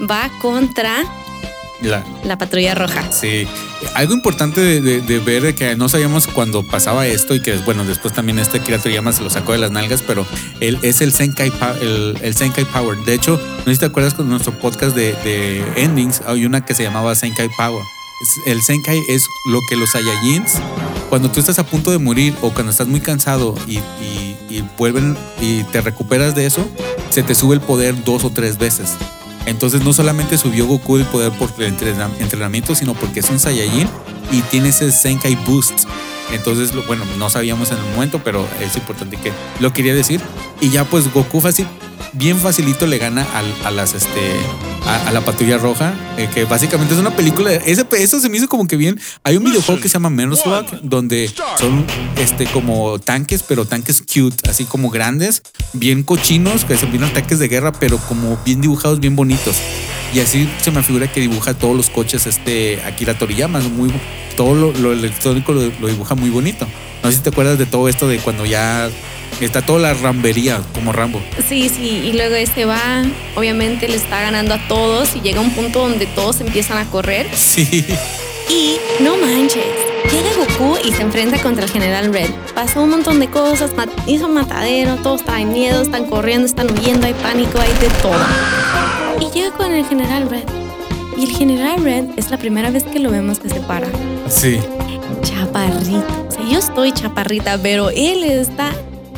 va 0.09 0.31
contra 0.41 1.03
La- 1.83 2.05
la 2.25 2.39
patrulla 2.39 2.77
roja. 2.77 3.11
Sí, 3.11 3.49
algo 3.97 4.15
importante 4.15 4.61
de, 4.61 4.81
de- 4.81 5.01
de 5.01 5.19
ver 5.19 5.53
que 5.57 5.75
no 5.75 5.89
sabíamos 5.89 6.29
cuando 6.29 6.63
pasaba 6.63 7.09
esto 7.09 7.35
y 7.35 7.43
que 7.43 7.57
bueno, 7.65 7.85
después 7.85 8.15
también 8.15 8.39
este 8.39 8.61
Kira 8.61 8.79
Toriyama 8.79 9.13
se 9.13 9.25
lo 9.25 9.31
sacó 9.31 9.51
de 9.51 9.59
las 9.59 9.73
nalgas, 9.73 10.01
pero 10.07 10.25
él 10.61 10.79
es 10.83 11.01
el 11.01 11.13
Senkai, 11.13 11.53
el 11.83 12.35
Senkai 12.37 12.65
Power. 12.67 12.97
De 12.99 13.15
hecho, 13.15 13.33
no 13.59 13.65
sé 13.65 13.73
si 13.75 13.81
te 13.81 13.87
acuerdas 13.87 14.15
con 14.15 14.29
nuestro 14.31 14.53
podcast 14.61 14.95
de, 14.95 15.13
de 15.25 15.65
Endings, 15.75 16.23
hay 16.25 16.47
una 16.47 16.65
que 16.65 16.73
se 16.75 16.85
llamaba 16.85 17.17
Senkai 17.17 17.49
Power. 17.57 17.83
El 18.47 18.63
Senkai 18.63 19.03
es 19.09 19.27
lo 19.47 19.61
que 19.69 19.77
los 19.77 19.91
Saiyajins, 19.91 20.55
cuando 21.09 21.31
tú 21.31 21.41
estás 21.41 21.59
a 21.59 21.67
punto 21.67 21.91
de 21.91 21.99
morir 21.99 22.35
o 22.43 22.51
cuando 22.53 22.71
estás 22.73 22.87
muy 22.87 23.01
cansado 23.01 23.55
y, 23.67 23.79
vuelven 24.79 25.17
y 25.41 25.63
te 25.65 25.81
recuperas 25.81 26.35
de 26.35 26.47
eso, 26.47 26.67
se 27.11 27.23
te 27.23 27.35
sube 27.35 27.55
el 27.55 27.61
poder 27.61 28.05
dos 28.05 28.25
o 28.25 28.31
tres 28.31 28.59
veces. 28.59 28.91
Entonces 29.47 29.83
no 29.83 29.93
solamente 29.93 30.39
subió 30.39 30.67
Goku 30.67 30.97
el 30.97 31.05
poder 31.05 31.33
por 31.33 31.51
el 31.59 31.67
entrena- 31.75 32.11
entrenamiento, 32.19 32.75
sino 32.75 32.95
porque 32.95 33.21
es 33.21 33.29
un 33.31 33.39
Saiyajin 33.39 33.89
y 34.33 34.41
tiene 34.43 34.71
ese 34.71 34.91
Senkai 34.91 35.37
Boost. 35.47 35.85
Entonces, 36.33 36.71
bueno, 36.87 37.05
no 37.19 37.29
sabíamos 37.29 37.71
en 37.71 37.77
el 37.79 37.85
momento, 37.95 38.21
pero 38.25 38.49
es 38.61 38.75
importante 38.77 39.17
que 39.19 39.31
lo 39.61 39.73
quería 39.73 39.95
decir. 39.95 40.21
Y 40.61 40.71
ya 40.71 40.85
pues 40.85 41.13
Goku 41.13 41.41
fácil, 41.41 41.67
bien 42.15 42.39
facilito 42.39 42.87
le 42.87 42.99
gana 42.99 43.27
al- 43.35 43.55
a, 43.67 43.71
las 43.71 43.95
este 43.95 44.33
a, 44.87 45.09
a 45.09 45.13
la 45.13 45.21
patrulla 45.25 45.59
roja, 45.59 45.95
eh, 46.17 46.29
que 46.33 46.45
básicamente 46.45 46.95
es 46.95 47.01
una 47.01 47.15
película. 47.17 47.53
Ese, 47.53 47.87
eso 47.99 48.21
se 48.21 48.29
me 48.29 48.37
hizo 48.37 48.49
como 48.49 48.67
que 48.67 48.77
bien. 48.77 49.01
Hay 49.23 49.37
un 49.37 49.45
videojuego 49.45 49.81
que 49.81 49.89
se 49.89 49.95
llama 49.95 50.11
Menos 50.11 50.45
Rock, 50.45 50.69
donde 50.83 51.31
son 51.59 51.85
este 52.17 52.47
como 52.47 52.99
tanques, 52.99 53.43
pero 53.43 53.65
tanques 53.67 54.03
cute, 54.03 54.49
así 54.49 54.65
como 54.65 54.91
grandes, 54.91 55.43
bien 55.73 56.03
cochinos, 56.03 56.65
que 56.65 56.77
se 56.77 56.87
vienen 56.87 57.11
ataques 57.11 57.39
de 57.39 57.49
guerra, 57.49 57.73
pero 57.73 57.99
como 57.99 58.39
bien 58.45 58.61
dibujados, 58.61 59.01
bien 59.01 59.17
bonitos. 59.17 59.57
Y 60.13 60.21
así 60.21 60.49
se 60.63 60.71
me 60.71 60.83
figura 60.83 61.11
que 61.11 61.21
dibuja 61.21 61.55
todos 61.55 61.75
los 61.77 61.91
coches 61.91 62.27
este 62.27 62.81
Akira 62.85 63.19
Toriyama, 63.19 63.59
muy 63.61 63.93
todo 64.37 64.55
lo, 64.55 64.73
lo 64.73 64.93
electrónico 64.93 65.53
lo, 65.53 65.63
lo 65.81 65.89
dibuja 65.89 66.15
muy 66.15 66.31
bonito. 66.31 66.67
No 67.03 67.11
sé 67.11 67.17
si 67.17 67.23
te 67.23 67.31
acuerdas 67.31 67.59
de 67.59 67.67
todo 67.67 67.89
esto 67.89 68.07
de 68.09 68.19
cuando 68.19 68.45
ya 68.47 68.89
está 69.41 69.63
toda 69.63 69.79
la 69.81 69.95
rambería 69.95 70.61
como 70.75 70.93
Rambo. 70.93 71.23
Sí, 71.49 71.69
sí, 71.69 72.03
y 72.05 72.13
luego 72.13 72.35
este 72.35 72.65
va, 72.65 73.05
obviamente 73.35 73.89
le 73.89 73.97
está 73.97 74.21
ganando 74.21 74.55
a 74.55 74.69
todos 74.69 75.17
y 75.17 75.21
llega 75.21 75.41
un 75.41 75.51
punto 75.51 75.81
donde 75.81 76.07
todos 76.07 76.41
empiezan 76.41 76.79
a 76.79 76.85
correr 76.91 77.27
Sí. 77.35 77.85
Y 78.49 78.77
no 79.03 79.17
manches, 79.17 79.65
llega 80.13 80.29
Goku 80.37 80.77
y 80.85 80.93
se 80.93 81.03
enfrenta 81.03 81.41
contra 81.41 81.65
el 81.65 81.71
General 81.71 82.13
Red. 82.13 82.31
Pasó 82.55 82.83
un 82.83 82.91
montón 82.91 83.19
de 83.19 83.29
cosas, 83.29 83.71
hizo 84.07 84.27
un 84.27 84.35
matadero, 84.35 84.97
todos 84.97 85.25
traen 85.25 85.53
miedo, 85.53 85.83
están 85.83 86.07
corriendo, 86.07 86.47
están 86.47 86.71
huyendo, 86.71 87.07
hay 87.07 87.15
pánico, 87.15 87.59
hay 87.59 87.73
de 87.81 87.89
todo. 88.03 88.25
Y 89.21 89.33
llega 89.35 89.51
con 89.53 89.73
el 89.73 89.87
General 89.87 90.29
Red. 90.29 90.45
Y 91.17 91.25
el 91.25 91.37
General 91.37 91.83
Red 91.83 92.05
es 92.17 92.31
la 92.31 92.37
primera 92.37 92.71
vez 92.71 92.85
que 92.85 92.99
lo 92.99 93.11
vemos 93.11 93.39
que 93.39 93.49
se 93.49 93.61
para. 93.61 93.87
Sí. 94.29 94.59
Chaparrito. 95.23 96.27
O 96.29 96.31
sea, 96.31 96.45
yo 96.49 96.59
estoy 96.59 96.93
chaparrita, 96.93 97.59
pero 97.63 97.91
él 97.91 98.25
está 98.25 98.73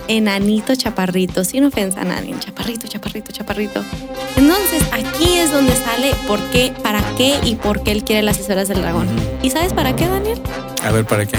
enanito 0.09 0.75
chaparrito, 0.75 1.45
sin 1.45 1.64
ofensa 1.64 2.01
a 2.01 2.05
nadie. 2.05 2.35
Chaparrito, 2.38 2.87
chaparrito, 2.87 3.33
chaparrito. 3.33 3.85
Entonces, 4.37 4.83
aquí 4.92 5.38
es 5.38 5.53
donde 5.53 5.75
sale 5.75 6.14
por 6.27 6.40
qué, 6.51 6.73
para 6.83 7.03
qué 7.16 7.38
y 7.42 7.57
por 7.57 7.83
qué 7.83 7.92
él 7.92 8.05
quiere 8.05 8.23
las 8.23 8.38
esferas 8.38 8.69
del 8.69 8.83
dragón. 8.83 9.09
¿Y 9.42 9.51
sabes 9.51 9.73
para 9.73 9.95
qué, 9.97 10.07
Daniel? 10.07 10.40
A 10.83 10.92
ver, 10.92 11.05
¿para 11.05 11.27
qué? 11.27 11.38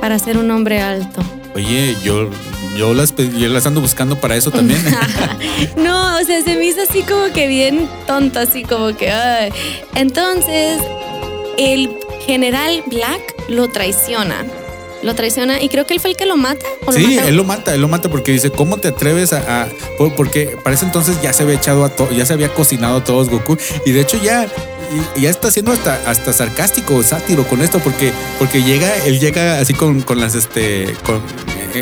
Para 0.00 0.18
ser 0.18 0.38
un 0.38 0.50
hombre 0.50 0.80
alto. 0.80 1.22
Oye, 1.54 1.96
yo, 2.02 2.30
yo, 2.76 2.94
las, 2.94 3.14
yo 3.14 3.48
las 3.48 3.66
ando 3.66 3.80
buscando 3.80 4.16
para 4.16 4.36
eso 4.36 4.50
también. 4.50 4.80
no, 5.76 6.18
o 6.18 6.24
sea, 6.24 6.42
se 6.42 6.56
me 6.56 6.66
hizo 6.66 6.82
así 6.82 7.02
como 7.02 7.32
que 7.32 7.46
bien 7.46 7.88
tonto, 8.06 8.40
así 8.40 8.64
como 8.64 8.96
que. 8.96 9.10
ay. 9.10 9.52
Entonces, 9.94 10.80
el 11.58 11.96
general 12.26 12.82
Black 12.86 13.20
lo 13.48 13.68
traiciona. 13.68 14.44
Lo 15.04 15.14
traiciona 15.14 15.62
y 15.62 15.68
creo 15.68 15.86
que 15.86 15.92
él 15.94 16.00
fue 16.00 16.10
el 16.10 16.16
que 16.16 16.26
lo 16.26 16.36
mata. 16.36 16.64
¿o 16.86 16.90
lo 16.90 16.96
Sí, 16.98 17.16
mata? 17.16 17.28
él 17.28 17.36
lo 17.36 17.44
mata, 17.44 17.74
él 17.74 17.80
lo 17.80 17.88
mata 17.88 18.08
porque 18.10 18.32
dice, 18.32 18.50
¿cómo 18.50 18.78
te 18.78 18.88
atreves 18.88 19.32
a...? 19.32 19.62
a- 19.62 19.68
por- 19.98 20.14
porque 20.14 20.56
para 20.64 20.74
ese 20.74 20.84
entonces 20.86 21.20
ya 21.22 21.32
se 21.32 21.42
había 21.42 21.56
echado 21.56 21.84
a 21.84 21.90
todo, 21.90 22.10
ya 22.10 22.24
se 22.26 22.32
había 22.32 22.48
cocinado 22.52 22.96
a 22.96 23.04
todos 23.04 23.28
Goku. 23.28 23.56
Y 23.84 23.92
de 23.92 24.00
hecho 24.00 24.18
ya, 24.22 24.46
y- 25.16 25.20
ya 25.20 25.30
está 25.30 25.50
siendo 25.50 25.72
hasta, 25.72 26.00
hasta 26.10 26.32
sarcástico, 26.32 27.02
sátiro 27.02 27.46
con 27.46 27.60
esto, 27.62 27.78
porque, 27.80 28.12
porque 28.38 28.62
llega, 28.62 28.90
él 29.04 29.20
llega 29.20 29.58
así 29.60 29.74
con, 29.74 30.00
con 30.00 30.20
las, 30.20 30.34
este, 30.34 30.94
con, 31.04 31.20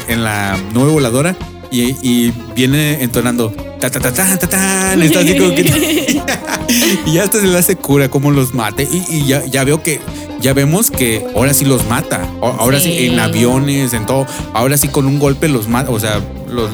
en 0.09 0.25
la 0.25 0.59
nube 0.73 0.91
voladora 0.91 1.37
y, 1.71 1.97
y 2.03 2.33
viene 2.57 3.03
entonando, 3.03 3.51
ta 3.81 3.91
ta 3.91 4.01
ta 4.01 4.13
ta 4.13 4.37
ta 4.39 4.47
ta, 4.49 4.95
está 4.95 5.21
así 5.21 5.39
como 5.39 5.55
que... 5.55 6.22
y 7.07 7.13
ya 7.15 7.25
hasta 7.25 7.41
se 7.41 7.47
le 7.47 7.59
hace 7.59 7.77
cura 7.77 8.09
cómo 8.09 8.31
los 8.31 8.55
mate. 8.55 8.89
Y, 8.91 9.05
y 9.17 9.27
ya, 9.27 9.45
ya 9.47 9.65
veo 9.65 9.83
que, 9.83 10.01
ya 10.41 10.53
vemos 10.53 10.91
que 10.91 11.25
ahora 11.35 11.55
sí 11.55 11.65
los 11.65 11.87
mata. 11.89 12.29
Ahora 12.41 12.81
sí. 12.81 12.93
Sí. 12.99 13.07
en 13.07 13.19
aviones, 13.19 13.93
en 13.93 14.07
todo. 14.07 14.27
Ahora 14.55 14.77
sí 14.77 14.89
con 14.89 15.07
un 15.07 15.19
golpe 15.19 15.49
los 15.49 15.69
mata. 15.69 15.91
O 15.91 16.01
sea, 16.01 16.21
los, 16.51 16.71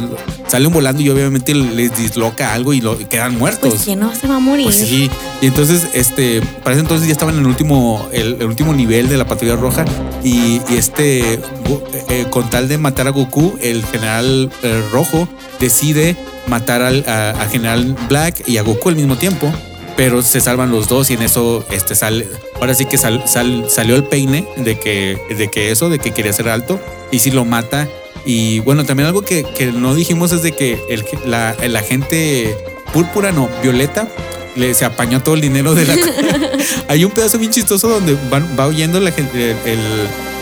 salen 0.48 0.72
volando 0.72 1.02
y 1.02 1.08
obviamente 1.10 1.54
les 1.54 1.96
disloca 1.96 2.54
algo 2.54 2.72
y, 2.72 2.80
lo, 2.80 3.00
y 3.00 3.04
quedan 3.04 3.38
muertos. 3.38 3.70
Pues 3.74 3.82
que 3.84 3.96
no 3.96 4.14
se 4.14 4.26
va 4.26 4.36
a 4.36 4.40
morir. 4.40 4.64
Pues 4.64 4.76
sí. 4.76 5.10
Y 5.40 5.46
entonces, 5.46 5.88
este, 5.94 6.40
para 6.64 6.72
ese 6.72 6.80
entonces 6.80 7.06
ya 7.06 7.12
estaban 7.12 7.34
en 7.34 7.40
el 7.42 7.46
último, 7.46 8.06
el, 8.12 8.36
el 8.40 8.46
último 8.46 8.72
nivel 8.72 9.08
de 9.08 9.16
la 9.16 9.26
patrulla 9.26 9.56
roja. 9.56 9.84
Y, 10.24 10.60
y 10.68 10.76
este, 10.76 11.38
Go- 11.68 11.82
eh, 12.08 12.26
con 12.30 12.48
tal 12.50 12.68
de 12.68 12.78
matar 12.78 13.06
a 13.06 13.10
Goku, 13.10 13.56
el 13.60 13.84
general 13.84 14.50
eh, 14.62 14.82
rojo 14.92 15.28
decide 15.60 16.16
matar 16.48 16.82
al 16.82 17.04
a, 17.06 17.30
a 17.30 17.48
general 17.48 17.94
Black 18.08 18.48
y 18.48 18.56
a 18.56 18.62
Goku 18.62 18.88
al 18.88 18.96
mismo 18.96 19.16
tiempo. 19.16 19.52
Pero 19.98 20.22
se 20.22 20.40
salvan 20.40 20.70
los 20.70 20.86
dos 20.88 21.10
y 21.10 21.14
en 21.14 21.22
eso 21.22 21.66
este 21.72 21.94
sale. 21.96 22.26
Ahora 22.60 22.72
sí 22.74 22.86
que 22.86 22.96
sal- 22.96 23.24
sal- 23.26 23.66
salió 23.68 23.96
el 23.96 24.04
peine 24.04 24.46
de 24.56 24.78
que, 24.78 25.18
de 25.36 25.48
que 25.48 25.72
eso, 25.72 25.90
de 25.90 25.98
que 25.98 26.12
quería 26.12 26.32
ser 26.32 26.48
alto. 26.48 26.80
Y 27.10 27.18
si 27.18 27.32
lo 27.32 27.44
mata. 27.44 27.88
Y 28.24 28.60
bueno, 28.60 28.84
también 28.84 29.08
algo 29.08 29.22
que, 29.22 29.42
que 29.42 29.66
no 29.72 29.94
dijimos 29.96 30.30
es 30.32 30.42
de 30.42 30.52
que 30.52 30.80
el, 30.88 31.04
la, 31.26 31.50
el 31.62 31.74
agente 31.76 32.56
púrpura, 32.92 33.32
no, 33.32 33.48
violeta, 33.60 34.06
le 34.54 34.72
se 34.74 34.84
apañó 34.84 35.20
todo 35.20 35.34
el 35.34 35.40
dinero 35.40 35.74
de 35.74 35.84
la. 35.86 35.96
Hay 36.88 37.04
un 37.04 37.10
pedazo 37.10 37.38
bien 37.38 37.50
chistoso 37.50 37.88
donde 37.88 38.16
van- 38.30 38.56
va 38.58 38.66
oyendo 38.68 39.00
la 39.00 39.10
el, 39.10 39.26
el- 39.66 39.78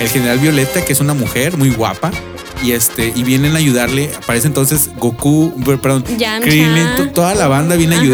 el 0.00 0.08
general 0.08 0.38
Violeta, 0.38 0.84
que 0.84 0.92
es 0.92 1.00
una 1.00 1.14
mujer 1.14 1.56
muy 1.56 1.70
guapa. 1.70 2.10
Y 2.62 2.72
este, 2.72 3.10
y 3.14 3.22
vienen 3.22 3.54
a 3.54 3.58
ayudarle. 3.58 4.10
Parece 4.26 4.48
entonces 4.48 4.90
Goku, 4.98 5.54
perdón. 5.80 6.04
Krillin, 6.42 6.96
to- 6.96 7.08
toda 7.12 7.34
la 7.34 7.46
banda 7.48 7.76
viene 7.76 7.94
a 7.96 7.98
Ajá. 7.98 8.06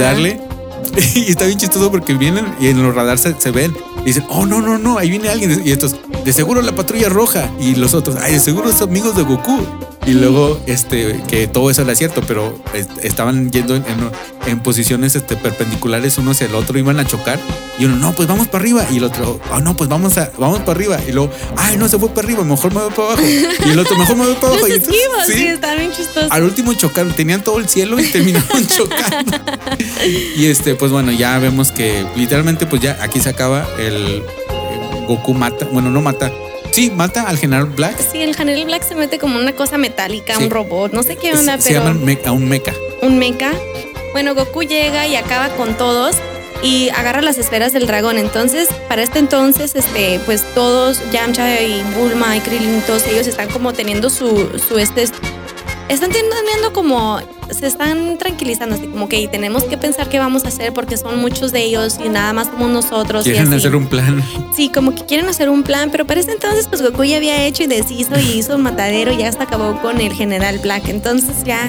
Y 1.15 1.31
está 1.31 1.47
bien 1.47 1.59
chistoso 1.59 1.91
porque 1.91 2.15
vienen 2.15 2.47
y 2.61 2.69
en 2.69 2.83
los 2.83 2.95
radares 2.95 3.21
se, 3.21 3.35
se 3.39 3.51
ven. 3.51 3.75
Y 4.03 4.07
dicen, 4.07 4.25
oh, 4.29 4.47
no, 4.47 4.61
no, 4.61 4.79
no, 4.79 4.99
ahí 4.99 5.11
viene 5.11 5.29
alguien. 5.29 5.63
Y 5.65 5.71
estos, 5.71 5.97
de 6.25 6.33
seguro 6.33 6.63
la 6.63 6.75
patrulla 6.75 7.09
roja. 7.09 7.51
Y 7.61 7.75
los 7.77 7.95
otros, 7.95 8.17
ay, 8.21 8.35
de 8.35 8.41
seguro 8.41 8.73
son 8.73 8.91
amigos 8.91 9.17
de 9.17 9.23
Goku. 9.23 9.65
Y 10.05 10.15
luego, 10.15 10.61
este, 10.67 11.21
que 11.29 11.47
todo 11.47 11.71
eso 11.71 11.83
era 11.83 11.95
cierto, 11.95 12.23
pero 12.27 12.59
est- 12.75 12.91
estaban 13.05 13.53
yendo 13.53 13.77
en, 13.77 14.61
posiciones 14.61 15.15
este, 15.15 15.37
perpendiculares 15.37 16.19
uno 16.19 16.33
hacia 16.33 16.49
el 16.49 16.55
otro, 16.57 16.77
iban 16.79 16.99
a 16.99 17.07
chocar. 17.07 17.39
Y 17.79 17.85
uno, 17.85 17.97
no, 17.97 18.13
pues 18.13 18.27
vamos 18.29 18.49
para 18.49 18.63
arriba. 18.63 18.85
Y 18.91 18.97
el 18.97 19.05
otro, 19.05 19.41
oh, 19.53 19.61
no, 19.61 19.77
pues 19.77 19.89
vamos, 19.89 20.19
a, 20.19 20.31
vamos 20.39 20.59
para 20.61 20.73
arriba. 20.73 20.99
Y 21.09 21.13
luego, 21.13 21.31
ay, 21.57 21.77
no 21.77 21.89
se 21.89 21.99
fue 21.99 22.09
para 22.09 22.27
arriba, 22.27 22.43
mejor 22.45 22.75
me 22.75 22.81
voy 22.81 22.91
para 22.91 23.09
abajo. 23.13 23.23
Y 23.23 23.71
el 23.71 23.79
otro, 23.79 23.97
mejor 23.97 24.17
me 24.17 24.25
voy 24.27 24.35
para 24.35 24.49
abajo. 24.55 24.61
Los 24.67 24.71
Y 24.71 24.73
entonces, 24.75 24.99
esquivos, 25.03 25.27
sí, 25.27 25.33
sí, 25.35 25.47
están 25.47 25.79
bien 25.79 25.93
chistosos. 25.93 26.31
al 26.33 26.43
último 26.43 26.75
chocaron, 26.75 27.13
tenían 27.13 27.43
todo 27.45 27.59
el 27.61 27.69
cielo 27.69 28.01
y 28.01 28.07
terminaron 28.09 28.67
chocando. 28.67 29.39
Y 30.37 30.47
este, 30.47 30.75
pues 30.75 30.91
bueno, 30.91 31.13
ya 31.13 31.39
vemos 31.39 31.71
que 31.71 32.05
literalmente, 32.17 32.67
pues 32.67 32.83
ya 32.83 32.99
aquí 33.01 33.21
se 33.21 33.29
acaba 33.29 33.67
el, 33.79 33.95
el 33.95 35.07
Goku 35.07 35.33
mata, 35.35 35.67
bueno, 35.73 35.91
no 35.91 36.01
mata, 36.03 36.31
sí, 36.73 36.91
mata 36.91 37.23
al 37.29 37.39
general 37.39 37.67
Black. 37.67 37.97
Sí, 38.11 38.21
el 38.21 38.35
General 38.35 38.65
Black 38.65 38.83
se 38.83 38.95
mete 38.95 39.19
como 39.19 39.39
una 39.39 39.53
cosa 39.53 39.79
metálica, 39.79 40.35
Sí. 40.37 40.45
un 40.45 40.51
robot, 40.51 40.93
no 40.93 41.03
sé 41.05 41.17
qué 41.17 41.33
onda, 41.33 41.57
Se, 41.57 41.63
se 41.63 41.69
pero 41.71 41.81
llaman 41.85 42.05
me- 42.05 42.19
a 42.27 42.33
un 42.33 42.49
mecha. 42.49 42.73
un 43.03 43.19
mecha. 43.19 43.53
Bueno, 44.13 44.35
Goku 44.35 44.63
llega 44.63 45.07
y 45.07 45.17
acaba 45.17 45.49
con 45.51 45.75
todos 45.79 46.17
y 46.63 46.91
agarra 46.91 47.23
las 47.23 47.39
esferas 47.39 47.73
del 47.73 47.87
dragón. 47.87 48.19
Entonces, 48.19 48.69
para 48.89 49.03
este 49.03 49.19
entonces, 49.19 49.75
este, 49.75 50.21
pues 50.27 50.45
todos, 50.55 51.01
Yamcha 51.13 51.61
y 51.63 51.83
Bulma 51.99 52.37
y 52.37 52.41
Krillin, 52.41 52.83
todos 52.87 53.07
ellos 53.07 53.27
están 53.27 53.49
como 53.49 53.73
teniendo 53.73 54.11
su, 54.11 54.51
su 54.69 54.79
este, 54.79 55.03
están 55.89 56.11
teniendo 56.11 56.73
como, 56.73 57.21
se 57.55 57.67
están 57.67 58.19
tranquilizando, 58.19 58.75
así 58.77 58.87
como 58.87 59.09
que 59.09 59.29
tenemos 59.29 59.65
que 59.65 59.77
pensar 59.79 60.09
qué 60.09 60.19
vamos 60.19 60.45
a 60.45 60.49
hacer 60.49 60.73
porque 60.73 60.97
son 60.97 61.21
muchos 61.21 61.53
de 61.53 61.63
ellos 61.63 61.99
y 62.05 62.09
nada 62.09 62.33
más 62.33 62.49
como 62.49 62.69
nosotros. 62.69 63.27
y 63.27 63.31
Quieren 63.31 63.49
así. 63.49 63.57
hacer 63.57 63.77
un 63.77 63.87
plan. 63.87 64.23
Sí, 64.55 64.69
como 64.69 64.95
que 64.95 65.05
quieren 65.07 65.29
hacer 65.29 65.49
un 65.49 65.63
plan, 65.63 65.91
pero 65.91 66.07
para 66.07 66.21
ese 66.21 66.33
entonces 66.33 66.67
pues 66.69 66.83
Goku 66.83 67.05
ya 67.05 67.17
había 67.19 67.45
hecho 67.45 67.63
y 67.63 67.67
deshizo 67.67 68.19
y 68.19 68.39
hizo 68.39 68.57
un 68.57 68.63
matadero 68.63 69.13
y 69.13 69.19
ya 69.19 69.29
hasta 69.29 69.45
acabó 69.45 69.81
con 69.81 70.01
el 70.01 70.13
General 70.13 70.59
Black. 70.59 70.89
Entonces 70.89 71.45
ya 71.45 71.69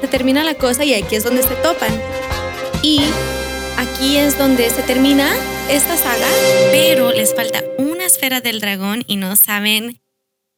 se 0.00 0.08
termina 0.08 0.44
la 0.44 0.54
cosa 0.54 0.84
y 0.84 0.94
aquí 0.94 1.16
es 1.16 1.24
donde 1.24 1.42
se 1.42 1.54
topan. 1.56 1.90
Y 2.82 3.00
aquí 3.76 4.16
es 4.16 4.38
donde 4.38 4.70
se 4.70 4.82
termina 4.82 5.28
esta 5.70 5.96
saga, 5.96 6.26
pero 6.70 7.12
les 7.12 7.34
falta 7.34 7.62
una 7.78 8.04
esfera 8.06 8.40
del 8.40 8.60
dragón 8.60 9.04
y 9.06 9.16
no 9.16 9.36
saben 9.36 10.00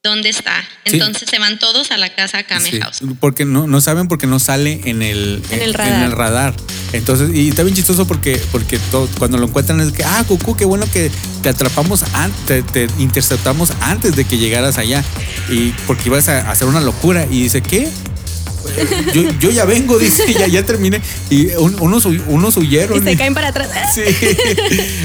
dónde 0.03 0.31
está. 0.31 0.63
Sí. 0.87 0.95
Entonces 0.95 1.29
se 1.29 1.39
van 1.39 1.59
todos 1.59 1.91
a 1.91 1.99
la 1.99 2.09
casa 2.15 2.43
Kame 2.43 2.71
Sí, 2.71 2.81
House. 2.81 3.01
porque 3.21 3.45
no, 3.45 3.67
no 3.67 3.81
saben 3.83 4.09
porque 4.09 4.27
no 4.27 4.39
sale 4.39 4.81
en 4.85 5.03
el, 5.03 5.43
En 5.51 5.61
el 5.63 5.75
radar. 5.75 6.17
radar. 6.17 6.55
Entonces, 6.93 7.31
y 7.35 7.51
está 7.51 7.63
bien 7.63 7.77
chistoso 7.77 8.07
porque, 8.07 8.41
porque 8.51 8.79
todo- 8.91 9.09
cuando 9.19 9.37
lo 9.39 9.47
encuentran 9.47 9.79
es 9.81 9.93
que, 9.93 10.03
ah, 10.03 10.25
Goku, 10.27 10.57
qué 10.57 10.65
bueno 10.65 10.87
que 10.91 11.11
te 11.43 11.51
atrapamos 11.51 12.03
antes, 12.15 12.65
te, 12.67 12.87
te 12.89 12.93
interceptamos 13.03 13.73
antes 13.83 14.17
de 14.17 14.25
que 14.25 14.39
llegaras 14.39 14.79
allá. 14.79 15.05
Y 15.51 15.71
porque 15.87 16.05
ibas 16.09 16.29
a 16.29 16.51
hacer 16.51 16.67
una 16.67 16.81
locura. 16.81 17.27
Y 17.31 17.43
dice, 17.43 17.61
¿qué? 17.63 17.91
Yo, 19.15 19.23
yo 19.41 19.51
ya 19.51 19.65
vengo, 19.65 19.99
dice, 19.99 20.33
ya, 20.33 20.47
ya 20.47 20.65
terminé. 20.65 21.01
Y 21.31 21.49
un- 21.57 21.77
unos, 21.81 22.05
unos 22.07 22.57
huyeron. 22.57 22.99
Y 22.99 23.03
se 23.11 23.17
caen 23.17 23.35
para 23.35 23.49
atrás. 23.49 23.69
Sí, 23.95 24.03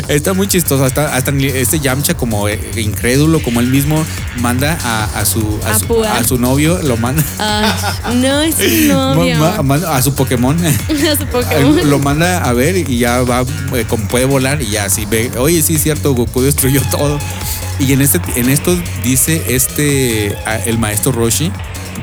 está 0.08 0.34
muy 0.34 0.48
chistoso. 0.48 0.84
Hasta, 0.86 1.16
hasta 1.16 1.32
este 1.32 1.80
Yamcha, 1.80 2.14
como 2.16 2.48
eh, 2.48 2.60
incrédulo, 2.78 3.42
como 3.42 3.60
él 3.60 3.68
mismo, 3.68 4.04
manda 4.40 4.78
a, 4.84 5.06
a 5.20 5.26
su, 5.26 5.60
a, 5.66 5.72
A 5.72 5.80
su, 5.80 5.86
Púa. 5.88 6.18
a 6.18 6.24
su 6.24 6.38
novio, 6.38 6.80
lo 6.84 6.98
manda, 6.98 7.24
Ay, 7.40 8.16
no 8.18 8.42
es 8.42 8.56
su 8.56 8.88
novio. 8.94 9.38
ma- 9.38 9.52
ma- 9.58 9.64
manda 9.64 9.96
a 9.96 10.02
su 10.02 10.14
Pokémon. 10.14 10.58
A 10.66 11.16
su 11.18 11.26
Pokémon. 11.28 11.90
lo 11.90 12.00
manda 12.00 12.44
a 12.44 12.54
ver 12.54 12.78
y 12.78 12.98
ya 13.00 13.22
va, 13.24 13.44
eh, 13.74 13.86
como 13.88 14.08
puede 14.08 14.26
volar 14.26 14.62
y 14.62 14.70
ya 14.72 14.86
así 14.86 15.06
ve, 15.06 15.32
oye, 15.38 15.62
sí 15.62 15.76
es 15.76 15.84
cierto, 15.84 16.14
Goku 16.14 16.42
destruyó 16.42 16.82
todo. 16.92 17.18
Y 17.80 17.92
en, 17.94 18.02
este, 18.02 18.20
en 18.36 18.50
esto 18.50 18.78
dice 19.04 19.42
este, 19.50 20.36
el 20.66 20.78
maestro 20.78 21.12
Roshi, 21.12 21.52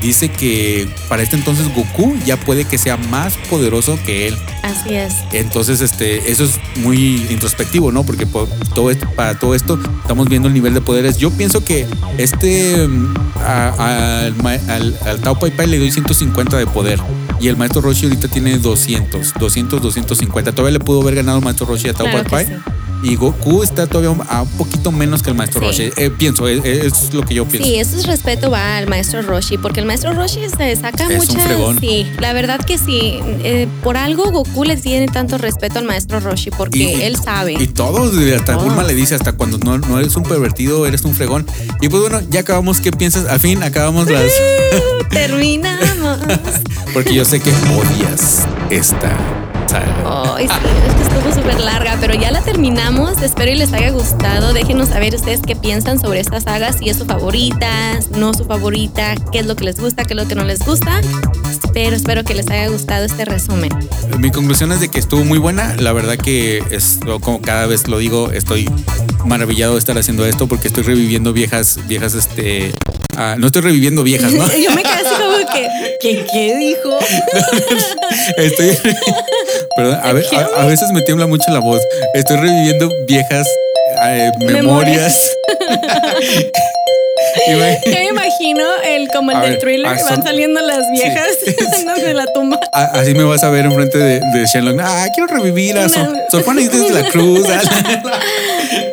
dice 0.00 0.30
que 0.30 0.88
para 1.08 1.22
este 1.22 1.36
entonces 1.36 1.66
Goku 1.74 2.16
ya 2.24 2.36
puede 2.38 2.64
que 2.64 2.78
sea 2.78 2.96
más 2.96 3.34
poderoso 3.50 3.98
que 4.06 4.28
él. 4.28 4.36
Así 4.62 4.94
es. 4.94 5.14
Entonces, 5.32 5.80
este, 5.80 6.30
eso 6.30 6.44
es 6.44 6.58
muy 6.76 7.26
introspectivo, 7.30 7.90
¿no? 7.92 8.04
Porque 8.04 8.26
por 8.26 8.48
todo 8.74 8.90
esto, 8.90 9.08
para 9.16 9.38
todo 9.38 9.54
esto 9.54 9.78
estamos 10.00 10.28
viendo 10.28 10.48
el 10.48 10.54
nivel 10.54 10.74
de 10.74 10.80
poderes. 10.80 11.18
Yo 11.18 11.30
pienso 11.30 11.64
que 11.64 11.86
este 12.18 12.86
mm, 12.88 13.14
a- 13.44 14.20
al, 14.26 14.34
al, 14.70 14.98
al 15.04 15.20
Tao 15.20 15.38
Pai 15.38 15.50
Pai 15.50 15.66
le 15.66 15.78
doy 15.78 15.90
150 15.90 16.56
de 16.56 16.66
poder. 16.66 17.00
Y 17.40 17.48
el 17.48 17.56
maestro 17.56 17.80
Roshi 17.80 18.04
ahorita 18.06 18.28
tiene 18.28 18.56
200, 18.58 19.34
200, 19.38 19.82
250. 19.82 20.52
Todavía 20.52 20.78
le 20.78 20.84
pudo 20.84 21.02
haber 21.02 21.16
ganado 21.16 21.38
el 21.38 21.44
maestro 21.44 21.66
Roshi 21.66 21.88
a 21.88 21.92
Tao 21.94 22.06
Claro 22.06 22.22
Pai 22.28 22.46
Pai. 22.46 22.54
sí. 22.56 22.62
Y 23.02 23.16
Goku 23.16 23.62
está 23.62 23.86
todavía 23.86 24.24
a 24.28 24.42
un 24.42 24.48
poquito 24.50 24.92
menos 24.92 25.22
que 25.22 25.30
el 25.30 25.36
maestro 25.36 25.60
Sí. 25.60 25.66
Roshi. 25.66 25.90
Eh, 25.96 26.10
pienso, 26.16 26.46
eh, 26.48 26.60
eh, 26.64 26.82
es 26.86 27.12
lo 27.12 27.22
que 27.22 27.34
yo 27.34 27.44
pienso. 27.46 27.68
Sí, 27.68 27.76
eso 27.76 27.96
es 27.96 28.06
respeto 28.06 28.50
va 28.50 28.76
al 28.76 28.86
maestro 28.88 29.22
Roshi, 29.22 29.58
porque 29.58 29.80
el 29.80 29.86
maestro 29.86 30.12
Roshi 30.12 30.40
se 30.56 30.76
saca 30.76 31.04
Es 31.04 31.10
un 31.10 31.16
muchas. 31.16 31.44
fregón. 31.44 31.78
Sí, 31.80 32.06
la 32.20 32.32
verdad 32.32 32.60
que 32.64 32.78
sí. 32.78 33.18
Eh, 33.44 33.66
por 33.82 33.96
algo 33.96 34.30
Goku 34.30 34.64
le 34.64 34.76
tiene 34.76 35.08
tanto 35.08 35.36
respeto 35.38 35.78
al 35.78 35.84
maestro 35.84 36.20
Roshi, 36.20 36.50
porque 36.50 36.78
Y- 36.78 37.02
él 37.02 37.16
sabe. 37.16 37.54
Y 37.58 37.66
todos, 37.68 38.14
hasta 38.16 38.52
Todos. 38.54 38.64
Bulma 38.66 38.82
le 38.84 38.94
dice, 38.94 39.14
hasta 39.14 39.32
cuando 39.32 39.58
no, 39.58 39.78
no 39.78 39.98
eres 39.98 40.14
un 40.16 40.22
pervertido, 40.22 40.86
eres 40.86 41.02
un 41.04 41.14
fregón. 41.14 41.46
Y 41.80 41.88
pues 41.88 42.02
bueno, 42.02 42.20
ya 42.30 42.40
acabamos. 42.40 42.80
¿Qué 42.80 42.92
piensas? 42.92 43.26
Al 43.26 43.40
fin 43.40 43.62
acabamos 43.62 44.08
las. 44.10 44.32
Terminamos. 45.10 46.18
Porque 46.94 47.14
yo 47.14 47.24
sé 47.24 47.40
que 47.40 47.50
odias 47.50 48.46
esta 48.70 49.16
Ay, 49.74 50.48
sí, 50.48 50.54
es 50.88 50.94
que 50.94 51.02
estuvo 51.02 51.34
súper 51.34 51.60
larga, 51.60 51.96
pero 52.00 52.14
ya 52.14 52.30
la 52.30 52.42
terminamos. 52.42 53.22
Espero 53.22 53.50
y 53.50 53.56
les 53.56 53.72
haya 53.72 53.90
gustado. 53.90 54.52
Déjenos 54.52 54.88
saber 54.88 55.14
ustedes 55.14 55.40
qué 55.46 55.56
piensan 55.56 56.00
sobre 56.00 56.20
esta 56.20 56.40
saga, 56.40 56.72
si 56.72 56.88
es 56.88 56.96
su 56.96 57.06
favorita, 57.06 57.98
no 58.16 58.34
su 58.34 58.44
favorita, 58.44 59.14
qué 59.32 59.38
es 59.40 59.46
lo 59.46 59.56
que 59.56 59.64
les 59.64 59.80
gusta, 59.80 60.04
qué 60.04 60.14
es 60.14 60.20
lo 60.20 60.28
que 60.28 60.34
no 60.34 60.44
les 60.44 60.64
gusta. 60.64 61.00
Pero 61.72 61.96
espero 61.96 62.22
que 62.24 62.34
les 62.34 62.48
haya 62.50 62.68
gustado 62.68 63.04
este 63.04 63.24
resumen. 63.24 63.70
Mi 64.18 64.30
conclusión 64.30 64.72
es 64.72 64.80
de 64.80 64.88
que 64.88 64.98
estuvo 64.98 65.24
muy 65.24 65.38
buena. 65.38 65.74
La 65.78 65.92
verdad 65.92 66.16
que 66.16 66.62
es 66.70 67.00
como 67.20 67.40
cada 67.40 67.66
vez 67.66 67.88
lo 67.88 67.98
digo, 67.98 68.30
estoy 68.30 68.68
maravillado 69.24 69.74
de 69.74 69.78
estar 69.78 69.96
haciendo 69.96 70.26
esto 70.26 70.46
porque 70.48 70.68
estoy 70.68 70.82
reviviendo 70.82 71.32
viejas, 71.32 71.78
viejas, 71.86 72.14
este. 72.14 72.72
ah, 73.16 73.36
no 73.38 73.46
estoy 73.46 73.62
reviviendo 73.62 74.02
viejas, 74.02 74.32
¿no? 74.32 74.46
Yo 74.62 74.70
me 74.74 74.82
quedé 74.82 74.92
así 74.92 75.14
como 75.22 75.52
que, 75.52 75.68
¿qué, 76.00 76.26
qué 76.30 76.56
dijo? 76.56 76.98
Estoy. 78.36 78.76
Perdón, 79.76 79.98
a, 80.02 80.12
ve- 80.12 80.26
a- 80.36 80.62
a 80.62 80.66
veces 80.66 80.90
me 80.92 81.02
tiembla 81.02 81.26
mucho 81.26 81.50
la 81.50 81.60
voz. 81.60 81.80
Estoy 82.14 82.36
reviviendo 82.36 82.90
viejas 83.06 83.46
eh, 84.04 84.30
memorias. 84.40 85.30
Yo 87.46 87.56
me 87.56 87.78
imagino 88.08 88.64
el 88.84 89.08
como 89.08 89.30
el 89.30 89.36
A 89.36 89.40
del 89.42 89.50
ver, 89.52 89.58
thriller, 89.60 89.86
ah, 89.86 89.96
que 89.96 90.02
van 90.02 90.22
saliendo 90.22 90.60
las 90.60 90.90
viejas 90.90 91.28
de 92.02 92.14
la 92.14 92.26
tumba. 92.26 92.58
Así 92.72 93.14
me 93.14 93.24
vas 93.24 93.42
a 93.44 93.50
ver 93.50 93.64
enfrente 93.64 93.96
de, 93.98 94.20
de 94.20 94.46
Shenlong. 94.46 94.80
Ah, 94.80 95.06
quiero 95.14 95.32
revivir 95.34 95.78
a 95.78 95.88
Sor, 95.88 96.14
Sor 96.30 96.42
Juana 96.44 96.60
Inés 96.62 96.88
de 96.92 97.02
la 97.02 97.08
Cruz. 97.10 97.46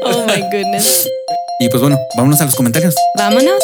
Oh 0.04 0.26
my 0.28 0.42
goodness. 0.52 1.08
y 1.60 1.70
pues 1.70 1.82
bueno, 1.82 1.98
vámonos 2.16 2.40
a 2.42 2.46
los 2.46 2.56
comentarios. 2.56 2.96
Vámonos. 3.18 3.64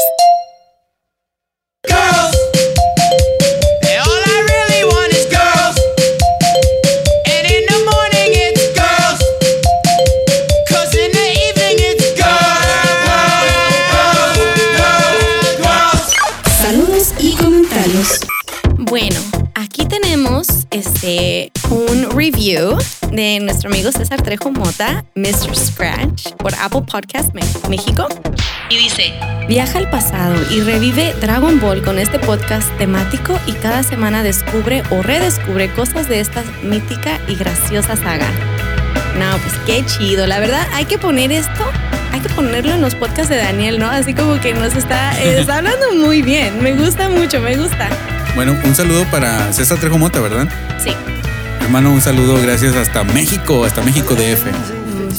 De 23.16 23.40
nuestro 23.40 23.70
amigo 23.70 23.92
César 23.92 24.22
Trejo 24.22 24.52
Mota, 24.52 25.06
Mr. 25.16 25.56
Scratch, 25.56 26.34
por 26.38 26.54
Apple 26.56 26.82
Podcast 26.82 27.34
México. 27.70 28.08
Y 28.70 28.78
dice, 28.78 29.14
viaja 29.48 29.78
al 29.78 29.90
pasado 29.90 30.36
y 30.52 30.62
revive 30.62 31.14
Dragon 31.22 31.60
Ball 31.60 31.82
con 31.82 31.98
este 31.98 32.20
podcast 32.20 32.70
temático 32.78 33.40
y 33.48 33.54
cada 33.54 33.84
semana 33.84 34.24
descubre 34.24 34.84
o 34.90 35.02
redescubre 35.02 35.72
cosas 35.74 36.10
de 36.10 36.20
esta 36.20 36.44
mítica 36.64 37.20
y 37.28 37.36
graciosa 37.36 37.96
saga. 37.96 38.28
No, 39.18 39.38
pues 39.38 39.54
qué 39.66 39.86
chido. 39.86 40.28
La 40.28 40.40
verdad, 40.40 40.68
hay 40.74 40.86
que 40.86 40.98
poner 40.98 41.32
esto, 41.32 41.64
hay 42.12 42.20
que 42.20 42.30
ponerlo 42.30 42.74
en 42.74 42.82
los 42.82 42.96
podcasts 42.96 43.30
de 43.30 43.38
Daniel, 43.38 43.80
¿no? 43.80 43.90
Así 43.90 44.14
como 44.14 44.42
que 44.42 44.54
nos 44.54 44.76
está, 44.76 45.18
está 45.22 45.58
hablando 45.58 45.94
muy 45.96 46.22
bien. 46.22 46.62
Me 46.62 46.74
gusta 46.74 47.08
mucho, 47.08 47.40
me 47.40 47.56
gusta. 47.56 47.90
Bueno, 48.36 48.58
un 48.66 48.76
saludo 48.76 49.06
para 49.06 49.54
César 49.54 49.80
Trejo 49.80 49.98
Mota, 49.98 50.20
¿verdad? 50.20 50.50
Sí. 50.84 50.92
Hermano, 51.66 51.92
un 51.92 52.02
saludo, 52.02 52.40
gracias 52.42 52.76
hasta 52.76 53.04
México, 53.04 53.66
hasta 53.66 53.82
México 53.82 54.14
DF. 54.16 54.46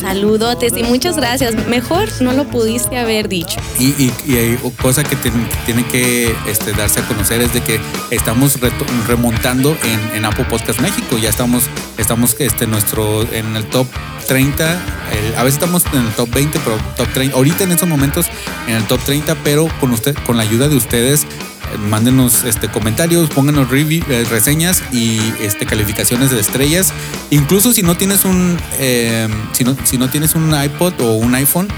Saludotes 0.01 0.75
y 0.77 0.85
muchas 0.85 1.17
gracias. 1.17 1.67
Mejor 1.67 2.09
no 2.21 2.33
lo 2.33 2.45
pudiste 2.45 2.97
haber 2.99 3.29
dicho. 3.29 3.59
Y, 3.81 3.87
y, 4.01 4.13
y 4.27 4.37
hay 4.37 4.59
cosa 4.81 5.03
que 5.03 5.17
ten- 5.17 5.49
tiene 5.65 5.85
que 5.87 6.35
este, 6.47 6.73
darse 6.73 7.01
a 7.01 7.09
conocer 7.09 7.41
es 7.43 7.53
de 7.53 7.63
que 7.63 7.81
estamos 8.11 8.59
remontando 9.09 9.77
en, 9.83 10.17
en 10.17 10.25
Apple 10.25 10.45
Podcast 10.49 10.81
México. 10.81 11.19
Ya 11.19 11.31
estamos, 11.31 11.65
estamos 11.99 12.37
este, 12.39 12.67
nuestro, 12.69 13.23
en 13.33 13.57
el 13.57 13.65
top 13.67 13.89
30. 14.29 14.73
el- 14.73 15.35
a 15.37 15.43
veces 15.43 15.55
estamos 15.61 15.83
en 15.93 16.07
el 16.07 16.13
top 16.13 16.31
20, 16.33 16.61
pero 16.63 16.79
top 16.97 17.09
30. 17.13 17.37
Ahorita 17.37 17.65
en 17.65 17.73
estos 17.73 17.89
momentos 17.89 18.27
en 18.69 18.75
el 18.77 18.85
top 18.85 19.01
30, 19.05 19.35
pero 19.43 19.67
con 19.81 19.91
usted, 19.93 20.15
con 20.25 20.37
la 20.37 20.45
ayuda 20.45 20.69
de 20.69 20.77
ustedes 20.77 21.27
mándenos 21.89 22.45
este, 22.45 22.69
comentarios, 22.69 23.29
pónganos 23.31 23.69
review- 23.71 24.05
eh, 24.09 24.25
reseñas 24.31 24.83
y 24.93 25.19
este, 25.41 25.67
calificaciones 25.67 26.31
de 26.31 26.41
estrellas. 26.41 26.93
Incluso 27.31 27.73
si 27.73 27.83
no 27.83 27.97
tienes 27.97 28.25
un, 28.25 28.57
eh, 28.79 29.29
si 29.53 29.65
no, 29.65 29.77
si 29.85 29.99
no 29.99 30.09
tienes 30.11 30.35
un 30.35 30.55
iPod 30.55 31.01
o 31.01 31.13
un 31.15 31.35
iPhone, 31.35 31.69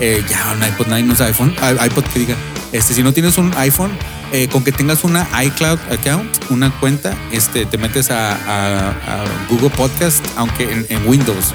eh, 0.00 0.22
ya 0.28 0.52
un 0.56 0.62
iPod 0.66 0.86
9 0.88 1.02
no 1.04 1.14
es 1.14 1.20
iPhone, 1.20 1.54
iPod 1.84 2.04
que 2.04 2.20
diga, 2.20 2.36
este, 2.72 2.94
si 2.94 3.02
no 3.02 3.12
tienes 3.12 3.36
un 3.38 3.52
iPhone, 3.56 3.90
eh, 4.32 4.48
con 4.48 4.62
que 4.64 4.72
tengas 4.72 5.04
una 5.04 5.26
iCloud 5.44 5.78
account, 5.92 6.28
una 6.50 6.70
cuenta, 6.80 7.14
este, 7.32 7.66
te 7.66 7.78
metes 7.78 8.10
a, 8.10 8.32
a- 8.34 8.90
a 8.90 9.24
Google 9.48 9.70
Podcast, 9.70 10.24
aunque 10.36 10.64
en, 10.72 10.86
en 10.88 11.06
Windows 11.08 11.54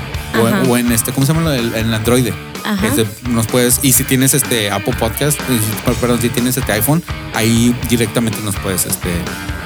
o, 0.68 0.78
en 0.78 0.92
este, 0.92 1.12
¿cómo 1.14 1.26
se 1.26 1.34
llama? 1.34 1.56
En, 1.56 1.74
en 1.76 1.94
Android. 1.94 2.30
Ajá. 2.66 2.88
Este, 2.88 3.06
nos 3.30 3.46
puedes, 3.48 3.80
y 3.84 3.94
si 3.94 4.04
tienes 4.04 4.34
este 4.34 4.72
Apple 4.72 4.94
Podcast, 5.00 5.40
eh, 5.42 5.94
perdón, 6.02 6.20
si 6.22 6.30
tienes 6.30 6.58
este 6.58 6.72
iPhone, 6.74 7.04
ahí 7.36 7.76
directamente 7.90 8.40
nos 8.44 8.56
puedes 8.58 8.86
este, 8.86 9.10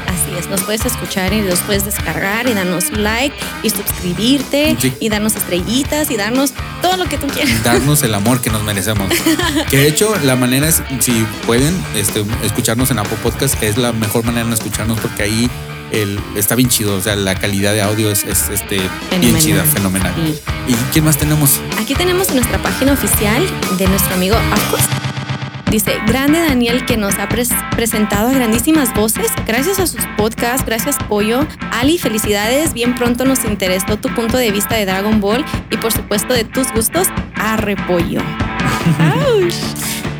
Así 0.10 0.32
es, 0.38 0.48
nos 0.50 0.62
puedes 0.64 0.84
escuchar 0.86 1.32
y 1.34 1.42
los 1.42 1.60
puedes 1.62 1.86
descargar 1.86 2.48
y 2.50 2.54
darnos 2.54 2.92
like 2.92 3.36
y 3.64 3.70
suscribirte 3.70 4.76
Sí. 4.80 4.94
y 5.00 5.10
darnos 5.10 5.36
estrellitas 5.36 6.10
y 6.12 6.18
darnos 6.18 6.54
todo 6.82 6.98
lo 6.98 7.06
que 7.06 7.18
tú 7.18 7.28
quieras. 7.28 7.64
darnos 7.64 8.02
el 8.04 8.14
amor 8.16 8.42
que 8.42 8.50
nos 8.50 8.64
merecemos. 8.64 9.12
Que 9.70 9.78
de 9.78 9.88
hecho, 9.88 10.14
la 10.24 10.36
manera 10.36 10.68
es, 10.68 10.82
si 11.00 11.26
pueden 11.46 11.76
este, 11.96 12.26
escucharnos 12.44 12.90
en 12.92 13.00
Apple 13.00 13.18
Podcast, 13.22 13.62
es 13.62 13.78
la 13.78 13.92
mejor 13.94 14.24
manera 14.26 14.48
de 14.48 14.54
escucharnos 14.56 15.00
porque 15.00 15.24
ahí 15.24 15.50
el, 15.92 16.20
está 16.36 16.56
bien 16.56 16.70
chido. 16.70 16.96
O 16.96 17.02
sea, 17.02 17.16
la 17.16 17.36
calidad 17.36 17.74
de 17.74 17.82
audio 17.82 18.10
es, 18.12 18.24
es, 18.24 18.50
este, 18.50 18.80
bien 19.20 19.38
chida, 19.38 19.64
fenomenal. 19.64 20.14
Sí. 20.16 20.40
¿Y 20.70 20.74
quién 20.92 21.06
más 21.06 21.18
tenemos? 21.18 21.60
Aquí 21.80 21.94
tenemos 21.96 22.32
nuestra 22.34 22.62
página 22.62 22.94
oficial 22.94 23.44
de 23.78 23.88
nuestro 23.88 24.14
amigo 24.16 24.36
Arcos. 24.36 24.82
Dice, 25.72 25.94
grande 26.08 26.40
Daniel 26.40 26.84
que 26.86 26.98
nos 26.98 27.16
ha 27.20 27.30
pres- 27.30 27.54
presentado 27.76 28.30
a 28.30 28.34
grandísimas 28.34 28.92
voces. 28.96 29.28
Gracias 29.46 29.80
a 29.80 29.86
sus 29.86 30.02
podcasts, 30.18 30.66
gracias 30.66 30.98
Pollo. 31.08 31.46
Ali, 31.72 32.00
felicidades. 32.00 32.74
Bien 32.74 32.96
pronto 32.96 33.24
nos 33.24 33.46
interesó 33.46 33.98
tu 33.98 34.10
punto 34.16 34.38
de 34.38 34.52
vista 34.52 34.76
de 34.76 34.86
Dragon 34.86 35.22
Ball 35.22 35.46
y 35.70 35.78
por 35.78 35.92
supuesto 35.92 36.34
de 36.34 36.44
tus 36.44 36.72
gustos. 36.72 37.08
Arre 37.36 37.76
Pollo. 37.88 38.22
Aush. 39.00 39.56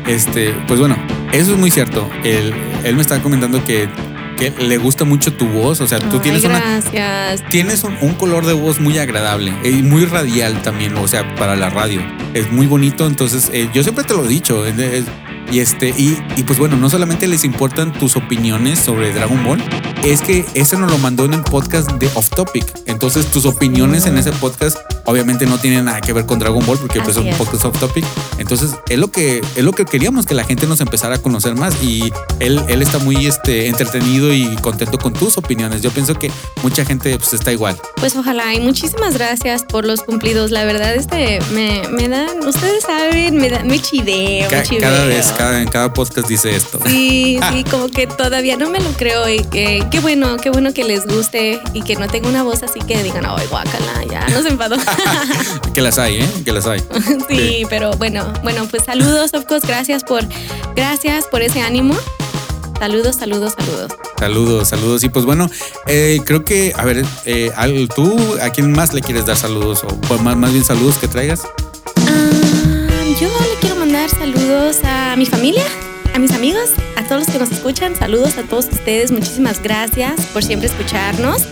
Este, 0.06 0.52
pues 0.66 0.80
bueno, 0.80 0.96
eso 1.30 1.52
es 1.52 1.58
muy 1.58 1.70
cierto. 1.70 2.08
Él, 2.24 2.52
él 2.82 2.96
me 2.96 3.02
estaba 3.02 3.22
comentando 3.22 3.64
que, 3.64 3.88
que 4.36 4.50
le 4.50 4.76
gusta 4.76 5.04
mucho 5.04 5.32
tu 5.34 5.46
voz. 5.46 5.80
O 5.80 5.86
sea, 5.86 6.00
tú 6.00 6.16
Ay, 6.16 6.20
tienes 6.20 6.44
una, 6.44 6.58
gracias. 6.58 7.44
tienes 7.48 7.84
un, 7.84 7.96
un 8.00 8.14
color 8.14 8.44
de 8.44 8.54
voz 8.54 8.80
muy 8.80 8.98
agradable 8.98 9.52
y 9.62 9.82
muy 9.82 10.06
radial 10.06 10.62
también, 10.62 10.96
o 10.96 11.06
sea, 11.06 11.32
para 11.36 11.54
la 11.54 11.70
radio. 11.70 12.00
Es 12.34 12.50
muy 12.50 12.66
bonito, 12.66 13.06
entonces 13.06 13.50
eh, 13.52 13.68
yo 13.72 13.84
siempre 13.84 14.02
te 14.02 14.14
lo 14.14 14.24
he 14.24 14.28
dicho. 14.28 14.66
es- 14.66 14.76
es- 14.78 15.04
y 15.50 15.60
este, 15.60 15.90
y, 15.90 16.18
y 16.36 16.42
pues 16.44 16.58
bueno, 16.58 16.76
no 16.76 16.88
solamente 16.90 17.26
les 17.28 17.44
importan 17.44 17.92
tus 17.92 18.16
opiniones 18.16 18.78
sobre 18.78 19.12
Dragon 19.12 19.42
Ball, 19.44 19.62
es 20.04 20.20
que 20.22 20.44
ese 20.54 20.76
nos 20.78 20.90
lo 20.90 20.98
mandó 20.98 21.24
en 21.24 21.34
el 21.34 21.42
podcast 21.42 21.90
de 21.92 22.08
Off 22.14 22.30
Topic. 22.30 22.64
Entonces, 22.86 23.26
tus 23.26 23.44
opiniones 23.46 24.06
en 24.06 24.16
ese 24.18 24.32
podcast 24.32 24.78
obviamente 25.04 25.44
no 25.46 25.58
tienen 25.58 25.86
nada 25.86 26.00
que 26.00 26.12
ver 26.12 26.24
con 26.26 26.38
Dragon 26.38 26.64
Ball 26.64 26.78
porque 26.78 27.00
pues, 27.00 27.16
es 27.16 27.22
un 27.24 27.30
podcast 27.36 27.64
off 27.64 27.78
topic. 27.80 28.04
Entonces, 28.38 28.70
es 28.88 28.98
lo 28.98 29.10
que 29.10 29.40
es 29.56 29.64
lo 29.64 29.72
que 29.72 29.84
queríamos 29.84 30.24
que 30.26 30.34
la 30.34 30.44
gente 30.44 30.66
nos 30.66 30.80
empezara 30.80 31.16
a 31.16 31.18
conocer 31.18 31.54
más 31.56 31.82
y 31.82 32.12
él, 32.38 32.62
él 32.68 32.80
está 32.82 32.98
muy 32.98 33.26
este, 33.26 33.66
entretenido 33.68 34.32
y 34.32 34.56
contento 34.62 34.98
con 34.98 35.12
tus 35.12 35.36
opiniones. 35.36 35.82
Yo 35.82 35.90
pienso 35.90 36.14
que 36.14 36.30
mucha 36.62 36.84
gente 36.84 37.16
pues 37.18 37.32
está 37.32 37.52
igual. 37.52 37.76
Pues 37.96 38.14
ojalá 38.16 38.54
y 38.54 38.60
muchísimas 38.60 39.14
gracias 39.14 39.64
por 39.64 39.84
los 39.84 40.02
cumplidos. 40.02 40.50
La 40.50 40.64
verdad, 40.64 40.94
este, 40.94 41.40
me, 41.52 41.82
me 41.90 42.08
dan, 42.08 42.46
ustedes 42.46 42.84
saben, 42.84 43.36
me, 43.36 43.50
dan, 43.50 43.66
me 43.66 43.78
chiveo, 43.80 44.48
Ca- 44.48 44.58
me 44.58 44.62
chiveo. 44.62 44.82
cada 44.82 45.04
vez, 45.06 45.26
cada, 45.40 45.62
en 45.62 45.68
cada 45.68 45.90
podcast 45.90 46.28
dice 46.28 46.54
esto. 46.54 46.78
Sí, 46.84 47.40
sí, 47.50 47.64
como 47.64 47.88
que 47.88 48.06
todavía 48.06 48.58
no 48.58 48.68
me 48.68 48.78
lo 48.78 48.90
creo 48.92 49.26
y 49.26 49.42
que 49.44 49.86
qué 49.90 49.98
bueno, 50.00 50.36
qué 50.36 50.50
bueno 50.50 50.74
que 50.74 50.84
les 50.84 51.06
guste 51.06 51.58
y 51.72 51.80
que 51.80 51.96
no 51.96 52.08
tenga 52.08 52.28
una 52.28 52.42
voz 52.42 52.62
así 52.62 52.78
que 52.80 53.02
digan, 53.02 53.24
ay, 53.26 53.46
guácala, 53.48 54.04
ya 54.10 54.28
nos 54.28 54.44
enfadó. 54.44 54.76
que 55.74 55.80
las 55.80 55.98
hay, 55.98 56.16
¿eh? 56.16 56.28
Que 56.44 56.52
las 56.52 56.66
hay. 56.66 56.80
sí, 57.28 57.64
pero 57.70 57.92
bueno, 57.92 58.30
bueno, 58.42 58.66
pues 58.70 58.84
saludos, 58.84 59.32
of 59.32 59.46
course, 59.46 59.66
gracias 59.66 60.04
por, 60.04 60.22
gracias 60.76 61.24
por 61.24 61.40
ese 61.40 61.62
ánimo. 61.62 61.94
Saludos, 62.78 63.16
saludos, 63.16 63.54
saludos. 63.56 63.92
Saludos, 64.18 64.68
saludos. 64.68 65.04
Y 65.04 65.08
pues 65.08 65.24
bueno, 65.24 65.50
eh, 65.86 66.20
creo 66.26 66.44
que, 66.44 66.74
a 66.76 66.84
ver, 66.84 67.02
eh, 67.24 67.50
¿tú 67.94 68.36
a 68.42 68.50
quién 68.50 68.72
más 68.72 68.92
le 68.92 69.00
quieres 69.00 69.24
dar 69.24 69.38
saludos? 69.38 69.84
O 69.84 69.88
pues, 69.88 70.20
más, 70.20 70.36
más 70.36 70.52
bien 70.52 70.64
saludos 70.64 70.98
que 70.98 71.08
traigas. 71.08 71.42
Ah, 71.96 72.69
saludos 74.72 74.84
a 74.84 75.16
mi 75.16 75.26
familia, 75.26 75.64
a 76.14 76.18
mis 76.18 76.32
amigos, 76.32 76.70
a 76.96 77.02
todos 77.04 77.22
los 77.22 77.30
que 77.30 77.38
nos 77.38 77.50
escuchan. 77.50 77.96
Saludos 77.96 78.38
a 78.38 78.42
todos 78.42 78.66
ustedes. 78.70 79.10
Muchísimas 79.10 79.62
gracias 79.62 80.26
por 80.26 80.44
siempre 80.44 80.68
escucharnos. 80.68 81.42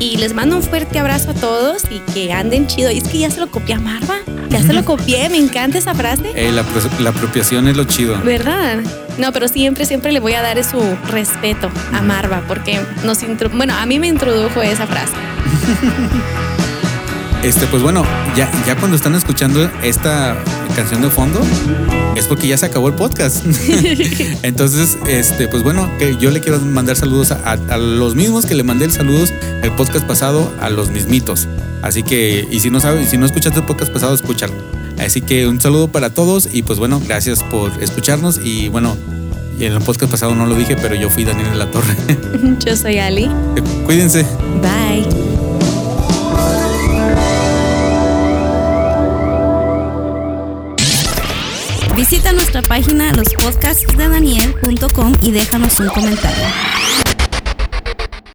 Y 0.00 0.16
les 0.16 0.34
mando 0.34 0.56
un 0.56 0.62
fuerte 0.62 0.98
abrazo 0.98 1.30
a 1.30 1.34
todos 1.34 1.82
y 1.90 2.00
que 2.12 2.32
anden 2.32 2.66
chido. 2.66 2.90
Y 2.90 2.98
es 2.98 3.04
que 3.04 3.18
ya 3.18 3.30
se 3.30 3.38
lo 3.38 3.48
copié 3.48 3.76
a 3.76 3.80
Marva. 3.80 4.16
Ya 4.48 4.60
se 4.60 4.72
lo 4.72 4.84
copié. 4.84 5.28
Me 5.28 5.38
encanta 5.38 5.78
esa 5.78 5.94
frase. 5.94 6.32
Eh, 6.34 6.50
la, 6.50 6.64
la 6.98 7.10
apropiación 7.10 7.68
es 7.68 7.76
lo 7.76 7.84
chido. 7.84 8.20
¿Verdad? 8.24 8.78
No, 9.18 9.30
pero 9.32 9.46
siempre, 9.46 9.86
siempre 9.86 10.10
le 10.10 10.18
voy 10.18 10.32
a 10.32 10.42
dar 10.42 10.62
su 10.64 10.80
respeto 11.10 11.70
a 11.92 12.02
Marva 12.02 12.42
porque 12.48 12.80
nos 13.04 13.20
bueno, 13.52 13.74
a 13.74 13.86
mí 13.86 14.00
me 14.00 14.08
introdujo 14.08 14.62
esa 14.62 14.86
frase. 14.86 15.12
Este, 17.44 17.66
pues 17.66 17.82
bueno, 17.82 18.02
ya, 18.34 18.50
ya 18.66 18.74
cuando 18.74 18.96
están 18.96 19.14
escuchando 19.14 19.70
esta 19.82 20.34
canción 20.74 21.02
de 21.02 21.10
fondo, 21.10 21.42
es 22.16 22.26
porque 22.26 22.48
ya 22.48 22.56
se 22.56 22.64
acabó 22.64 22.88
el 22.88 22.94
podcast. 22.94 23.44
Entonces, 24.42 24.96
este, 25.06 25.46
pues 25.48 25.62
bueno, 25.62 25.90
que 25.98 26.16
yo 26.16 26.30
le 26.30 26.40
quiero 26.40 26.58
mandar 26.60 26.96
saludos 26.96 27.32
a, 27.32 27.76
los 27.76 28.14
mismos 28.14 28.46
que 28.46 28.54
le 28.54 28.62
mandé 28.62 28.86
el 28.86 28.92
saludos 28.92 29.30
el 29.62 29.70
podcast 29.72 30.06
pasado, 30.06 30.50
a 30.58 30.70
los 30.70 30.90
mismitos. 30.90 31.46
Así 31.82 32.02
que, 32.02 32.48
y 32.50 32.60
si 32.60 32.70
no 32.70 32.80
sabes, 32.80 33.10
si 33.10 33.18
no 33.18 33.26
escuchaste 33.26 33.60
el 33.60 33.66
podcast 33.66 33.92
pasado, 33.92 34.14
escúchalo. 34.14 34.54
Así 34.98 35.20
que 35.20 35.46
un 35.46 35.60
saludo 35.60 35.88
para 35.88 36.14
todos 36.14 36.48
y 36.50 36.62
pues 36.62 36.78
bueno, 36.78 36.98
gracias 37.06 37.42
por 37.42 37.82
escucharnos 37.82 38.40
y 38.42 38.68
bueno, 38.70 38.96
y 39.58 39.66
en 39.66 39.74
el 39.74 39.82
podcast 39.82 40.10
pasado 40.10 40.34
no 40.34 40.46
lo 40.46 40.54
dije, 40.54 40.76
pero 40.80 40.94
yo 40.94 41.10
fui 41.10 41.24
Daniel 41.24 41.50
de 41.50 41.56
la 41.56 41.70
Torre. 41.70 41.94
Yo 42.64 42.74
soy 42.74 43.00
Ali. 43.00 43.30
Cuídense. 43.84 44.24
Bye. 44.62 45.33
Visita 52.04 52.34
nuestra 52.34 52.60
página 52.60 53.14
lospodcastsdedaniel.com 53.14 55.14
y 55.22 55.30
déjanos 55.30 55.80
un 55.80 55.88
comentario. 55.88 56.44